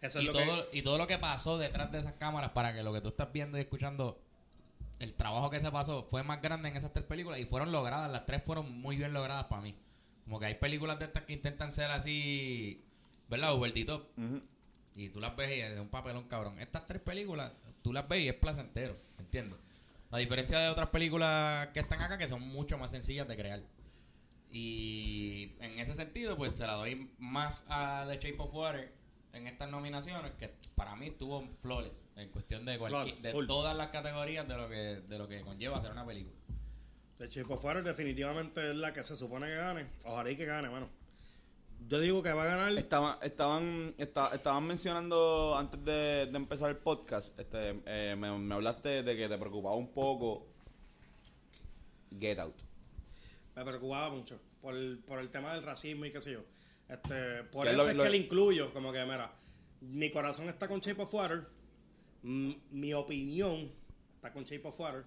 [0.00, 0.78] Eso es y, lo todo, que...
[0.78, 3.32] y todo lo que pasó detrás de esas cámaras para que lo que tú estás
[3.32, 4.20] viendo y escuchando,
[4.98, 8.10] el trabajo que se pasó fue más grande en esas tres películas y fueron logradas.
[8.10, 9.74] Las tres fueron muy bien logradas para mí.
[10.24, 12.84] Como que hay películas de estas que intentan ser así,
[13.28, 13.54] ¿verdad?
[13.54, 14.42] Ujú.
[14.94, 16.58] Y tú las ves y es un papelón cabrón.
[16.58, 17.52] Estas tres películas,
[17.82, 19.58] tú las ves y es placentero, ¿entiendes?
[20.10, 23.62] A diferencia de otras películas que están acá que son mucho más sencillas de crear.
[24.50, 28.92] Y en ese sentido, pues se la doy más a The Shape of Water
[29.32, 33.46] en estas nominaciones, que para mí tuvo flores en cuestión de, Flawless, de full.
[33.46, 36.36] todas las categorías de lo que de lo que conlleva hacer una película.
[37.18, 39.86] The Shape of Water definitivamente es la que se supone que gane.
[40.04, 40.88] Ojalá y que gane, mano.
[41.86, 42.72] Yo digo que va a ganar.
[42.78, 48.54] Estaban, estaban, esta- estaban mencionando antes de, de empezar el podcast, este, eh, me, me
[48.54, 50.46] hablaste de que te preocupaba un poco
[52.18, 52.54] Get Out.
[53.56, 56.40] Me preocupaba mucho por el, por el tema del racismo y qué sé yo.
[56.88, 58.72] Este, por eso lo- es lo- que le incluyo.
[58.72, 59.32] Como que, mira,
[59.80, 61.46] mi corazón está con Shape of Water.
[62.22, 63.70] mi opinión
[64.14, 65.04] está con Shape of Water.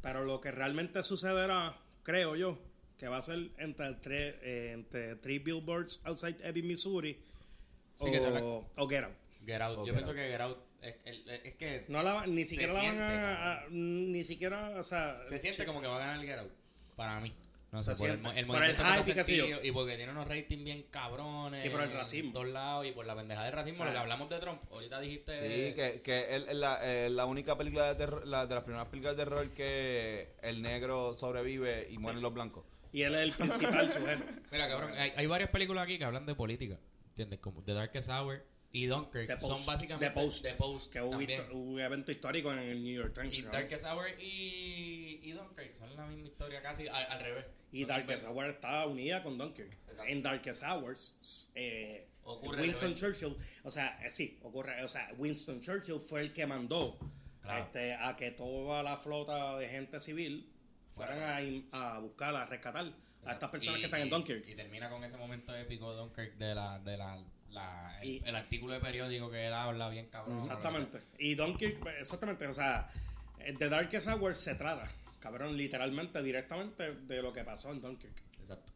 [0.00, 2.58] Pero lo que realmente sucederá, creo yo,
[2.98, 7.14] que va a ser entre, tres, eh, entre Three Billboards Outside Ebbing, Missouri
[7.98, 9.14] Sí, o, que la- o Get Out.
[9.46, 9.78] Get Out.
[9.78, 10.16] O Yo Get pienso Out.
[10.18, 13.64] que Get Out es, el- es que No la, ni siquiera la van a, a-
[13.70, 15.20] Ni siquiera, o sea.
[15.28, 16.52] se siente como que va a ganar el Get Out.
[16.96, 17.32] Para mí.
[17.72, 19.32] No sé, Se por el, el Por el hype
[19.62, 21.66] y y porque tiene unos ratings bien cabrones.
[21.66, 22.32] Y por el En racismo.
[22.32, 23.84] todos lados y por la pendeja de racismo.
[23.84, 24.02] Lo que Ah.
[24.02, 24.62] hablamos de Trump.
[24.70, 25.68] Ahorita dijiste.
[25.68, 28.62] Sí, que, que él es la, eh, la única película de terror, la, de las
[28.64, 32.64] primeras películas de terror que el negro sobrevive y mueren los blancos.
[32.92, 34.24] Y él es el principal sujeto.
[34.52, 36.78] Mira, cabrón, hay, hay varias películas aquí que hablan de política.
[37.08, 37.38] ¿Entiendes?
[37.40, 39.26] Como The Darkest Hour y Dunkirk.
[39.28, 39.66] The son Post.
[39.66, 40.42] básicamente The Post.
[40.42, 43.38] The Post Que hubo, histo- hubo evento histórico en el New York Times.
[43.38, 43.50] Y ¿no?
[43.50, 47.46] Darkest Hour y, y Dunkirk son la misma historia casi al, al revés.
[47.72, 48.24] Y Son Darkest.
[48.26, 49.72] Hour está unida con Dunkirk.
[49.72, 50.04] Exacto.
[50.06, 52.94] En Darkest Hours, eh, Ocurre Winston.
[52.94, 56.98] Churchill, o sea, eh, sí, ocurre, o sea, Winston Churchill fue el que mandó
[57.40, 57.64] Claro.
[57.64, 60.52] este, a que toda la flota de gente civil
[60.96, 62.90] fueran a, buscar, a rescatar
[63.24, 64.48] a estas personas Y- que están en Dunkirk.
[64.48, 68.22] Y termina con ese momento épico de Dunkirk de la, de la, la- el, Y-
[68.24, 70.40] el artículo de periódico que él habla bien cabrón.
[70.40, 71.00] Exactamente.
[71.18, 72.88] Y Dunkirk, pues, exactamente, o sea,
[73.58, 74.90] The Darkest Hour se trata,
[75.20, 78.22] cabrón, literalmente, directamente de lo que pasó en Dunkirk.
[78.40, 78.72] Exacto.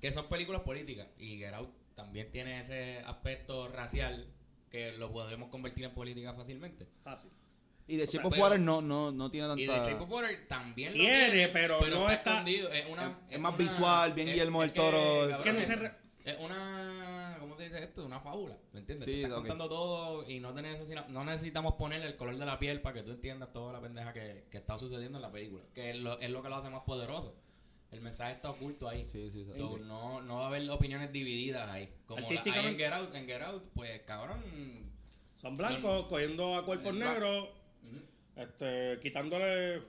[0.00, 1.08] Que son películas políticas.
[1.18, 4.26] Y Get Out también tiene ese aspecto racial
[4.70, 6.86] que lo podemos convertir en política fácilmente.
[7.04, 7.30] Fácil.
[7.88, 9.60] Y de Chip of pero- Water no, no, no tiene tanta...
[9.62, 12.70] Y The Shape of Water también lo Tiene, tiene, pero no está, escondido.
[12.70, 14.98] Es, una, es más visual, bien Guillermo del Toro.
[15.28, 15.92] cabrón, Que no es- se re-
[16.24, 18.04] es una ¿cómo se dice esto?
[18.06, 19.04] Una fábula, ¿me entiendes?
[19.06, 19.40] Sí, te está ok.
[19.40, 22.94] contando todo y no, te necesita- no necesitamos ponerle el color de la piel para
[22.94, 25.96] que tú entiendas toda la pendeja que, que está sucediendo en la película, que es
[25.96, 27.34] lo, es lo que lo hace más poderoso.
[27.90, 29.06] El mensaje está oculto ahí.
[29.06, 29.50] Sí, sí, sí.
[29.54, 31.92] So, no, no va a haber opiniones divididas ahí.
[32.06, 34.40] Como la- hay en Artísticamente- Get Out, en Get Out, pues cabrón.
[35.36, 37.48] Son blancos, cogiendo a cuerpos negros,
[38.36, 39.82] este, quitándole,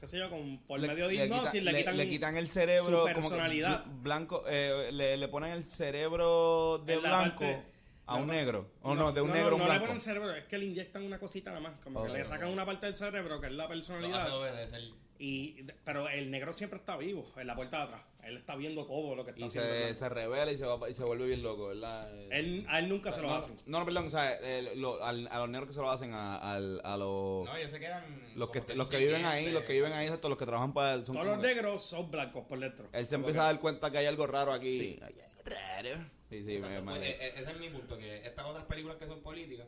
[0.00, 2.36] qué sé yo, con, por Le- medio de le hipnosis, quita- le, quitan, le quitan
[2.36, 3.84] el cerebro su como que personalidad.
[3.84, 7.62] bl- blanco eh, le, le ponen el cerebro de En blanco parte-
[8.06, 10.00] a un negro o no, de un no, negro a un no le blanco ponen
[10.00, 12.06] cerebro, es que le inyectan una cosita nada más, como Ok.
[12.08, 14.36] que le sacan una parte del cerebro que es la Lo hace personalidad.
[14.38, 14.82] obedecer.
[15.26, 18.02] Y, pero el negro siempre está vivo en la puerta de atrás.
[18.24, 19.70] Él está viendo todo lo que está y haciendo.
[19.70, 22.10] se, se revela y se, va, y se vuelve bien loco ¿verdad?
[22.30, 23.56] Él, a él nunca se lo no, hacen.
[23.66, 26.10] no, no, perdón o sea el- lo- al- a los negros que se lo hacen
[26.12, 28.04] a, los No, ellos se quedan.
[28.36, 31.14] los que, los que viven ahí los que viven ahí los que trabajan para son
[31.16, 32.88] Todos los que- negros son blancos por dentro.
[32.92, 34.98] él se empieza a dar cuenta que hay algo raro aquí Sí.
[35.02, 37.96] hay algo raro sí sí Exacto, me- pues, me- eh, eh, ese es mi punto,
[37.98, 39.66] que estas otras películas que son políticas,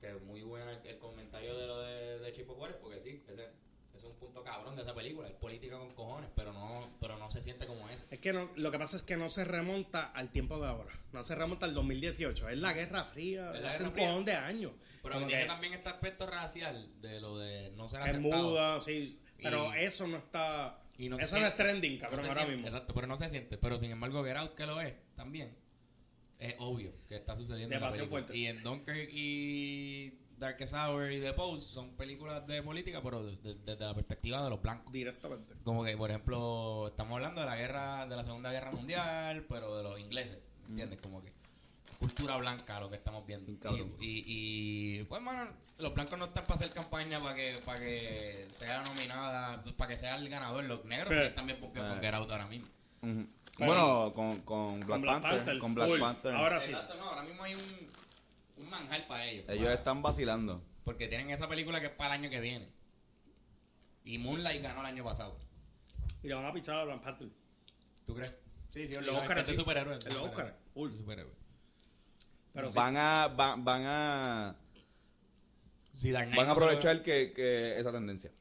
[0.00, 3.22] que es muy buena el, el comentario de lo de, de Chipo Juárez, porque sí,
[3.28, 3.48] ese
[4.06, 7.30] es un punto cabrón de esa película, es política con cojones, pero no, pero no
[7.30, 8.04] se siente como eso.
[8.10, 10.98] Es que no, lo que pasa es que no se remonta al tiempo de ahora.
[11.12, 12.48] No se remonta al 2018.
[12.48, 13.52] Es la Guerra Fría.
[13.54, 14.06] Es la hace Guerra un Fría.
[14.08, 14.72] cojón de años.
[15.02, 18.12] Pero Como tiene que- también este aspecto racial de lo de no ser que es
[18.16, 18.42] aceptado.
[18.50, 19.20] muda, sí.
[19.42, 20.82] Pero Y- eso no está.
[20.98, 22.66] Y no se eso no es trending, cabrón, ahora siente, mismo.
[22.68, 23.56] Exacto, pero no se siente.
[23.56, 25.56] Pero sin embargo, Get Out, que lo es también,
[26.38, 28.36] es obvio que está sucediendo en la fuerte.
[28.36, 33.36] Y en Dunkirk y Darkest Hour y The Post son películas de política, pero de-
[33.36, 34.92] de- desde la perspectiva de los blancos.
[34.92, 35.54] Directamente.
[35.62, 39.76] Como que, por ejemplo, estamos hablando de la guerra, de la Segunda Guerra Mundial, pero
[39.76, 40.38] de los ingleses,
[40.68, 40.98] ¿entiendes?
[41.00, 41.32] Como que
[41.98, 43.52] cultura blanca lo que estamos viendo.
[43.52, 43.54] Y,
[44.00, 44.24] y,
[45.00, 48.82] y, pues, mano, los blancos no están para hacer campaña para que, para que sea
[48.82, 50.64] nominada, para que sea el ganador.
[50.64, 51.70] Los negros Pero- sí están bien con.
[52.00, 52.66] Get Out ahora mismo.
[53.58, 56.00] Bueno con, con Black, Black Panther, Panther, con Black.
[56.00, 56.70] Panther Ahora sí.
[56.70, 57.60] Exacto, no, ahora mismo hay un,
[58.74, 59.46] un manjar para ellos.
[59.48, 62.68] ellos para- están vacilando Porque tienen esa película que es para el año que viene.
[64.04, 65.36] Y Moonlight ganó el año pasado.
[66.22, 67.28] Y le van a pichar a Black Panther.
[68.06, 68.34] ¿Tú crees?
[68.72, 69.60] Sí, sí, los Oscars, es de sí.
[69.60, 69.96] superhéroe.
[69.98, 70.50] es de En los superhéroe.
[70.52, 70.96] Oscars, full.
[70.96, 71.34] Superhéroe.
[72.52, 72.76] Pero sí.
[72.76, 74.56] van a van, van a
[75.94, 78.32] Sí, van a aprovechar que, que esa tendencia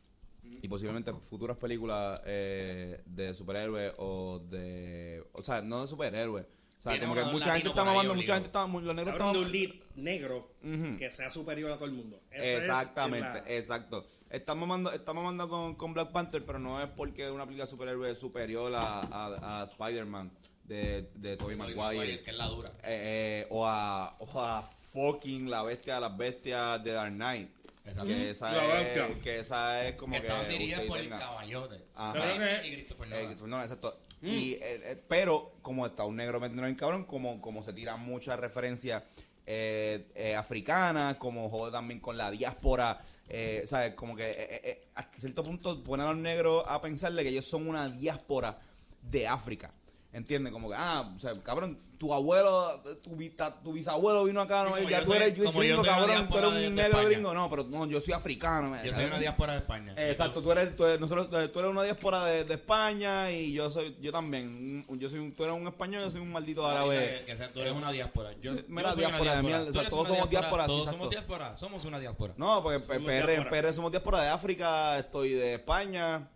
[0.62, 6.46] y posiblemente futuras películas eh, de superhéroes o de o sea no de superhéroes
[6.80, 9.52] o sea como que mucha gente está mamando mucha gente está los negros están un
[9.52, 10.54] lead negro
[10.98, 12.22] que sea superior a todo el mundo.
[12.32, 14.08] Eso es Exactamente, la- exacto.
[14.30, 17.72] Está mamando, está mamando con, con Black Panther, pero no es porque una película de
[17.72, 20.32] superhéroe es superior a, a, a Spider-Man
[20.66, 22.22] de, de Tobey Maguire.
[22.24, 22.70] que es la dura.
[22.84, 24.62] Eh, eh, o, a, o a
[24.94, 27.50] fucking la bestia de las bestias de Dark Knight.
[27.86, 28.08] Exacto.
[28.08, 29.22] Que esa, La es, bestia.
[29.22, 30.28] que esa es como que que.
[30.28, 31.86] estaban dirigidas por el caballote.
[31.96, 32.66] Ajá.
[32.66, 33.68] Y Christopher Eh, Nolan.
[33.68, 34.28] Christopher Exacto.
[34.28, 38.02] Y, eh, eh, pero como está un negro metiendo en cabrón, como, como se tiran
[38.02, 39.04] muchas referencias
[39.52, 43.96] eh, eh, africanas, como jode también con la diáspora, eh, ¿sabes?
[43.96, 47.90] Como que a cierto punto ponen a los negros a pensarle que ellos son una
[47.90, 48.60] diáspora
[49.02, 49.74] de África.
[50.12, 50.52] ¿Entiendes?
[50.52, 52.66] Como que, ah, o sea, cabrón, tu abuelo,
[53.04, 53.16] tu,
[53.64, 54.76] tu bisabuelo vino acá, ¿no?
[54.80, 57.34] ya yo tú soy- eres yo yo gringo, cabrón, tú eres un negro gringo.
[57.34, 58.76] No, pero no, yo soy africano.
[58.84, 59.94] Yo soy una diáspora de España.
[59.98, 63.54] Exacto, tú eres, tú eres, nosotros, eh, tú eres una diáspora de, de España y
[63.54, 66.66] yo soy, yo también, yo soy, un- tú eres un español, yo soy un maldito
[66.66, 67.24] árabe.
[67.28, 68.32] Que, sea, tú eres una diáspora.
[68.42, 70.98] Yo, yo Mira, una diáspora de o sea, todos somos diáspora, Todos exacto.
[70.98, 71.58] somos diáspora.
[71.58, 72.34] Somos una diáspora.
[72.36, 73.50] No, porque Somos PR, diáspora.
[73.62, 76.30] PR somos diáspora de África, estoy de España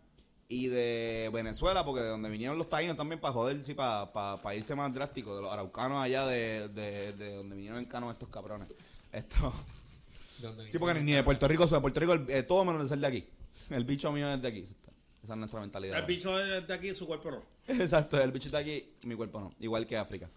[0.53, 4.37] y de Venezuela, porque de donde vinieron los taínos también para joder, sí, para, para,
[4.37, 8.11] para irse más drástico, de los araucanos allá de, de, de donde vinieron en cano
[8.11, 8.67] estos cabrones.
[9.11, 9.53] Esto,
[10.41, 12.65] ¿Dónde sí, porque ni, ni de Puerto Rico, soy de Puerto Rico, el- eh, todo
[12.65, 13.27] menos de ser de aquí.
[13.69, 14.65] El bicho mío es de aquí.
[15.23, 15.97] Esa es nuestra mentalidad.
[15.99, 17.43] El bicho de, de aquí, su cuerpo no.
[17.67, 19.53] Exacto, el bicho está aquí, mi cuerpo no.
[19.59, 20.29] Igual que África.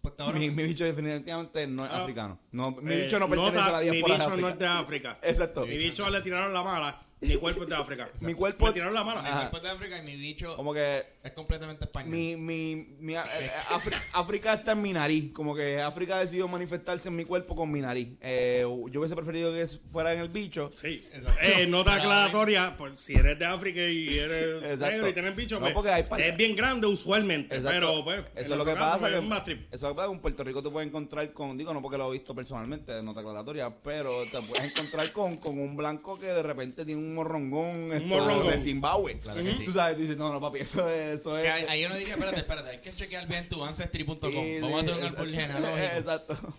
[0.00, 0.14] Pues.
[0.34, 2.02] Mi, mi bicho definitivamente no es Ah.
[2.02, 2.38] africano.
[2.52, 4.58] No, mi Eh, bicho no pertenece nota, a la diáspora Mi bicho de no es
[4.58, 5.18] de África.
[5.22, 5.66] Exacto.
[5.66, 8.08] Mi bicho le tiraron la mala Mi cuerpo es de África.
[8.20, 9.22] Mi cuerpo- Me tiraron la mano.
[9.22, 9.38] Mi Ajá.
[9.50, 12.10] cuerpo es de África y mi bicho Como que es completamente español.
[12.10, 15.32] mi, mi, mi- eh, eh, Afri- África está en mi nariz.
[15.32, 18.10] Como que África ha decidido manifestarse en mi cuerpo con mi nariz.
[18.20, 20.70] Eh, yo hubiese preferido que fuera en el bicho.
[20.74, 21.04] Sí.
[21.12, 21.38] Exacto.
[21.42, 24.86] Eh, nota Para- aclaratoria, pues si eres de África y eres Exacto.
[24.92, 27.80] negro y tienes bicho, No, pues, porque hay par- es bien grande usualmente, Exacto.
[27.80, 28.98] pero pues, eso es lo que nuestro caso, pasa.
[29.00, 29.60] pues, que- es un más trip.
[29.66, 30.12] eso es lo que pasa.
[30.12, 33.20] En Puerto Rico tú puedes encontrar con, digo, no porque lo he visto personalmente, nota
[33.20, 37.92] aclaratoria, pero te puedes encontrar con, con un blanco que de repente tiene un morrongón,
[37.92, 38.48] esto, morrongón.
[38.50, 39.18] de Zimbabue.
[39.20, 39.64] Claro que sí.
[39.64, 41.20] Tú sabes, dices, no, no, papi, eso es.
[41.20, 44.18] Eso es Que ahí, ahí uno diría, espérate, espérate, hay que chequear bien tu ancestry.com.
[44.30, 45.76] Sí, Vamos a hacer un árbol genealógico.
[45.96, 46.54] Exacto.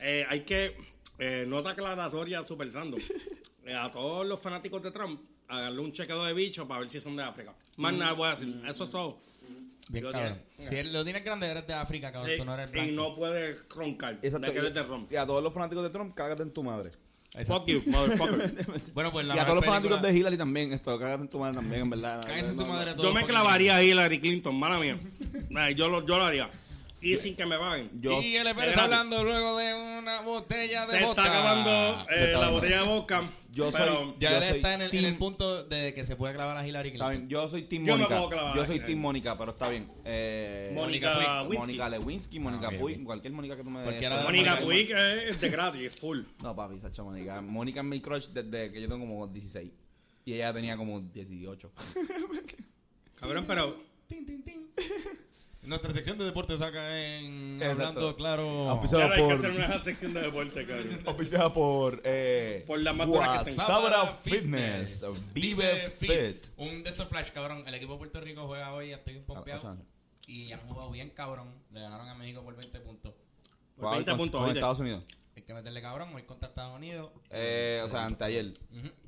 [0.00, 0.76] Eh, hay que,
[1.18, 3.00] eh, nota aclaratoria super random.
[3.68, 7.00] Eh, a todos los fanáticos de Trump, haganle un chequeo de bicho para ver si
[7.00, 7.52] son de África.
[7.78, 9.18] Más nada voy a decir, eso es todo.
[9.88, 10.40] Bien Lo cabrón.
[10.56, 10.68] tiene.
[10.70, 12.30] Si él- lo tienes grande, eres de África, cabrón.
[12.30, 12.92] Eh, tú no eres y blanco.
[12.92, 14.46] no puedes roncar, Exacto.
[14.46, 15.10] de que eres de Trump.
[15.12, 16.92] Y a todos los fanáticos de Trump, cágate en tu madre.
[17.34, 17.54] Exacto.
[17.60, 18.54] Fuck you, motherfucker.
[18.94, 21.38] Bueno, pues la y a todos los fanáticos de Hillary también, esto, cágate en tu
[21.38, 22.28] madre también, en verdad.
[22.30, 24.98] En su madre Yo me clavaría a Hillary Clinton, mala mía.
[25.58, 26.50] Eh, yo, lo, yo lo haría.
[27.00, 27.90] Y sin que me paguen.
[28.00, 28.76] Yo, y el gratis.
[28.76, 31.22] hablando luego de una botella de Se vodka.
[31.22, 33.22] está acabando eh, está la botella de vodka.
[33.56, 35.94] Yo pero soy- Ya Yo él soy está en el, en team- el punto de
[35.94, 37.10] que se puede clavar a Hillary Clinton.
[37.10, 38.28] bien, yo soy Team Yo Mónica.
[38.28, 38.80] clavar, yo soy.
[38.80, 39.90] Team Mónica, pero está bien.
[40.04, 41.58] Eh, Mónica Lewinsky.
[41.58, 44.90] Mónica Lewinsky, Mónica Ah, Puig, cualquier Mónica que tú me Cualquiera de esto- Mónica Puig
[44.92, 46.20] es de gratis, es full.
[46.42, 47.40] No, papi, Sacha Mónica.
[47.40, 49.72] Mónica es mi crush desde que yo tengo como 16.
[50.26, 51.72] Y ella tenía como 18.
[53.14, 53.76] Cabrón, pero
[54.06, 54.70] Tin, tin, tin.
[55.66, 57.82] Nuestra sección de deporte saca en Exacto.
[57.82, 58.70] Hablando Claro.
[58.70, 61.00] Auspiciado ahora hay que por- hacer una sección de deporte, cabrón.
[61.06, 62.00] Auspiciada por.
[62.04, 63.24] Eh, Por las más que tengo.
[63.24, 65.30] Guasabra Fitness.
[65.34, 66.46] Vive Fit.
[66.56, 67.64] Un de estos flash, cabrón.
[67.66, 69.68] El equipo de Puerto Rico juega hoy, estoy un pompeado.
[69.68, 69.76] Ah,
[70.26, 71.48] Y han jugado bien, cabrón.
[71.72, 73.12] Le ganaron a México por 20 puntos.
[73.74, 74.50] Por Wow, 20 con, puntos, con.
[74.56, 75.04] Estados Unidos.
[75.36, 77.10] Hay que meterle cabrón, hoy contra Estados Unidos.
[77.28, 78.54] Eh, o sea, anteayer.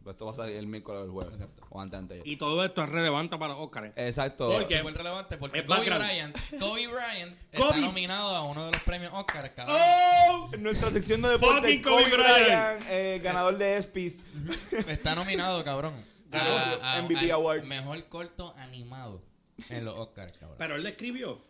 [0.07, 1.33] Esto va a salir el miércoles o el jueves.
[1.33, 1.63] Exacto.
[1.71, 2.29] O antes anteayer.
[2.29, 3.95] Y todo esto es relevante para Oscar.
[3.97, 4.51] Exacto.
[4.51, 4.79] ¿Por qué?
[4.81, 5.87] Súper relevante porque Kobe.
[5.89, 7.69] Bryant, Kobe Bryant Kobe.
[7.71, 9.79] está nominado a uno de los premios Oscar, cabrón.
[9.81, 10.51] ¡Oh!
[10.53, 12.85] En nuestra sección de deporte, Kobe Kobe Bryant, Bryant.
[12.91, 14.21] eh, ganador de ESPYs.
[14.87, 15.95] Está nominado, cabrón.
[16.31, 17.67] Ganó MVP Awards.
[17.67, 19.23] Mejor corto animado
[19.71, 20.59] en los Oscars, cabrón.
[20.59, 21.41] Pero él le escribió.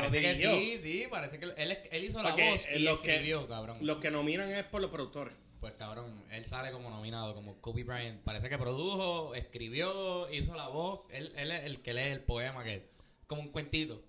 [0.00, 3.00] Parece Lo que sí, sí, parece que él, él hizo la Porque voz y los
[3.00, 3.76] que- escribió, cabrón.
[3.80, 5.34] Los que nominan es por los productores.
[5.60, 8.20] Pues cabrón, él sale como nominado, como Kobe Bryant.
[8.22, 11.00] Parece que produjo, escribió, hizo la voz.
[11.10, 12.82] Él, él es el que lee el poema, que es
[13.26, 14.02] como un cuentito.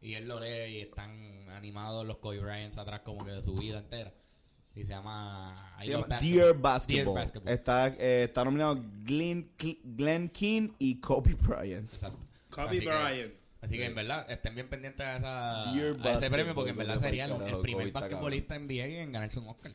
[0.00, 3.54] Y él lo lee y están animados los Kobe Bryants atrás como que de su
[3.54, 4.12] vida entera.
[4.74, 5.54] Y se llama...
[5.80, 6.34] Se llama Basketball.
[6.36, 7.04] Dear Basketball.
[7.04, 7.52] Dear Basketball.
[7.52, 9.50] Está, eh, está nominado Glenn,
[9.84, 11.92] Glenn King y Kobe Bryant.
[11.92, 12.18] Exacto.
[12.48, 13.34] Kobe Así que- Bryant.
[13.62, 16.76] Así que en verdad estén bien pendientes a, esa, Dear a ese premio porque en
[16.76, 19.72] verdad sería el, el primer basquetbolista NBA en ganarse un Oscar.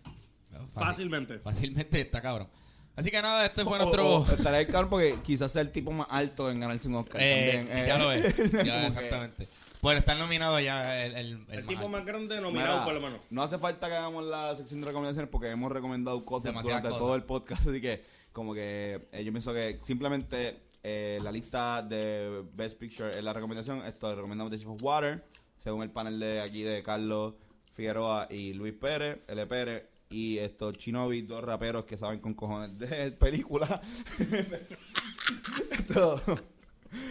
[0.52, 1.40] Fácil- Fácilmente.
[1.40, 2.48] Fácilmente está cabrón.
[2.96, 4.16] Así que nada, este fue O- nuestro...
[4.18, 7.22] o estaría el cabrón porque quizás sea el tipo más alto en ganarse un Oscar
[7.24, 7.78] Eh, también.
[7.78, 7.86] eh.
[7.88, 8.52] ya lo es.
[8.66, 9.48] Ya, exactamente.
[9.82, 11.90] Por estar nominado ya el, el, el El más tipo alto.
[11.90, 13.20] más grande Mira, nominado por lo menos.
[13.30, 16.90] No hace falta que hagamos la sección de recomendaciones porque hemos recomendado cosas Demasiadas durante
[16.90, 17.00] cosas.
[17.00, 17.62] todo el podcast.
[17.68, 18.04] Así que,
[18.34, 20.58] como que eh, yo pienso que simplemente
[20.90, 23.86] eh, la lista de Best Picture es la recomendación.
[23.86, 25.22] Esto recomendamos The Shape of Water,
[25.58, 27.34] según el panel de aquí de Carlos
[27.74, 29.46] Figueroa y Luis Pérez, L.
[29.48, 29.84] Pérez.
[30.10, 33.82] Y estos Chinobi, dos raperos que saben con cojones de película.
[35.72, 36.22] Esto-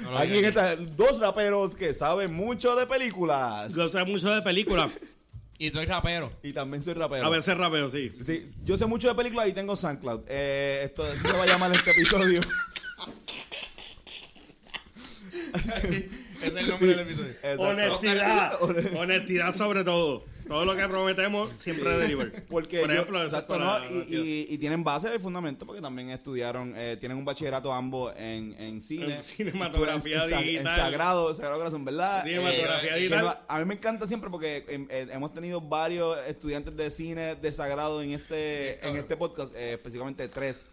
[0.03, 3.75] No aquí esta, dos raperos que saben mucho de películas.
[3.75, 4.93] Yo sé mucho de películas.
[5.59, 6.31] Y soy rapero.
[6.43, 7.25] Y también soy rapero.
[7.25, 8.13] A veces rapeo, sí.
[8.23, 10.25] Sí, yo sé mucho de películas y tengo SoundCloud.
[10.29, 12.43] Eh, esto se va a llamar este episodio.
[15.57, 16.09] Ese
[16.43, 17.31] es el nombre del episodio.
[17.31, 17.63] Exacto.
[17.63, 18.53] Honestidad.
[18.97, 20.25] Honestidad sobre todo.
[20.47, 22.45] Todo lo que prometemos siempre deliver.
[22.47, 23.79] Porque Por ejemplo, exacto, exacto, ¿no?
[23.97, 27.73] la- y, y- y tienen base de fundamento porque también estudiaron, eh, tienen un bachillerato
[27.73, 29.17] ambos en, en cine.
[29.17, 30.77] En cinematografía en, sa- en digital.
[30.77, 32.23] sagrado, sagrado corazón, ¿verdad?
[32.23, 33.41] Cinematografía Eh, digital.
[33.49, 37.53] a mí me encanta siempre porque em, eh, hemos tenido varios estudiantes de cine de
[37.53, 40.65] sagrado en este, en este podcast, eh, específicamente tres.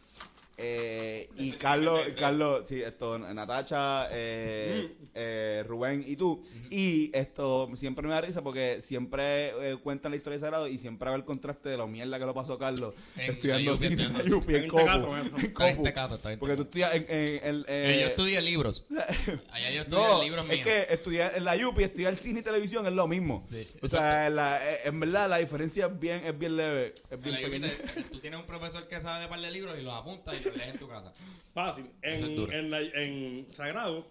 [0.57, 6.41] Eh, y Carlos, Carlos, sí, esto, Natacha, eh, eh, Rubén y tú.
[6.69, 10.77] Y esto siempre me da risa porque siempre eh, cuentan la historia de Sagrado y
[10.77, 13.93] siempre hago el contraste de la mierda que lo pasó Carlos En estudiando la cine
[14.03, 14.37] en la estudiando.
[14.37, 15.87] UPI, en En Copu, en en Copu.
[16.29, 17.65] En Porque tú estudias en, en el...
[17.67, 18.85] Eh, yo eh, estudié libros.
[19.51, 22.85] Allá yo estudié no, libros es que estudiar en la UPI, estudiar cine y televisión
[22.85, 23.43] es lo mismo.
[23.49, 23.65] Sí.
[23.81, 27.21] O sea, la- eh, en verdad la diferencia es bien, es bien leve, es En
[27.21, 27.71] bien la pequeña.
[28.11, 30.73] tú tienes un profesor que sabe de par de libros y los apunta y lees
[30.73, 31.13] en tu casa.
[31.53, 31.85] Fácil.
[32.01, 34.07] Es En, en, la- en Sagrado,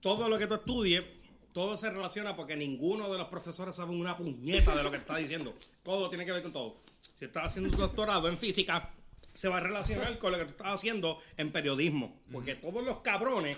[0.00, 1.02] todo lo que tú estudies,
[1.52, 5.16] todo se relaciona porque ninguno de los profesores sabe una puñeta de lo que está
[5.16, 5.54] diciendo.
[5.82, 6.76] Todo tiene que ver con todo.
[7.14, 8.92] Si estás haciendo un doctorado en física,
[9.32, 12.20] se va a relacionar con lo que tú estás haciendo en periodismo.
[12.32, 13.56] Porque todos los cabrones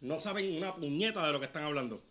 [0.00, 2.02] no saben una puñeta de lo que están hablando.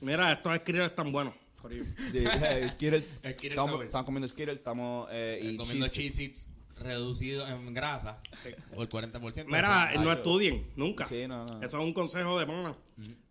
[0.00, 1.34] Mira, estos escritores están buenos.
[1.68, 1.82] Sí,
[2.14, 3.06] eh, Skittles.
[3.06, 5.86] Skittles estamos, estamos comiendo Skittles, estamos eh, y comiendo
[6.76, 8.20] reducido en grasa
[8.74, 9.46] por 40%.
[9.46, 11.06] Mira, no estudien, nunca.
[11.06, 11.62] Sí, no, no.
[11.62, 12.76] Eso es un consejo de pana.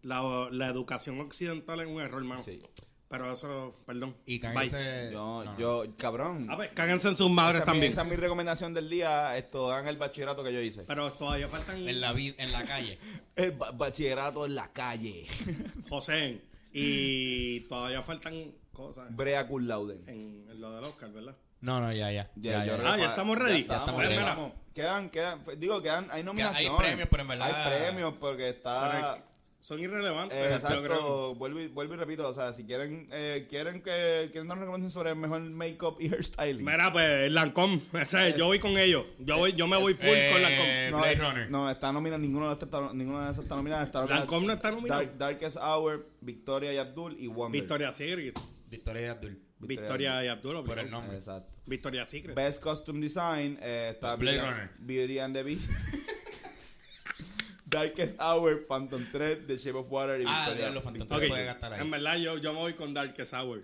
[0.01, 2.43] La, la educación occidental es un error, hermano.
[2.43, 2.61] Sí.
[3.07, 4.15] Pero eso, perdón.
[4.25, 5.09] y cáguense.
[5.13, 5.59] Yo, no, no.
[5.59, 6.49] yo, cabrón.
[6.49, 7.91] A ver, cáguense en sus madres esa, es mi, también.
[7.91, 9.37] esa es mi recomendación del día.
[9.37, 10.83] Esto, hagan el bachillerato que yo hice.
[10.85, 12.99] Pero todavía faltan En la, en la calle.
[13.35, 15.27] El ba- bachillerato en la calle.
[15.89, 16.41] José
[16.73, 20.01] y todavía faltan cosas Brea laude.
[20.07, 21.37] en, en lo del Oscar, ¿verdad?
[21.61, 22.29] No, no, ya, ya.
[22.35, 22.93] Ya, ya, ya.
[22.93, 23.65] Ah, ya fa- estamos ready.
[23.65, 24.53] Ya estamos, Ya estamos ready.
[24.73, 26.77] Quedan, quedan, digo, quedan, hay nominaciones.
[26.79, 29.23] premios, pero en verdad- Hay premios porque está...
[29.61, 30.37] son irrelevantes.
[30.37, 30.93] Eh, yo creo.
[30.93, 34.57] exacto, vuelvo y, vuelvo y repito, o sea, si quieren eh, quieren que quieren dar
[34.57, 36.63] una recomendación sobre el mejor make-up y hairstyling.
[36.63, 37.81] Mira, pues, el Lancome.
[37.99, 39.05] Ese, yo voy con ellos.
[39.17, 40.91] Yo, voy, yo me voy full Eh, con Lancome.
[40.91, 41.49] no, Blade eh, Runner.
[41.49, 43.83] no, está nominado, ninguno de estos está, ninguno de esos está nominado.
[43.85, 45.01] Está Lancome no está nominado.
[45.01, 47.59] Dark- Darkest Hour, Victoria y Abdul y Wonder.
[47.61, 48.37] Victoria Secret.
[48.69, 49.41] Victoria y Abdul.
[49.59, 50.63] Victoria y Abdul.
[50.65, 51.15] Por el nombre.
[51.17, 51.51] Exacto.
[51.65, 52.35] Victoria Secret.
[52.35, 54.71] Best Costume Design eh, está Blade Beauty, Runner.
[54.79, 55.71] Beauty and the Beast.
[57.65, 60.61] Darkest Hour, Phantom Thread, The Shape of Water y Ah, Victoria.
[60.65, 61.17] diablo, Phantom Victoria.
[61.19, 61.81] Thread Ok, puede gastar ahí.
[61.81, 63.63] En verdad, yo, yo me voy con Darkest Hour.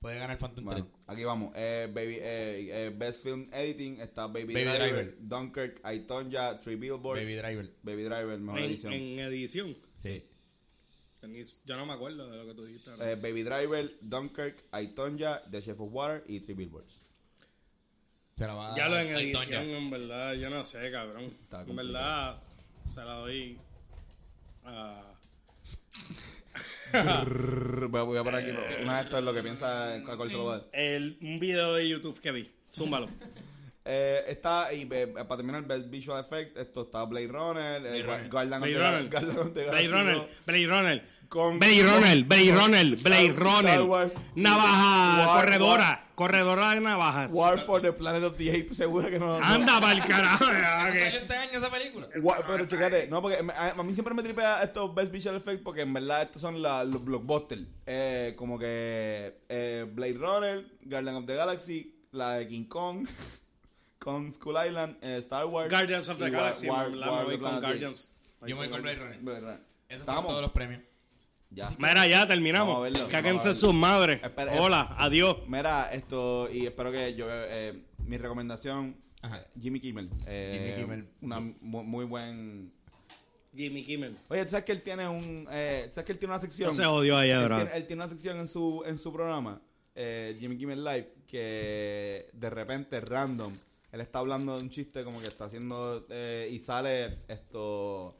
[0.00, 0.94] Puede ganar Phantom Bueno, Thread.
[1.14, 1.52] aquí vamos.
[1.56, 5.14] Eh, baby, eh, eh, Best Film Editing está Baby, Baby Driver, Driver.
[5.20, 7.22] Dunkirk, Aitonja, Three Billboards.
[7.22, 7.70] Baby Driver.
[7.82, 8.92] Baby Driver, mejor En, edición.
[8.92, 9.78] en edición.
[9.96, 10.24] Sí.
[11.20, 12.90] Yo no me acuerdo de lo que tú dijiste.
[13.00, 17.02] Eh, Baby Driver, Dunkirk, Aitonja, The Shape of Water y Three Billboards.
[18.36, 21.24] Se la va a ya lo en edición, en verdad, yo no sé, cabrón.
[21.24, 22.40] Está En verdad,
[22.92, 23.58] se la doy
[24.64, 25.02] a...
[26.92, 28.50] Voy a, voy a poner aquí
[28.82, 30.68] una de estas lo que piensa a cuál se lo voy a dar.
[30.72, 32.50] El, un video de YouTube que vi.
[32.72, 33.08] Zúmbalo.
[33.90, 38.28] Eh, está, y eh, para terminar, Best Visual Effect, esto está Blade Runner, eh, Blade
[38.28, 38.60] Runner.
[38.60, 39.08] The- Runner.
[39.08, 40.14] Blade Galaxy Runner.
[40.16, 41.08] 2, Blade Runner.
[41.30, 42.24] Con- Blade Runner.
[42.24, 42.96] Blade Runner.
[43.02, 43.82] Blade Runner.
[43.82, 44.14] Wars.
[44.34, 46.04] Navaja War- corredora.
[46.14, 47.30] Corredora de navajas.
[47.32, 49.34] War for the Planet of the Apes, seguro que no.
[49.36, 50.44] Anda para el carajo.
[50.46, 52.08] ya, ¿Salió que- este año esa película?
[52.46, 55.62] Pero checate, no, porque me- a, a mí siempre me tripea estos Best Visual Effects
[55.62, 57.62] porque en verdad estos son la- los blockbusters.
[57.86, 63.06] Eh, como que eh, Blade Runner, Guardian of the Galaxy, la de King Kong,
[63.98, 65.68] con Skull Island, eh, Star Wars.
[65.70, 66.68] Guardians of the War- Galaxy.
[66.68, 68.14] War- la War me of voy the con Guardians.
[68.42, 68.96] Yo me voy con Blade.
[68.98, 69.18] Runner.
[69.20, 69.54] Blade Runner.
[69.56, 70.26] Esos fueron Estamos.
[70.26, 70.82] todos los premios.
[71.50, 71.66] Ya.
[71.78, 72.92] Mira, ya terminamos.
[73.08, 74.20] Cáquense sus madres.
[74.22, 75.38] Espera, Hola, adiós.
[75.48, 79.44] Mira, esto, y espero que yo, eh, mi recomendación, Ajá.
[79.58, 80.10] Jimmy Kimmel.
[80.26, 81.08] eh, Jimmy Kimmel.
[81.22, 82.72] Una mu- muy buen...
[83.56, 84.16] Jimmy Kimmel.
[84.28, 85.48] Oye, ¿tú sabes que él tiene un...
[85.50, 86.68] Eh, ¿Sabes que él tiene una sección?
[86.68, 89.60] No se jodió ahí, él, tiene, él tiene una sección en su, en su programa,
[89.94, 93.54] eh, Jimmy Kimmel Live, que de repente, random,
[93.92, 96.06] él está hablando de un chiste como que está haciendo...
[96.10, 98.16] eh, y sale esto...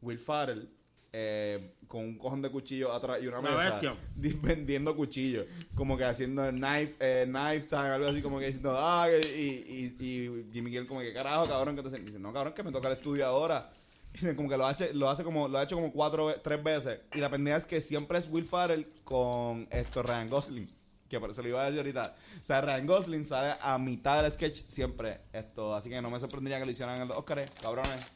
[0.00, 0.68] Will Farrell.
[1.12, 3.80] eh, con un cojón de cuchillos atrás y una mesa
[4.42, 9.08] vendiendo cuchillos como que haciendo knife eh, knife time algo así como que diciendo ah
[9.10, 12.62] y, y, y Jimmy Kimmel como que carajo cabrón que entonces dice no cabrón que
[12.62, 13.70] me toca el estudio ahora
[14.20, 17.00] Y como que lo hace lo hace como lo ha hecho como cuatro tres veces.
[17.14, 20.77] Y la pendeja es que siempre es Will Farrell con esto Ryan Gosling
[21.08, 24.22] que por eso lo iba a decir ahorita o sea Ryan Gosling sale a mitad
[24.22, 27.50] del sketch siempre esto así que no me sorprendería que lo hicieran en los Oscars
[27.62, 28.06] cabrones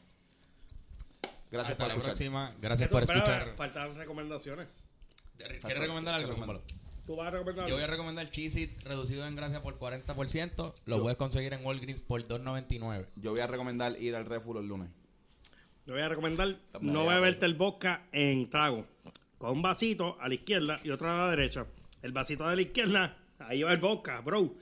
[1.50, 2.54] gracias Hasta por la escuchar próxima.
[2.60, 3.56] Gracias por Espera, escuchar.
[3.56, 4.68] Faltan recomendaciones.
[5.36, 6.62] ¿Quieres recomendar algo?
[7.06, 7.68] ¿Tú vas a recomendar?
[7.68, 10.74] Yo voy a recomendar Cheez It reducido en gracia por 40%.
[10.86, 13.06] Lo puedes conseguir en Walgreens por 2.99.
[13.16, 14.88] yo voy a recomendar ir al Refulo el lunes
[15.86, 18.86] Yo voy a recomendar no beberte el vodka en trago.
[19.38, 21.66] Con un vasito a la izquierda y otro a la derecha.
[22.02, 24.54] El vasito de la izquierda, ahí va el vodka, bro.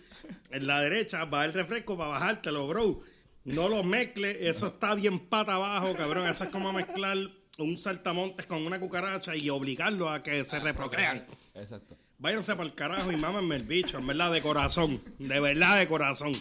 [0.51, 3.01] En la derecha va el refresco para bajártelo, bro.
[3.45, 6.29] No lo mezcles, eso está bien pata abajo, cabrón.
[6.29, 7.17] Eso es como mezclar
[7.59, 11.27] un saltamontes con una cucaracha y obligarlo a que se reprocrean.
[11.55, 15.01] exacto Váyanse para el carajo y mámenme el bicho, en verdad, de corazón.
[15.19, 16.33] De verdad, de corazón.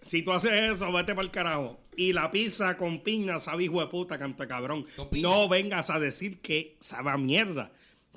[0.00, 1.78] Si tú haces eso, vete para el carajo.
[1.96, 4.84] Y la pizza con piña sabe hijo de puta, canta cabrón.
[5.12, 7.70] No vengas a decir que sabe a mierda.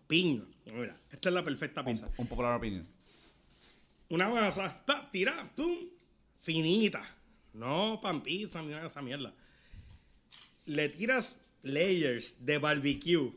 [0.07, 0.41] Piña.
[0.73, 2.07] Mira, esta es la perfecta pizza.
[2.07, 2.87] Un, un popular opinion.
[4.09, 5.77] Una masa, pa, tira, pum,
[6.41, 7.03] finita.
[7.53, 9.33] No pan pizza ni esa mierda.
[10.65, 13.31] Le tiras layers de barbecue.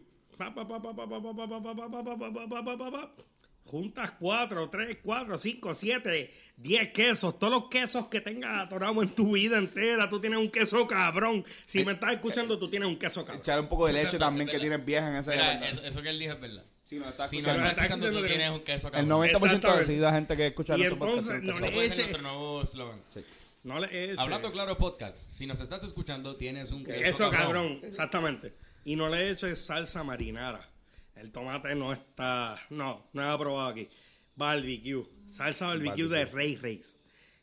[3.65, 7.39] Juntas 4, 3, 4, 5, 7, 10 quesos.
[7.39, 10.09] Todos los quesos que tengas atorado en tu vida entera.
[10.09, 11.45] Tú tienes un queso cabrón.
[11.67, 13.43] Si me estás escuchando, tú tienes un queso cabrón.
[13.43, 15.69] Echar un poco de leche también que tienes vieja en esa.
[15.87, 16.65] Eso que él dijo es verdad.
[16.89, 19.29] Sí, nos está si no estás escuchando, tú tienes un queso El cabrón.
[19.29, 21.69] 90% de la gente que escucha Y nuestro podcast entonces, un no queso.
[21.69, 22.03] Ser Leche.
[22.03, 23.03] nuestro nuevo slogan.
[23.13, 23.25] Sí.
[23.65, 24.15] No le.
[24.17, 27.81] Hablando claro podcast, si nos estás escuchando, tienes un queso Eso, cabrón.
[27.83, 28.55] Exactamente.
[28.85, 30.67] Y no le eches salsa marinara.
[31.15, 32.59] El tomate no está.
[32.71, 33.91] No, no he probado aquí.
[34.35, 35.05] Barbecue.
[35.27, 36.97] Salsa barbecue, de Rey Reyes.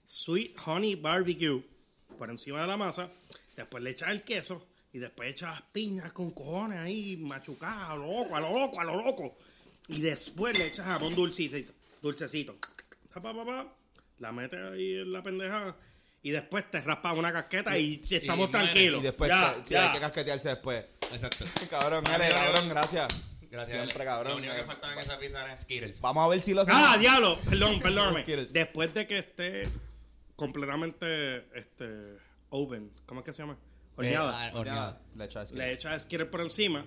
[0.08, 1.64] Sweet honey barbecue.
[2.18, 3.12] Por encima de la masa.
[3.56, 4.66] Después le echas el queso.
[4.96, 8.84] Y después echas piñas con cojones ahí, machucadas, a lo loco, a lo loco, a
[8.86, 9.38] lo loco.
[9.90, 11.74] Y después le echas jamón dulcecito.
[12.02, 12.56] Dulcecito.
[13.14, 13.74] Pa, pa, pa, pa.
[14.20, 15.76] La metes ahí en la pendejada.
[16.24, 19.02] Y después te raspas una casqueta y, estamos y tranquilos.
[19.02, 19.88] Y después, Ya, te- sí, ya.
[19.88, 20.86] hay que casquetearse después.
[21.12, 21.44] Exacto.
[21.70, 23.32] Cabrón, dale, cabrón, gracias.
[23.52, 23.78] Gracias.
[23.78, 24.32] Siempre, cabrón.
[24.32, 26.00] Lo único que faltaba en esa pizza eran Skittles.
[26.00, 26.82] Vamos a ver si lo hacemos.
[26.82, 28.24] Ah, diablo, perdón, perdóname.
[28.24, 29.64] Después de que esté
[30.38, 32.18] completamente este
[32.50, 33.58] oven, ¿cómo es que se llama?
[33.96, 34.48] Horneada.
[34.48, 35.02] Eh, ah, horneada.
[35.16, 36.86] Le echas le echas Skittles por encima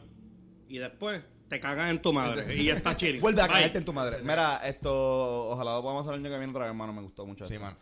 [0.68, 3.20] y después te cagas en tu madre y ya está chilling.
[3.22, 3.54] Vuelve a Bye.
[3.56, 4.18] caerte en tu madre.
[4.22, 6.92] Mira, esto, ojalá lo podamos hacer el año que viene otra vez, hermano.
[6.92, 7.46] Me gustó mucho.
[7.46, 7.64] Sí, esto.
[7.66, 7.76] man.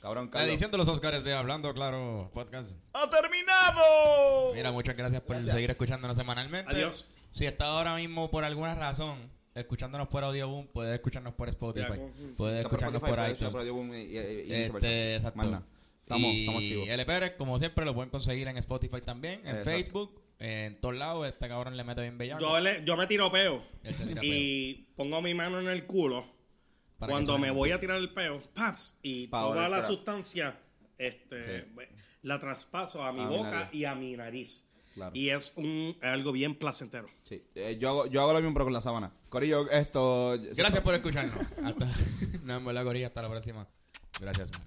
[0.00, 2.78] Cabrón, La edición de los Oscars de Hablando Claro Podcast.
[2.92, 4.52] ¡Ha terminado!
[4.54, 5.54] Mira, muchas gracias por Gracias.
[5.54, 6.70] seguir escuchándonos semanalmente.
[6.70, 7.06] Adiós.
[7.30, 11.86] Si está ahora mismo por alguna razón escuchándonos por Audioboom, puedes escucharnos por Spotify.
[11.88, 13.50] Ya, con- Puedes Está por escucharnos Spotify, por puede ser iTunes.
[13.50, 14.76] por Audioboom y- y- y viceversa.
[14.76, 15.36] Este, exacto.
[15.38, 15.66] Más nada.
[16.06, 16.88] Estamos, y estamos activos.
[16.88, 17.04] L.
[17.06, 19.64] Pérez, como siempre, lo pueden conseguir en Spotify también, en Exacto.
[19.70, 21.26] Facebook, en todos lados.
[21.26, 22.40] Este cabrón le mete bien bellaco.
[22.40, 23.64] Yo, le- yo me tiro peo
[24.22, 26.24] y pongo mi mano en el culo
[26.98, 30.56] cuando me voy a tirar el peo, paps, y Pa' toda la sustancia
[30.96, 31.66] este, Sí.
[32.22, 34.62] la traspaso a mi A boca y a mi nariz.
[34.94, 35.10] Claro.
[35.14, 37.08] Y es un es algo bien placentero.
[37.24, 39.12] Sí, eh, yo, hago, yo hago lo mismo pero con la sábana.
[39.28, 40.38] Corillo, esto...
[40.54, 41.36] Gracias por escucharnos.
[41.64, 41.86] Hasta...
[42.44, 43.08] Vemos en la gorilla.
[43.08, 43.68] Hasta la próxima.
[44.20, 44.52] Gracias.
[44.52, 44.66] man.